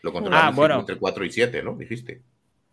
Lo 0.00 0.12
controlan 0.12 0.54
ah, 0.58 0.78
entre 0.78 0.96
4 0.96 1.24
y 1.24 1.30
7, 1.30 1.62
¿no? 1.62 1.74
Dijiste. 1.74 2.22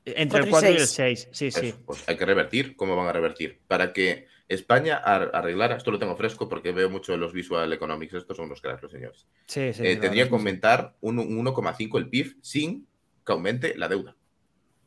Entre 0.06 0.40
el 0.40 0.50
4 0.50 0.70
y, 0.70 0.76
el 0.76 0.88
6, 0.88 1.30
sí, 1.32 1.52
sí. 1.52 1.74
Pues 1.86 2.08
hay 2.08 2.16
que 2.16 2.26
revertir. 2.26 2.76
¿Cómo 2.78 2.96
van 2.96 3.08
a 3.08 3.14
revertir? 3.14 3.60
Para 3.68 3.92
que 3.92 4.28
España 4.54 4.98
arreglara, 4.98 5.78
esto 5.78 5.92
lo 5.92 6.00
tengo 6.00 6.18
fresco 6.18 6.50
porque 6.50 6.74
veo 6.74 6.90
mucho 6.90 7.16
los 7.16 7.32
visual 7.32 7.72
economics, 7.72 8.16
estos 8.16 8.36
son 8.36 8.48
unos 8.48 8.62
cracks 8.62 8.84
los 8.84 8.92
señores. 8.92 9.26
Sí, 9.46 9.72
sí, 9.72 9.82
eh, 9.86 9.96
tendría 9.96 10.28
que 10.28 10.36
aumentar 10.36 10.98
un 11.00 11.18
1,5 11.18 11.98
el 11.98 12.10
PIB 12.10 12.36
sin 12.42 12.86
que 13.26 13.32
aumente 13.32 13.78
la 13.78 13.88
deuda 13.88 14.16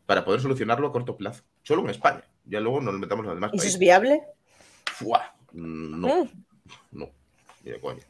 para 0.05 0.25
poder 0.25 0.43
solucionarlo 0.43 0.87
a 0.87 0.93
corto 0.93 1.17
plazo. 1.17 1.45
Solo 1.63 1.83
en 1.83 1.91
España. 1.91 2.25
Ya 2.45 2.61
luego 2.61 2.83
nos 2.83 2.93
metamos 2.99 3.25
en 3.25 3.29
los 3.29 3.37
demás 3.37 3.53
¿Eso 3.55 3.67
es 3.67 3.79
viable? 3.79 4.21
No. 5.53 6.25
Mm. 6.25 6.29
No. 6.93 7.11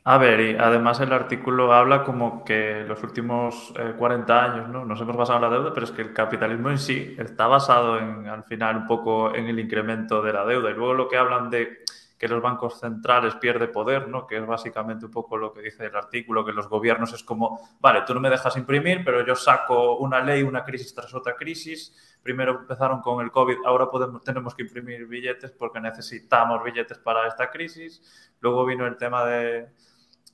A 0.04 0.18
ver, 0.18 0.40
y 0.40 0.56
además 0.56 1.00
el 1.00 1.12
artículo 1.12 1.72
habla 1.72 2.02
como 2.02 2.44
que 2.44 2.84
los 2.86 3.02
últimos 3.02 3.72
40 3.98 4.34
eh, 4.34 4.40
años 4.40 4.68
¿no? 4.68 4.84
nos 4.84 5.00
hemos 5.00 5.16
basado 5.16 5.38
en 5.38 5.50
la 5.50 5.56
deuda, 5.56 5.72
pero 5.72 5.86
es 5.86 5.92
que 5.92 6.02
el 6.02 6.12
capitalismo 6.12 6.70
en 6.70 6.78
sí 6.78 7.14
está 7.18 7.46
basado 7.46 7.98
en, 7.98 8.26
al 8.26 8.44
final, 8.44 8.78
un 8.78 8.86
poco 8.86 9.34
en 9.34 9.46
el 9.46 9.60
incremento 9.60 10.22
de 10.22 10.32
la 10.32 10.44
deuda. 10.44 10.70
Y 10.70 10.74
luego 10.74 10.94
lo 10.94 11.08
que 11.08 11.16
hablan 11.16 11.50
de 11.50 11.78
que 12.24 12.28
los 12.28 12.40
bancos 12.40 12.80
centrales 12.80 13.34
pierden 13.34 13.70
poder, 13.70 14.08
¿no? 14.08 14.26
que 14.26 14.38
es 14.38 14.46
básicamente 14.46 15.04
un 15.04 15.10
poco 15.10 15.36
lo 15.36 15.52
que 15.52 15.60
dice 15.60 15.84
el 15.84 15.94
artículo, 15.94 16.42
que 16.42 16.52
los 16.52 16.70
gobiernos 16.70 17.12
es 17.12 17.22
como, 17.22 17.60
vale, 17.80 18.00
tú 18.06 18.14
no 18.14 18.20
me 18.20 18.30
dejas 18.30 18.56
imprimir, 18.56 19.04
pero 19.04 19.26
yo 19.26 19.36
saco 19.36 19.98
una 19.98 20.22
ley, 20.22 20.42
una 20.42 20.64
crisis 20.64 20.94
tras 20.94 21.12
otra 21.12 21.34
crisis, 21.34 22.18
primero 22.22 22.60
empezaron 22.60 23.02
con 23.02 23.22
el 23.22 23.30
COVID, 23.30 23.56
ahora 23.66 23.90
tenemos 24.24 24.54
que 24.54 24.62
imprimir 24.62 25.04
billetes 25.04 25.50
porque 25.50 25.80
necesitamos 25.80 26.64
billetes 26.64 26.96
para 26.96 27.28
esta 27.28 27.50
crisis. 27.50 28.32
Luego 28.40 28.64
vino 28.64 28.86
el 28.86 28.96
tema 28.96 29.26
de, 29.26 29.68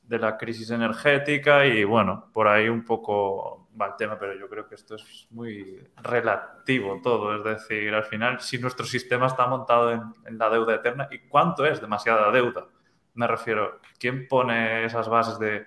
de 0.04 0.18
la 0.20 0.38
crisis 0.38 0.70
energética 0.70 1.66
y 1.66 1.82
bueno, 1.82 2.30
por 2.32 2.46
ahí 2.46 2.68
un 2.68 2.84
poco 2.84 3.59
va 3.80 3.88
el 3.88 3.96
tema, 3.96 4.18
pero 4.18 4.38
yo 4.38 4.48
creo 4.48 4.66
que 4.66 4.74
esto 4.74 4.94
es 4.94 5.26
muy 5.30 5.82
relativo 6.02 7.00
todo. 7.02 7.36
Es 7.36 7.44
decir, 7.44 7.92
al 7.92 8.04
final, 8.04 8.40
si 8.40 8.58
nuestro 8.58 8.86
sistema 8.86 9.26
está 9.26 9.46
montado 9.46 9.92
en, 9.92 10.02
en 10.26 10.38
la 10.38 10.48
deuda 10.48 10.76
eterna, 10.76 11.08
¿y 11.10 11.20
cuánto 11.28 11.66
es 11.66 11.80
demasiada 11.80 12.30
deuda? 12.30 12.66
Me 13.14 13.26
refiero, 13.26 13.80
¿quién 13.98 14.28
pone 14.28 14.84
esas 14.84 15.08
bases 15.08 15.38
de 15.38 15.66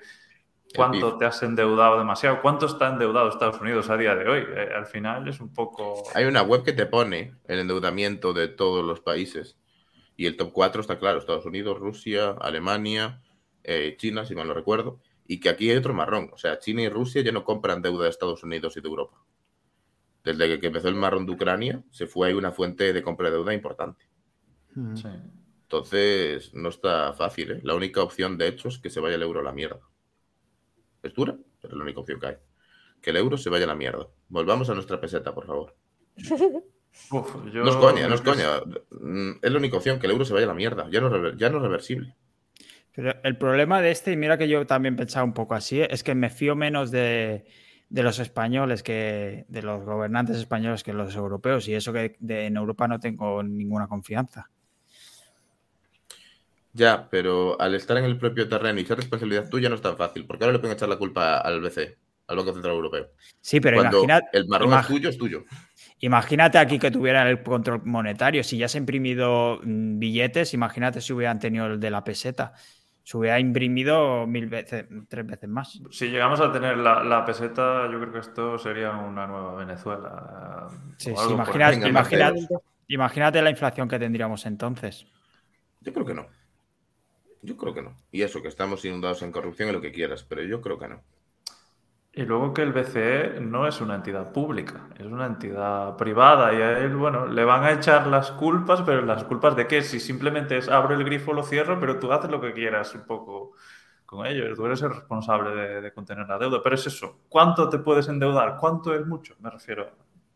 cuánto 0.76 1.18
te 1.18 1.26
has 1.26 1.42
endeudado 1.44 1.98
demasiado, 1.98 2.42
cuánto 2.42 2.66
está 2.66 2.90
endeudado 2.90 3.30
Estados 3.30 3.60
Unidos 3.62 3.90
a 3.90 3.98
día 3.98 4.16
de 4.16 4.28
hoy. 4.28 4.46
Eh, 4.48 4.70
al 4.76 4.86
final 4.86 5.28
es 5.28 5.40
un 5.40 5.54
poco... 5.54 6.04
Hay 6.16 6.26
una 6.26 6.42
web 6.42 6.64
que 6.64 6.74
te 6.74 6.86
pone 6.86 7.36
el 7.48 7.60
endeudamiento 7.60 8.34
de 8.34 8.48
todos 8.48 8.84
los 8.84 9.00
países 9.00 9.58
y 10.16 10.26
el 10.26 10.38
top 10.38 10.52
4 10.52 10.82
está 10.82 11.00
claro, 11.00 11.20
Estados 11.20 11.46
Unidos, 11.46 11.80
Rusia, 11.80 12.36
Alemania, 12.40 13.22
eh, 13.64 13.96
China, 13.98 14.26
si 14.26 14.36
mal 14.36 14.48
no 14.48 14.54
recuerdo, 14.54 15.00
y 15.28 15.40
que 15.40 15.50
aquí 15.50 15.70
hay 15.70 15.78
otro 15.78 15.94
marrón. 15.94 16.30
O 16.34 16.38
sea, 16.38 16.60
China 16.60 16.82
y 16.82 16.90
Rusia 16.90 17.22
ya 17.22 17.32
no 17.32 17.44
compran 17.44 17.82
deuda 17.82 18.04
de 18.06 18.10
Estados 18.10 18.44
Unidos 18.44 18.76
y 18.78 18.82
de 18.82 18.88
Europa. 18.88 19.18
Desde 20.24 20.60
que 20.60 20.68
empezó 20.68 20.88
el 20.88 20.96
marrón 20.96 21.26
de 21.26 21.34
Ucrania, 21.34 21.84
se 21.92 22.08
fue 22.08 22.28
ahí 22.28 22.34
una 22.34 22.52
fuente 22.52 22.94
de 22.94 23.02
compra 23.02 23.30
de 23.30 23.36
deuda 23.36 23.54
importante. 23.54 24.06
Hmm. 24.74 24.96
Entonces, 25.64 26.54
no 26.54 26.70
está 26.70 27.14
fácil. 27.14 27.52
¿eh? 27.52 27.60
La 27.64 27.76
única 27.76 28.02
opción, 28.02 28.38
de 28.38 28.48
hecho, 28.48 28.68
es 28.68 28.78
que 28.78 28.90
se 28.90 29.00
vaya 29.00 29.16
el 29.16 29.24
euro 29.24 29.40
a 29.40 29.44
la 29.44 29.52
mierda. 29.52 29.82
Es 31.02 31.14
dura, 31.14 31.38
pero 31.62 31.74
es 31.74 31.78
la 31.78 31.84
única 31.84 32.00
opción 32.00 32.20
que 32.20 32.28
hay. 32.28 32.38
Que 33.02 33.10
el 33.10 33.18
euro 33.18 33.38
se 33.38 33.50
vaya 33.50 33.66
a 33.66 33.68
la 33.68 33.76
mierda. 33.76 34.08
Volvamos 34.30 34.70
a 34.70 34.76
nuestra 34.76 35.02
peseta, 35.02 35.34
por 35.34 35.46
favor. 35.46 35.76
No 37.12 37.70
es 37.70 37.76
coña, 37.76 38.08
no 38.08 38.16
es 38.16 38.22
coña. 38.22 38.62
Mm, 38.92 39.40
es 39.42 39.52
la 39.52 39.58
única 39.58 39.78
opción, 39.78 40.00
que 40.00 40.06
el 40.06 40.12
euro 40.12 40.26
se 40.26 40.34
vaya 40.34 40.46
a 40.46 40.50
la 40.50 40.54
mierda. 40.54 40.88
Ya 40.92 41.02
no, 41.02 41.34
ya 41.36 41.50
no 41.50 41.58
es 41.58 41.64
reversible. 41.64 42.16
Pero 42.96 43.16
el 43.24 43.38
problema 43.38 43.82
de 43.82 43.92
este, 43.92 44.12
y 44.12 44.18
mira 44.18 44.38
que 44.38 44.48
yo 44.48 44.66
también 44.68 44.96
pensaba 44.96 45.26
un 45.26 45.34
poco 45.34 45.56
así, 45.56 45.82
es 45.82 46.04
que 46.04 46.14
me 46.14 46.30
fío 46.30 46.56
menos 46.56 46.92
de, 46.92 47.46
los 47.90 48.20
españoles 48.20 48.84
que 48.84 49.46
de 49.48 49.62
los 49.64 49.84
gobernantes 49.84 50.38
españoles 50.38 50.84
que 50.84 50.94
los 50.94 51.16
europeos. 51.16 51.68
Y 51.68 51.74
eso 51.74 51.92
que 51.92 52.16
en 52.28 52.56
Europa 52.56 52.88
no 52.88 53.00
tengo 53.00 53.42
ninguna 53.42 53.88
confianza. 53.88 54.50
Ya, 56.72 57.08
pero 57.10 57.60
al 57.60 57.76
estar 57.76 57.98
en 57.98 58.06
el 58.06 58.18
propio 58.18 58.48
terreno 58.48 58.80
y 58.80 58.86
ser 58.86 58.98
responsabilidad 58.98 59.50
tuya 59.50 59.70
no 59.70 59.76
es 59.76 59.82
tan 59.82 59.96
fácil, 59.96 60.26
porque 60.26 60.44
ahora 60.44 60.54
le 60.54 60.60
pueden 60.60 60.76
echar 60.76 60.90
la 60.90 60.98
culpa 60.98 61.38
al 61.38 61.62
BC, 61.62 61.98
al 62.28 62.38
Banco 62.38 62.54
Central 62.54 62.74
Europeo. 62.74 63.10
Sí, 63.42 63.60
pero 63.60 63.80
imagínate. 63.80 64.28
El 64.34 64.48
marrón 64.48 64.74
es 64.74 64.88
tuyo, 64.88 65.10
es 65.10 65.18
tuyo. 65.18 65.46
Imagínate 66.00 66.58
aquí 66.58 66.80
que 66.80 66.92
tuvieran 66.92 67.28
el 67.28 67.44
control 67.44 67.82
monetario. 67.86 68.44
Si 68.44 68.58
ya 68.58 68.68
se 68.68 68.78
han 68.78 68.84
imprimido 68.84 69.60
mm, 69.64 70.00
billetes, 70.00 70.54
imagínate 70.54 71.00
si 71.00 71.14
hubieran 71.14 71.40
tenido 71.40 71.68
el 71.68 71.80
de 71.80 71.92
la 71.92 72.04
peseta. 72.04 72.54
Se 73.04 73.18
hubiera 73.18 73.40
imprimido 73.40 74.26
mil 74.26 74.48
veces, 74.48 74.86
tres 75.10 75.26
veces 75.26 75.50
más. 75.50 75.82
Si 75.92 76.08
llegamos 76.10 76.40
a 76.40 76.52
tener 76.52 76.78
la, 76.78 77.26
peseta, 77.26 77.90
yo 77.92 78.00
creo 78.00 78.14
que 78.14 78.20
esto 78.20 78.58
sería 78.58 78.92
una 78.92 79.28
nueva 79.28 79.56
Venezuela. 79.56 80.70
Sí, 80.98 81.14
sí 81.16 81.34
imagínate, 81.34 81.88
imagínate, 81.88 82.48
imagínate 82.88 83.42
la 83.42 83.50
inflación 83.50 83.90
que 83.90 84.00
tendríamos 84.00 84.46
entonces. 84.46 85.06
Yo 85.82 85.92
creo 85.92 86.06
que 86.06 86.14
no. 86.14 86.28
Yo 87.42 87.58
creo 87.58 87.74
que 87.74 87.82
no. 87.82 87.98
Y 88.10 88.22
eso, 88.22 88.42
que 88.42 88.48
estamos 88.48 88.86
inundados 88.86 89.22
en 89.22 89.34
corrupción 89.34 89.68
y 89.68 89.74
lo 89.74 89.82
que 89.82 89.92
quieras, 89.92 90.24
pero 90.24 90.42
yo 90.44 90.62
creo 90.62 90.80
que 90.80 90.88
no. 90.88 91.02
Y 92.16 92.26
luego 92.26 92.54
que 92.54 92.62
el 92.62 92.74
BCE 92.74 93.40
no 93.42 93.68
es 93.68 93.82
una 93.82 93.96
entidad 93.96 94.32
pública, 94.32 94.88
es 95.00 95.06
una 95.08 95.26
entidad 95.26 95.98
privada 95.98 96.54
y 96.54 96.62
a 96.62 96.78
él, 96.78 96.96
bueno, 96.96 97.26
le 97.26 97.44
van 97.44 97.64
a 97.64 97.72
echar 97.72 98.06
las 98.06 98.30
culpas, 98.30 98.84
pero 98.84 99.02
las 99.02 99.24
culpas 99.24 99.56
de 99.56 99.66
qué? 99.66 99.82
Si 99.82 100.00
simplemente 100.00 100.58
es 100.58 100.70
abro 100.70 100.94
el 100.94 101.04
grifo, 101.04 101.34
lo 101.34 101.42
cierro, 101.42 101.80
pero 101.80 101.98
tú 101.98 102.12
haces 102.14 102.30
lo 102.30 102.40
que 102.40 102.54
quieras 102.54 102.94
un 102.94 103.08
poco 103.08 103.54
con 104.06 104.28
ellos, 104.28 104.56
tú 104.56 104.64
eres 104.68 104.84
el 104.84 104.92
responsable 104.92 105.82
de, 105.82 105.92
contener 105.92 106.28
la 106.28 106.38
deuda. 106.38 106.62
Pero 106.62 106.76
es 106.76 106.86
eso, 106.86 107.22
¿cuánto 107.30 107.68
te 107.68 107.80
puedes 107.80 108.08
endeudar? 108.08 108.58
¿Cuánto 108.60 108.94
es 108.94 109.04
mucho? 109.08 109.36
Me 109.40 109.50
refiero, 109.50 109.90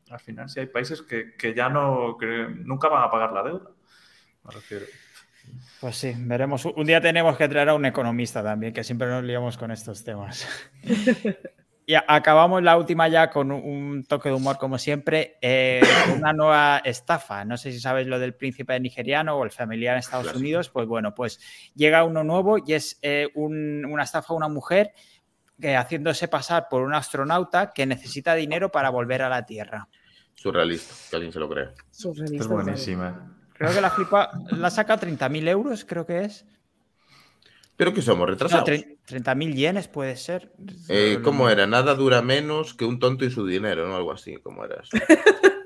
al 0.09 0.19
final 0.19 0.49
si 0.49 0.59
hay 0.59 0.65
países 0.65 1.03
que, 1.03 1.35
que 1.35 1.53
ya 1.53 1.69
no, 1.69 2.17
que 2.19 2.47
nunca 2.65 2.87
van 2.87 3.03
a 3.03 3.11
pagar 3.11 3.33
la 3.33 3.43
deuda. 3.43 3.69
Me 4.45 4.51
refiero. 4.51 4.87
Pues 5.79 5.95
sí, 5.95 6.11
veremos. 6.17 6.65
Un 6.65 6.87
día 6.87 6.99
tenemos 7.01 7.37
que 7.37 7.47
traer 7.47 7.69
a 7.69 7.75
un 7.75 7.85
economista 7.85 8.41
también, 8.41 8.73
que 8.73 8.83
siempre 8.83 9.07
nos 9.07 9.23
liamos 9.23 9.59
con 9.59 9.69
estos 9.69 10.03
temas. 10.03 10.47
y 11.89 11.95
acabamos 11.95 12.61
la 12.63 12.75
última 12.75 13.07
ya 13.07 13.29
con 13.29 13.49
un 13.49 14.03
toque 14.03 14.27
de 14.27 14.35
humor, 14.35 14.57
como 14.57 14.77
siempre, 14.77 15.37
eh, 15.41 15.79
una 16.17 16.33
nueva 16.33 16.79
estafa. 16.79 17.45
No 17.45 17.55
sé 17.55 17.71
si 17.71 17.79
sabéis 17.79 18.09
lo 18.09 18.19
del 18.19 18.35
príncipe 18.35 18.77
nigeriano 18.77 19.37
o 19.37 19.45
el 19.45 19.51
familiar 19.51 19.93
en 19.93 19.99
Estados 19.99 20.35
Unidos. 20.35 20.67
Pues 20.67 20.85
bueno, 20.85 21.15
pues 21.15 21.39
llega 21.75 22.03
uno 22.03 22.25
nuevo 22.25 22.57
y 22.57 22.73
es 22.73 22.99
eh, 23.01 23.29
una 23.35 24.03
estafa 24.03 24.33
a 24.33 24.35
una 24.35 24.49
mujer 24.49 24.91
que 25.61 25.77
haciéndose 25.77 26.27
pasar 26.27 26.67
por 26.69 26.81
un 26.81 26.93
astronauta 26.93 27.71
que 27.71 27.85
necesita 27.85 28.35
dinero 28.35 28.69
para 28.69 28.89
volver 28.89 29.21
a 29.21 29.29
la 29.29 29.45
Tierra. 29.45 29.87
Surrealista, 30.35 30.93
que 31.09 31.15
alguien 31.15 31.31
se 31.31 31.39
lo 31.39 31.47
cree. 31.47 31.69
Surrealista. 31.89 32.43
Es 32.43 32.47
buenísima. 32.49 33.33
Creo 33.53 33.73
que 33.73 33.79
la 33.79 33.91
flipa 33.91 34.31
la 34.51 34.69
saca 34.69 34.99
30.000 34.99 35.47
euros, 35.47 35.85
creo 35.85 36.05
que 36.05 36.25
es. 36.25 36.45
¿Pero 37.77 37.93
que 37.93 38.01
somos? 38.01 38.27
¿Retrasados? 38.27 38.69
30.000 39.07 39.53
yenes 39.53 39.87
puede 39.87 40.15
ser. 40.17 40.51
Eh, 40.89 41.19
¿Cómo 41.23 41.49
era? 41.49 41.65
Nada 41.65 41.95
dura 41.95 42.21
menos 42.21 42.73
que 42.73 42.85
un 42.85 42.99
tonto 42.99 43.25
y 43.25 43.31
su 43.31 43.45
dinero, 43.45 43.87
¿no? 43.87 43.95
Algo 43.95 44.11
así, 44.11 44.37
¿cómo 44.43 44.65
era 44.65 44.81
eso? 44.81 44.97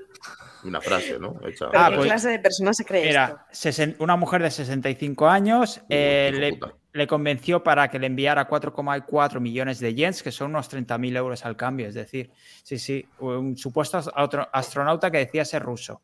Una 0.64 0.80
frase, 0.80 1.18
¿no? 1.18 1.40
Ah, 1.74 1.88
¿Qué 1.90 1.96
pues 1.96 2.06
clase 2.06 2.28
de 2.28 2.38
persona 2.38 2.72
se 2.72 2.84
cree 2.84 3.10
Era 3.10 3.46
una 3.98 4.14
mujer 4.14 4.44
de 4.44 4.50
65 4.52 5.28
años 5.28 5.80
eh, 5.88 6.56
le, 6.92 7.06
convenció 7.08 7.64
para 7.64 7.88
que 7.90 7.98
le 7.98 8.06
enviara 8.06 8.48
4,4 8.48 9.40
millones 9.40 9.80
de 9.80 9.92
yens, 9.92 10.22
que 10.22 10.30
son 10.30 10.50
unos 10.50 10.72
30.000 10.72 11.16
euros 11.16 11.44
al 11.44 11.56
cambio. 11.56 11.88
Es 11.88 11.94
decir, 11.94 12.30
sí, 12.62 12.78
sí, 12.78 13.04
un 13.18 13.58
supuesto 13.58 14.00
astronauta 14.52 15.10
que 15.10 15.18
decía 15.18 15.44
ser 15.44 15.62
ruso 15.62 16.02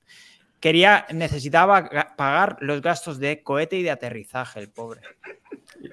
quería, 0.60 1.06
necesitaba 1.12 1.88
pagar 2.16 2.56
los 2.60 2.82
gastos 2.82 3.18
de 3.18 3.42
cohete 3.42 3.76
y 3.76 3.82
de 3.82 3.90
aterrizaje, 3.90 4.60
el 4.60 4.70
pobre. 4.70 5.00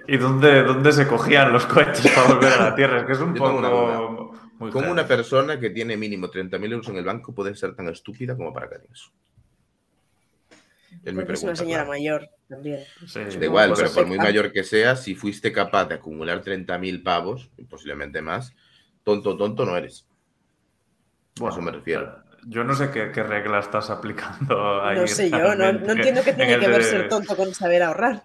¿Y 0.08 0.18
dónde, 0.18 0.64
dónde 0.64 0.92
se 0.92 1.08
cogían 1.08 1.54
los 1.54 1.66
cohetes 1.66 2.12
para 2.12 2.34
volver 2.34 2.54
a 2.54 2.70
la 2.70 2.76
Tierra? 2.76 3.00
Es 3.00 3.06
que 3.06 3.12
es 3.14 3.20
un 3.20 3.34
poco... 3.34 4.34
Muy 4.58 4.72
¿Cómo 4.72 4.90
una 4.90 5.06
persona 5.06 5.60
que 5.60 5.70
tiene 5.70 5.98
mínimo 5.98 6.30
30.000 6.30 6.72
euros 6.72 6.88
en 6.88 6.96
el 6.96 7.04
banco 7.04 7.34
puede 7.34 7.56
ser 7.56 7.76
tan 7.76 7.90
estúpida 7.90 8.38
como 8.38 8.54
para 8.54 8.70
caer 8.70 8.88
eso? 8.92 9.12
Es, 11.04 11.44
una 11.44 11.56
señora 11.56 11.84
mayor 11.84 12.30
también. 12.48 12.80
da 13.14 13.46
igual, 13.46 13.74
pero 13.76 13.92
por 13.92 14.06
muy 14.08 14.18
mayor 14.18 14.52
que 14.54 14.64
sea, 14.64 14.96
si 14.96 15.14
fuiste 15.14 15.52
capaz 15.52 15.86
de 15.86 15.96
acumular 15.96 16.42
30.000 16.42 17.04
pavos, 17.04 17.52
y 17.58 17.66
posiblemente 17.66 18.22
más, 18.22 18.54
tonto, 19.04 19.36
tonto 19.36 19.66
no 19.66 19.76
eres. 19.76 20.08
a 21.42 21.50
eso 21.50 21.62
me 21.62 21.72
refiero. 21.72 22.24
Yo 22.48 22.64
no 22.64 22.76
sé 22.76 22.92
qué, 22.92 23.24
regla 23.24 23.60
estás 23.60 23.90
aplicando 23.90 24.82
ahí. 24.84 24.98
No 24.98 25.08
sé 25.08 25.30
yo, 25.30 25.56
no, 25.56 25.66
entiendo 25.68 26.22
qué 26.24 26.34
tiene 26.34 26.60
que 26.60 26.68
ver 26.68 26.84
ser 26.84 27.10
tonto 27.10 27.36
con 27.36 27.54
saber 27.54 27.84
ahorrar. 27.84 28.24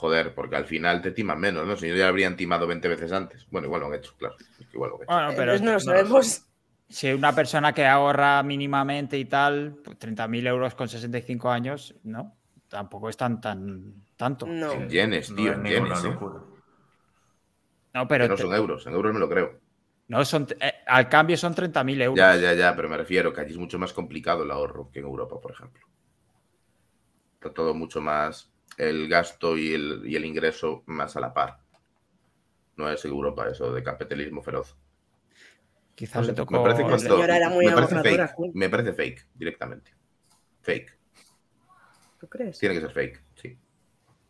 Joder, 0.00 0.34
porque 0.34 0.56
al 0.56 0.64
final 0.64 1.02
te 1.02 1.10
timan 1.10 1.38
menos, 1.38 1.66
¿no? 1.66 1.76
Si 1.76 1.86
no 1.86 1.94
ya 1.94 2.08
habrían 2.08 2.34
timado 2.34 2.66
20 2.66 2.88
veces 2.88 3.12
antes. 3.12 3.46
Bueno, 3.50 3.66
igual 3.66 3.82
lo 3.82 3.88
han 3.88 3.94
hecho, 3.94 4.14
claro. 4.16 4.34
Igual 4.72 4.90
lo 4.90 4.96
han 4.96 5.02
hecho. 5.02 5.12
Bueno, 5.12 5.28
pero 5.36 5.52
Entonces 5.52 5.60
no 5.62 5.72
lo 5.72 5.72
no 5.74 5.80
sabemos. 5.80 6.46
Si 6.88 7.12
una 7.12 7.34
persona 7.34 7.74
que 7.74 7.86
ahorra 7.86 8.42
mínimamente 8.42 9.18
y 9.18 9.26
tal, 9.26 9.76
pues 9.84 9.98
30.000 9.98 10.46
euros 10.46 10.74
con 10.74 10.88
65 10.88 11.50
años, 11.50 11.94
no, 12.02 12.34
tampoco 12.68 13.10
es 13.10 13.16
tan, 13.18 13.42
tan 13.42 13.94
tanto. 14.16 14.46
No. 14.46 14.72
En 14.72 14.88
yenes, 14.88 15.30
No 15.30 15.36
tío, 15.36 15.52
es 15.52 15.58
en 15.58 15.64
yenes, 15.66 16.04
¿eh? 16.04 16.16
No, 17.94 18.02
Que 18.02 18.08
pero 18.08 18.28
no 18.28 18.36
te- 18.36 18.42
son 18.42 18.54
euros, 18.54 18.86
en 18.86 18.94
euros 18.94 19.12
me 19.12 19.20
lo 19.20 19.28
creo. 19.28 19.60
no 20.08 20.24
son, 20.24 20.46
eh, 20.60 20.72
al 20.86 21.08
cambio 21.08 21.36
son 21.36 21.54
30.000 21.54 22.00
euros. 22.00 22.18
Ya, 22.18 22.34
ya, 22.36 22.54
ya, 22.54 22.74
pero 22.74 22.88
me 22.88 22.96
refiero 22.96 23.32
que 23.34 23.42
allí 23.42 23.52
es 23.52 23.58
mucho 23.58 23.78
más 23.78 23.92
complicado 23.92 24.42
el 24.44 24.50
ahorro 24.50 24.90
que 24.90 25.00
en 25.00 25.04
Europa, 25.04 25.38
por 25.40 25.52
ejemplo. 25.52 25.82
Está 27.34 27.52
todo 27.54 27.72
mucho 27.74 28.00
más 28.00 28.49
el 28.88 29.08
gasto 29.08 29.56
y 29.56 29.74
el, 29.74 30.02
y 30.06 30.16
el 30.16 30.24
ingreso 30.24 30.82
más 30.86 31.16
a 31.16 31.20
la 31.20 31.32
par. 31.34 31.58
No 32.76 32.90
es 32.90 33.04
Europa 33.04 33.48
eso 33.48 33.72
de 33.72 33.82
capitalismo 33.82 34.42
feroz. 34.42 34.76
Quizás 35.94 36.22
le 36.26 36.32
Me 36.32 36.36
tocó. 36.36 36.62
parece, 36.62 36.82
que 36.84 36.90
La 36.90 36.96
esto- 36.96 37.14
señora 37.16 37.36
era 37.36 37.50
muy 37.50 37.66
me 37.66 37.72
parece 37.72 38.00
fake. 38.00 38.34
Me 38.54 38.68
parece 38.70 38.92
fake, 38.94 39.26
directamente. 39.34 39.92
Fake. 40.62 40.98
¿Tú 42.18 42.28
crees? 42.28 42.58
Tiene 42.58 42.74
que 42.74 42.80
ser 42.80 42.90
fake, 42.92 43.22
sí. 43.34 43.58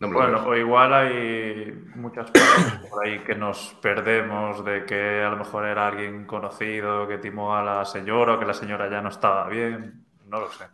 No 0.01 0.09
me 0.09 0.15
lo 0.15 0.19
Bueno, 0.21 0.39
creo. 0.41 0.51
o 0.51 0.57
igual 0.57 0.95
hay 0.95 1.73
muchas 1.95 2.31
cosas 2.31 2.87
por 2.89 3.07
ahí 3.07 3.19
que 3.21 3.35
nos 3.35 3.77
perdemos 3.83 4.65
de 4.65 4.85
que 4.87 5.23
a 5.23 5.29
lo 5.29 5.37
mejor 5.37 5.67
era 5.67 5.87
alguien 5.89 6.25
conocido 6.27 7.07
que 7.07 7.19
timó 7.19 7.55
a 7.55 7.63
la 7.63 7.85
señora 7.85 8.35
o 8.35 8.39
que 8.41 8.47
la 8.47 8.55
señora 8.55 8.91
ya 8.91 9.03
no 9.03 9.11
estaba 9.11 9.49
bien. 9.49 10.07
No 10.27 10.41
lo 10.41 10.51
sé. 10.51 10.65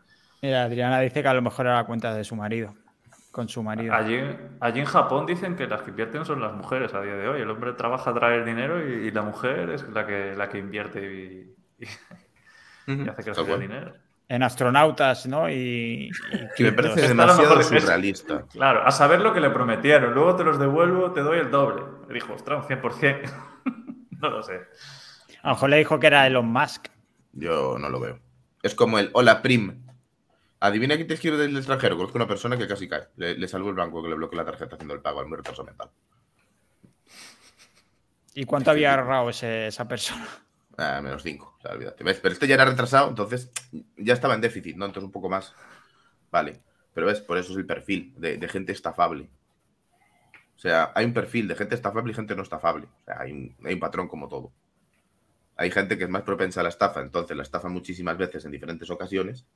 Mira, 0.42 0.62
Adriana 0.64 1.00
dice 1.00 1.22
que 1.22 1.28
a 1.28 1.34
lo 1.34 1.42
mejor 1.42 1.66
era 1.66 1.74
la 1.76 1.86
cuenta 1.86 2.14
de 2.14 2.22
su 2.24 2.36
marido. 2.36 2.74
Con 3.36 3.50
su 3.50 3.62
marido. 3.62 3.92
Allí, 3.92 4.18
allí 4.60 4.80
en 4.80 4.86
Japón 4.86 5.26
dicen 5.26 5.56
que 5.56 5.66
las 5.66 5.82
que 5.82 5.90
invierten 5.90 6.24
son 6.24 6.40
las 6.40 6.54
mujeres 6.54 6.94
a 6.94 7.02
día 7.02 7.16
de 7.16 7.28
hoy. 7.28 7.42
El 7.42 7.50
hombre 7.50 7.74
trabaja 7.74 8.10
a 8.10 8.14
traer 8.14 8.46
dinero 8.46 8.82
y, 8.82 9.08
y 9.08 9.10
la 9.10 9.20
mujer 9.20 9.68
es 9.68 9.86
la 9.90 10.06
que, 10.06 10.34
la 10.34 10.48
que 10.48 10.56
invierte 10.56 11.00
y, 11.02 11.54
y- 11.84 12.92
y 13.04 13.08
hace 13.10 13.22
crecer 13.22 13.50
el 13.50 13.60
dinero. 13.60 13.92
En 14.26 14.42
astronautas, 14.42 15.26
¿no? 15.26 15.50
Y. 15.50 16.08
y 16.08 16.10
Que 16.56 16.64
me 16.64 16.72
parece 16.72 17.08
demasiado 17.08 17.60
es- 17.60 17.66
surrealista. 17.66 18.46
Claro, 18.52 18.86
a 18.86 18.90
saber 18.90 19.20
lo 19.20 19.34
que 19.34 19.40
le 19.40 19.50
prometieron. 19.50 20.14
Luego 20.14 20.34
te 20.34 20.42
los 20.42 20.58
devuelvo, 20.58 21.12
te 21.12 21.20
doy 21.20 21.38
el 21.38 21.50
doble. 21.50 21.82
Le 22.08 22.14
dijo, 22.14 22.32
ostras, 22.32 22.64
un 22.64 22.68
100%. 22.80 23.30
no 24.12 24.30
lo 24.30 24.42
sé. 24.42 24.62
A 25.42 25.48
lo 25.48 25.54
mejor 25.56 25.68
le 25.68 25.76
dijo 25.76 26.00
que 26.00 26.06
era 26.06 26.26
Elon 26.26 26.46
Musk. 26.46 26.86
Yo 27.34 27.76
no 27.78 27.90
lo 27.90 28.00
veo. 28.00 28.18
Es 28.62 28.74
como 28.74 28.98
el 28.98 29.10
hola 29.12 29.42
prim. 29.42 29.82
Adivina 30.60 30.96
quién 30.96 31.06
te 31.06 31.14
escribe 31.14 31.36
del 31.36 31.56
extranjero. 31.56 31.96
Conozco 31.96 32.18
una 32.18 32.26
persona 32.28 32.56
que 32.56 32.66
casi 32.66 32.88
cae. 32.88 33.08
Le, 33.16 33.36
le 33.36 33.48
salvo 33.48 33.68
el 33.70 33.74
banco 33.76 34.02
que 34.02 34.08
le 34.08 34.14
bloqueó 34.14 34.38
la 34.38 34.44
tarjeta 34.44 34.74
haciendo 34.76 34.94
el 34.94 35.00
pago 35.02 35.20
al 35.20 35.26
muy 35.26 35.36
retraso 35.36 35.64
mental. 35.64 35.90
¿Y 38.34 38.44
cuánto 38.44 38.70
había 38.70 38.94
ahorrado 38.94 39.30
ese- 39.30 39.68
esa 39.68 39.86
persona? 39.88 40.26
Ah, 40.78 41.00
menos 41.02 41.22
5. 41.22 41.54
O 41.58 41.62
sea, 41.62 41.70
olvídate. 41.72 42.04
¿Ves? 42.04 42.20
Pero 42.20 42.34
este 42.34 42.46
ya 42.46 42.54
era 42.56 42.66
retrasado, 42.66 43.08
entonces 43.08 43.50
ya 43.96 44.12
estaba 44.12 44.34
en 44.34 44.42
déficit, 44.42 44.76
¿no? 44.76 44.84
Entonces 44.84 45.06
un 45.06 45.10
poco 45.10 45.30
más. 45.30 45.54
Vale. 46.30 46.60
Pero 46.92 47.06
ves, 47.06 47.20
por 47.22 47.38
eso 47.38 47.52
es 47.52 47.56
el 47.58 47.64
perfil 47.64 48.12
de, 48.18 48.36
de 48.36 48.46
gente 48.48 48.72
estafable. 48.72 49.30
O 50.54 50.58
sea, 50.58 50.92
hay 50.94 51.06
un 51.06 51.14
perfil 51.14 51.48
de 51.48 51.54
gente 51.54 51.74
estafable 51.74 52.12
y 52.12 52.14
gente 52.14 52.36
no 52.36 52.42
estafable. 52.42 52.88
O 53.00 53.04
sea, 53.06 53.20
hay 53.20 53.32
un, 53.32 53.56
hay 53.64 53.72
un 53.72 53.80
patrón 53.80 54.06
como 54.06 54.28
todo. 54.28 54.52
Hay 55.56 55.70
gente 55.70 55.96
que 55.96 56.04
es 56.04 56.10
más 56.10 56.24
propensa 56.24 56.60
a 56.60 56.64
la 56.64 56.68
estafa, 56.68 57.00
entonces 57.00 57.34
la 57.34 57.42
estafa 57.42 57.68
muchísimas 57.70 58.18
veces 58.18 58.44
en 58.44 58.50
diferentes 58.50 58.90
ocasiones. 58.90 59.46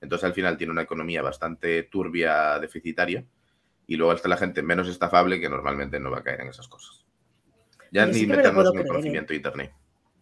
Entonces 0.00 0.24
al 0.24 0.34
final 0.34 0.56
tiene 0.56 0.72
una 0.72 0.82
economía 0.82 1.22
bastante 1.22 1.84
turbia, 1.84 2.58
deficitaria. 2.58 3.24
Y 3.86 3.96
luego 3.96 4.12
está 4.12 4.28
la 4.28 4.36
gente 4.36 4.62
menos 4.62 4.88
estafable 4.88 5.40
que 5.40 5.48
normalmente 5.48 6.00
no 6.00 6.10
va 6.10 6.18
a 6.18 6.22
caer 6.22 6.40
en 6.40 6.48
esas 6.48 6.68
cosas. 6.68 7.04
Ya 7.92 8.06
ni 8.06 8.14
sí 8.14 8.26
me 8.26 8.36
meternos 8.36 8.64
puedo 8.64 8.72
en 8.72 8.78
el 8.78 8.82
creer, 8.82 8.86
¿eh? 8.86 8.88
conocimiento 8.88 9.28
de 9.28 9.36
Internet. 9.36 9.72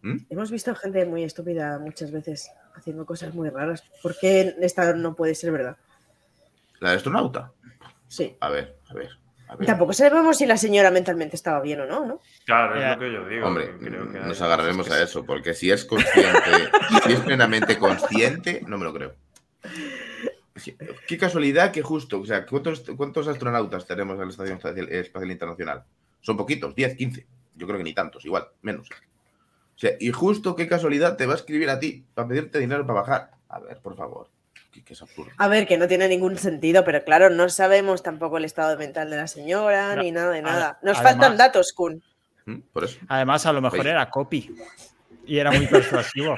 ¿Mm? 0.01 0.17
Hemos 0.29 0.51
visto 0.51 0.75
gente 0.75 1.05
muy 1.05 1.23
estúpida 1.23 1.79
muchas 1.79 2.11
veces 2.11 2.51
haciendo 2.75 3.05
cosas 3.05 3.33
muy 3.33 3.49
raras. 3.49 3.83
¿Por 4.03 4.17
qué 4.17 4.55
esta 4.61 4.93
no 4.93 5.15
puede 5.15 5.33
ser 5.33 5.51
verdad? 5.51 5.77
¿La 6.79 6.91
de 6.91 6.97
astronauta? 6.97 7.51
Sí. 8.07 8.37
A 8.39 8.49
ver, 8.49 8.77
a 8.87 8.93
ver. 8.93 9.09
A 9.47 9.55
ver. 9.55 9.67
Tampoco 9.67 9.93
sabemos 9.93 10.37
si 10.37 10.45
la 10.45 10.57
señora 10.57 10.91
mentalmente 10.91 11.35
estaba 11.35 11.61
bien 11.61 11.81
o 11.81 11.85
no, 11.85 12.05
¿no? 12.05 12.21
Claro, 12.45 12.75
es 12.75 12.91
lo 12.91 12.99
que 12.99 13.13
yo 13.13 13.27
digo. 13.27 13.47
Hombre, 13.47 13.77
creo 13.79 14.11
que 14.11 14.19
nos 14.19 14.41
agarraremos 14.41 14.89
a 14.89 15.01
eso, 15.01 15.23
porque 15.25 15.53
si 15.53 15.69
es 15.69 15.85
consciente, 15.85 16.69
si 17.03 17.13
es 17.13 17.19
plenamente 17.21 17.77
consciente, 17.77 18.63
no 18.67 18.77
me 18.77 18.85
lo 18.85 18.93
creo. 18.93 19.15
Qué 21.07 21.17
casualidad 21.17 21.71
que 21.71 21.81
justo, 21.81 22.21
o 22.21 22.25
sea, 22.25 22.45
¿cuántos, 22.45 22.81
cuántos 22.95 23.27
astronautas 23.27 23.85
tenemos 23.85 24.13
en 24.15 24.21
la 24.21 24.29
Estación 24.29 24.57
Espacial, 24.57 24.89
Espacial 24.89 25.31
Internacional? 25.31 25.83
Son 26.21 26.37
poquitos, 26.37 26.73
10, 26.73 26.95
15. 26.95 27.27
Yo 27.55 27.67
creo 27.67 27.77
que 27.77 27.83
ni 27.83 27.93
tantos, 27.93 28.23
igual, 28.25 28.47
menos. 28.61 28.89
O 28.89 29.77
sea, 29.77 29.91
y 29.99 30.11
justo 30.11 30.55
qué 30.55 30.67
casualidad 30.67 31.17
te 31.17 31.25
va 31.25 31.33
a 31.33 31.35
escribir 31.35 31.69
a 31.69 31.79
ti 31.79 32.05
para 32.13 32.27
pedirte 32.27 32.59
dinero 32.59 32.85
para 32.87 33.01
bajar. 33.01 33.31
A 33.49 33.59
ver, 33.59 33.77
por 33.79 33.95
favor, 33.97 34.29
que, 34.71 34.81
que 34.83 34.93
es 34.93 35.01
absurdo. 35.01 35.31
A 35.37 35.47
ver, 35.49 35.67
que 35.67 35.77
no 35.77 35.87
tiene 35.87 36.07
ningún 36.07 36.37
sentido, 36.37 36.83
pero 36.85 37.03
claro, 37.03 37.29
no 37.29 37.49
sabemos 37.49 38.01
tampoco 38.01 38.37
el 38.37 38.45
estado 38.45 38.77
mental 38.77 39.09
de 39.09 39.17
la 39.17 39.27
señora 39.27 39.95
No, 39.95 40.03
ni 40.03 40.11
nada 40.11 40.31
de 40.31 40.41
nada. 40.41 40.79
Nos 40.81 40.97
además- 40.97 41.03
faltan 41.13 41.37
datos, 41.37 41.73
Kun. 41.73 42.01
¿Mm? 42.45 42.59
Por 42.71 42.85
eso. 42.85 42.97
Además, 43.09 43.45
a 43.45 43.51
lo 43.53 43.61
mejor 43.61 43.79
Veis. 43.79 43.91
era 43.91 44.09
copy. 44.09 44.55
Y 45.27 45.37
era 45.39 45.51
muy 45.51 45.67
persuasivo. 45.67 46.35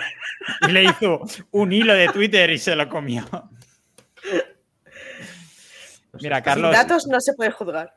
Y 0.68 0.72
le 0.72 0.84
hizo 0.86 1.22
un 1.52 1.72
hilo 1.74 1.94
de 1.94 2.08
Twitter 2.10 2.50
y 2.52 2.58
se 2.58 2.76
lo 2.76 2.88
comió. 2.90 3.26
Mira, 6.22 6.38
Sin 6.38 6.44
Carlos, 6.44 6.72
datos 6.74 7.08
no 7.08 7.20
se 7.22 7.34
puede 7.34 7.52
juzgar. 7.52 7.94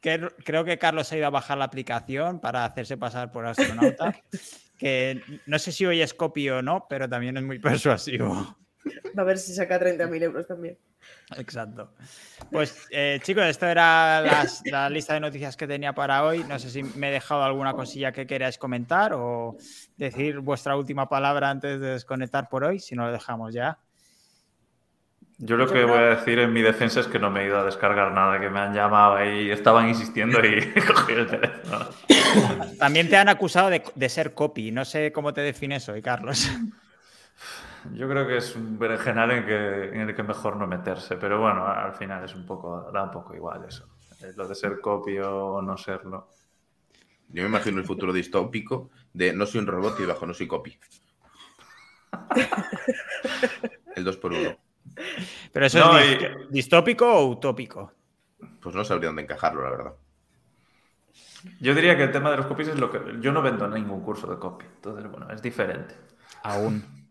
que- 0.00 0.28
creo 0.44 0.64
que 0.64 0.78
Carlos 0.78 1.10
ha 1.12 1.16
ido 1.16 1.26
a 1.26 1.30
bajar 1.30 1.58
la 1.58 1.64
aplicación 1.64 2.40
para 2.40 2.64
hacerse 2.64 2.96
pasar 2.96 3.30
por 3.32 3.46
astronauta. 3.46 4.14
Que 4.78 5.22
no 5.46 5.58
sé 5.58 5.72
si 5.72 5.86
hoy 5.86 6.02
es 6.02 6.12
copy 6.12 6.50
o 6.50 6.60
no, 6.60 6.86
pero 6.86 7.08
también 7.08 7.34
es 7.38 7.42
muy 7.42 7.58
persuasivo. 7.58 8.58
Va 9.18 9.22
a 9.22 9.24
ver 9.24 9.38
si 9.38 9.54
saca 9.54 9.78
30.000 9.78 10.22
euros 10.22 10.46
también. 10.46 10.78
Exacto. 11.36 11.92
Pues 12.50 12.86
eh, 12.90 13.18
chicos, 13.22 13.44
esto 13.44 13.66
era 13.66 14.20
las- 14.20 14.62
la 14.66 14.88
lista 14.90 15.14
de 15.14 15.20
noticias 15.20 15.56
que 15.56 15.66
tenía 15.66 15.92
para 15.92 16.24
hoy. 16.24 16.44
No 16.44 16.58
sé 16.58 16.70
si 16.70 16.82
me 16.82 17.08
he 17.08 17.12
dejado 17.12 17.42
alguna 17.42 17.72
cosilla 17.74 18.12
que 18.12 18.26
queráis 18.26 18.58
comentar 18.58 19.12
o 19.14 19.56
decir 19.96 20.40
vuestra 20.40 20.76
última 20.76 21.08
palabra 21.08 21.50
antes 21.50 21.80
de 21.80 21.88
desconectar 21.90 22.48
por 22.48 22.64
hoy, 22.64 22.78
si 22.80 22.94
no 22.94 23.06
lo 23.06 23.12
dejamos 23.12 23.54
ya. 23.54 23.78
Yo 25.38 25.56
lo 25.58 25.70
que 25.70 25.84
voy 25.84 25.98
a 25.98 26.16
decir 26.16 26.38
en 26.38 26.50
mi 26.52 26.62
defensa 26.62 27.00
es 27.00 27.06
que 27.08 27.18
no 27.18 27.30
me 27.30 27.42
he 27.42 27.46
ido 27.46 27.58
a 27.60 27.64
descargar 27.64 28.10
nada, 28.12 28.40
que 28.40 28.48
me 28.48 28.58
han 28.58 28.72
llamado 28.74 29.16
ahí, 29.16 29.50
estaban 29.50 29.86
insistiendo 29.86 30.40
y 30.42 30.54
he 30.74 30.82
cogido 30.82 31.20
el 31.20 31.26
teléfono. 31.26 31.88
También 32.78 33.08
te 33.10 33.18
han 33.18 33.28
acusado 33.28 33.68
de, 33.68 33.82
de 33.94 34.08
ser 34.08 34.32
copy. 34.32 34.70
No 34.72 34.84
sé 34.86 35.12
cómo 35.12 35.34
te 35.34 35.42
defines 35.42 35.86
hoy, 35.90 36.00
Carlos. 36.00 36.50
Yo 37.94 38.08
creo 38.08 38.26
que 38.26 38.36
es 38.38 38.54
un 38.56 38.78
berenjenal 38.78 39.30
en, 39.30 39.46
que, 39.46 39.84
en 39.88 40.00
el 40.08 40.14
que 40.14 40.22
mejor 40.22 40.56
no 40.56 40.66
meterse, 40.66 41.16
pero 41.16 41.40
bueno, 41.40 41.66
al 41.66 41.94
final 41.94 42.24
es 42.24 42.34
un 42.34 42.46
poco, 42.46 42.90
da 42.92 43.02
un 43.04 43.10
poco 43.10 43.34
igual 43.34 43.64
eso. 43.66 43.88
Eh, 44.22 44.32
Lo 44.36 44.46
de 44.48 44.54
ser 44.54 44.80
copio 44.80 45.30
o 45.54 45.62
no 45.62 45.76
serlo. 45.76 46.28
Yo 47.28 47.42
me 47.42 47.48
imagino 47.48 47.78
el 47.80 47.84
futuro 47.86 48.12
distópico 48.12 48.90
de 49.12 49.32
no 49.32 49.46
soy 49.46 49.60
un 49.60 49.66
robot 49.66 49.96
y 49.98 50.02
debajo 50.02 50.26
no 50.26 50.34
soy 50.34 50.46
copy. 50.46 50.78
El 53.94 54.04
2 54.04 54.16
por 54.18 54.32
1 54.32 54.56
Pero 55.52 55.66
eso 55.66 55.78
No, 55.78 55.98
es 55.98 56.20
y- 56.22 56.26
distópico 56.50 57.06
o 57.12 57.26
utópico. 57.28 57.92
Pues 58.60 58.74
no 58.74 58.84
sabría 58.84 59.08
dónde 59.08 59.22
encajarlo, 59.22 59.62
la 59.62 59.70
verdad. 59.70 59.92
Yo 61.60 61.74
diría 61.74 61.96
que 61.96 62.04
el 62.04 62.12
tema 62.12 62.30
de 62.30 62.36
los 62.38 62.46
copies 62.46 62.68
es 62.68 62.78
lo 62.78 62.90
que... 62.90 63.00
Yo 63.20 63.32
no 63.32 63.40
vendo 63.42 63.68
ningún 63.68 64.02
curso 64.02 64.26
de 64.26 64.38
copy, 64.38 64.64
entonces 64.66 65.10
bueno, 65.10 65.30
es 65.30 65.40
diferente. 65.42 65.94
Aún. 66.42 67.05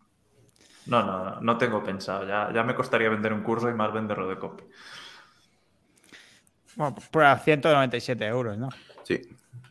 No, 0.88 1.04
no, 1.04 1.24
no, 1.26 1.42
no 1.42 1.58
tengo 1.58 1.84
pensado. 1.84 2.28
Ya, 2.28 2.52
ya 2.54 2.64
me 2.64 2.76
costaría 2.76 3.10
vender 3.10 3.34
un 3.34 3.42
curso 3.42 3.70
y 3.70 3.74
más 3.74 3.92
venderlo 3.94 4.28
de 4.28 4.38
copy. 4.38 4.64
Bueno, 6.76 6.96
por 7.12 7.24
a 7.24 7.38
197 7.40 8.26
euros, 8.26 8.58
¿no? 8.58 8.70
Sí, 9.04 9.22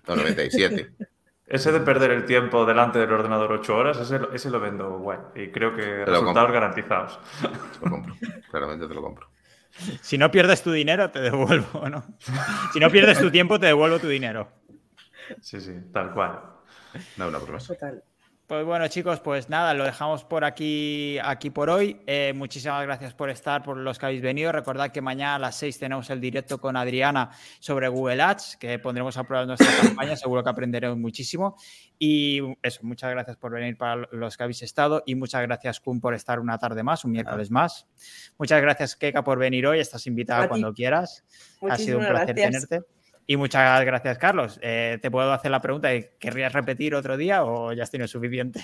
no, 0.09 0.17
97. 0.17 0.91
Ese 1.47 1.73
de 1.73 1.81
perder 1.81 2.11
el 2.11 2.25
tiempo 2.25 2.65
delante 2.65 2.99
del 2.99 3.13
ordenador 3.13 3.53
ocho 3.53 3.77
horas, 3.77 3.99
ese, 3.99 4.19
lo- 4.19 4.33
ese 4.33 4.49
lo 4.51 4.61
vendo 4.61 4.99
guay. 4.99 5.19
Y 5.35 5.49
creo 5.51 5.77
que 5.77 6.05
resultados 6.07 6.25
compro. 6.35 6.53
garantizados. 6.55 7.21
Te 7.79 7.85
lo 7.85 7.91
compro. 7.91 8.17
Claramente 8.51 8.89
te 8.89 8.95
lo 8.95 9.03
compro. 9.03 9.29
Si 10.01 10.17
no 10.17 10.31
pierdes 10.31 10.63
tu 10.63 10.71
dinero, 10.71 11.11
te 11.11 11.21
devuelvo, 11.21 11.89
¿no? 11.91 12.03
Si 12.73 12.79
no 12.81 12.89
pierdes 12.91 13.19
tu 13.19 13.31
tiempo, 13.31 13.59
te 13.59 13.67
devuelvo 13.67 13.99
tu 13.99 14.07
dinero. 14.09 14.49
Sí, 15.43 15.61
sí, 15.61 15.73
tal 15.93 16.15
cual. 16.15 16.41
No, 17.17 17.27
una 17.29 17.41
promesa. 17.41 17.75
Total. 17.75 18.03
Pues 18.47 18.63
bueno, 18.67 18.87
chicos, 18.89 19.21
pues 19.21 19.49
nada, 19.49 19.73
lo 19.73 19.85
dejamos 19.85 20.23
por 20.23 20.45
aquí, 20.45 21.17
aquí 21.25 21.49
por 21.49 21.71
hoy. 21.71 22.03
Eh, 22.07 22.35
muchísimas 22.37 22.83
gracias 22.83 23.15
por 23.15 23.31
estar, 23.31 23.63
por 23.63 23.79
los 23.79 23.99
que 23.99 24.05
habéis 24.05 24.21
venido. 24.21 24.53
Recordad 24.53 24.91
que 24.91 25.01
mañana 25.01 25.37
a 25.37 25.39
las 25.39 25.57
6 25.57 25.79
tenemos 25.79 26.11
el 26.11 26.21
directo 26.21 26.59
con 26.59 26.77
Adriana 26.77 27.31
sobre 27.59 27.89
Google 27.89 28.21
Ads, 28.21 28.59
que 28.59 28.79
pondremos 28.79 29.17
a 29.17 29.25
prueba 29.25 29.47
nuestra 29.47 29.67
campaña. 29.83 30.15
Seguro 30.15 30.45
que 30.45 30.51
aprenderemos 30.51 30.99
muchísimo. 30.99 31.57
Y 31.99 32.43
eso, 32.63 32.81
muchas 32.83 33.11
gracias 33.13 33.39
por 33.39 33.53
venir 33.53 33.79
para 33.79 34.07
los 34.13 34.37
que 34.37 34.43
habéis 34.43 34.61
estado. 34.61 35.03
Y 35.07 35.15
muchas 35.15 35.41
gracias, 35.41 35.81
Kun, 35.81 36.03
por 36.03 36.13
estar 36.13 36.39
una 36.39 36.59
tarde 36.59 36.83
más, 36.83 37.03
un 37.07 37.13
miércoles 37.13 37.51
más. 37.51 37.87
Muchas 38.37 38.61
gracias, 38.61 38.95
Keka, 38.95 39.25
por 39.25 39.39
venir 39.39 39.67
hoy. 39.67 39.79
Estás 39.79 40.07
invitada 40.07 40.49
cuando 40.49 40.75
quieras. 40.75 41.25
ha 41.63 41.79
sido 41.79 41.99
un 41.99 42.07
placer 42.07 42.35
tenerte. 42.35 42.83
Y 43.27 43.37
muchas 43.37 43.85
gracias, 43.85 44.19
Carlos. 44.19 44.59
Eh, 44.63 44.99
te 45.01 45.11
puedo 45.11 45.33
hacer 45.33 45.51
la 45.51 45.61
pregunta, 45.61 45.89
¿querrías 46.19 46.53
repetir 46.53 46.95
otro 46.95 47.17
día 47.17 47.45
o 47.45 47.73
ya 47.73 47.83
has 47.83 47.91
tenido 47.91 48.09
suficiente? 48.09 48.63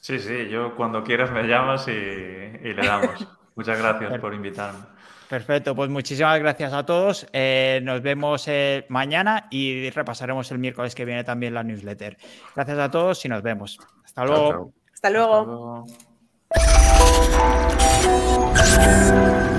Sí, 0.00 0.18
sí, 0.18 0.48
yo 0.50 0.76
cuando 0.76 1.02
quieras 1.02 1.30
me 1.30 1.44
llamas 1.44 1.88
y, 1.88 1.92
le 1.92 2.74
damos. 2.74 3.26
muchas 3.54 3.78
gracias 3.78 4.20
por 4.20 4.34
invitarme. 4.34 4.80
Perfecto, 5.28 5.74
pues 5.74 5.88
muchísimas 5.88 6.38
gracias 6.38 6.72
a 6.74 6.84
todos. 6.84 7.26
Eh, 7.32 7.80
nos 7.82 8.02
vemos 8.02 8.46
eh, 8.46 8.84
mañana 8.90 9.46
y 9.50 9.88
repasaremos 9.90 10.50
el 10.52 10.58
miércoles 10.58 10.94
que 10.94 11.06
viene 11.06 11.24
también 11.24 11.54
la 11.54 11.62
newsletter. 11.62 12.18
Gracias 12.54 12.78
a 12.78 12.90
todos 12.90 13.24
y 13.24 13.28
nos 13.28 13.42
vemos. 13.42 13.78
Hasta 14.04 14.26
luego. 14.26 14.72
Hasta 14.92 15.10
luego. 15.10 15.86
Hasta 16.50 17.40
luego. 19.10 19.53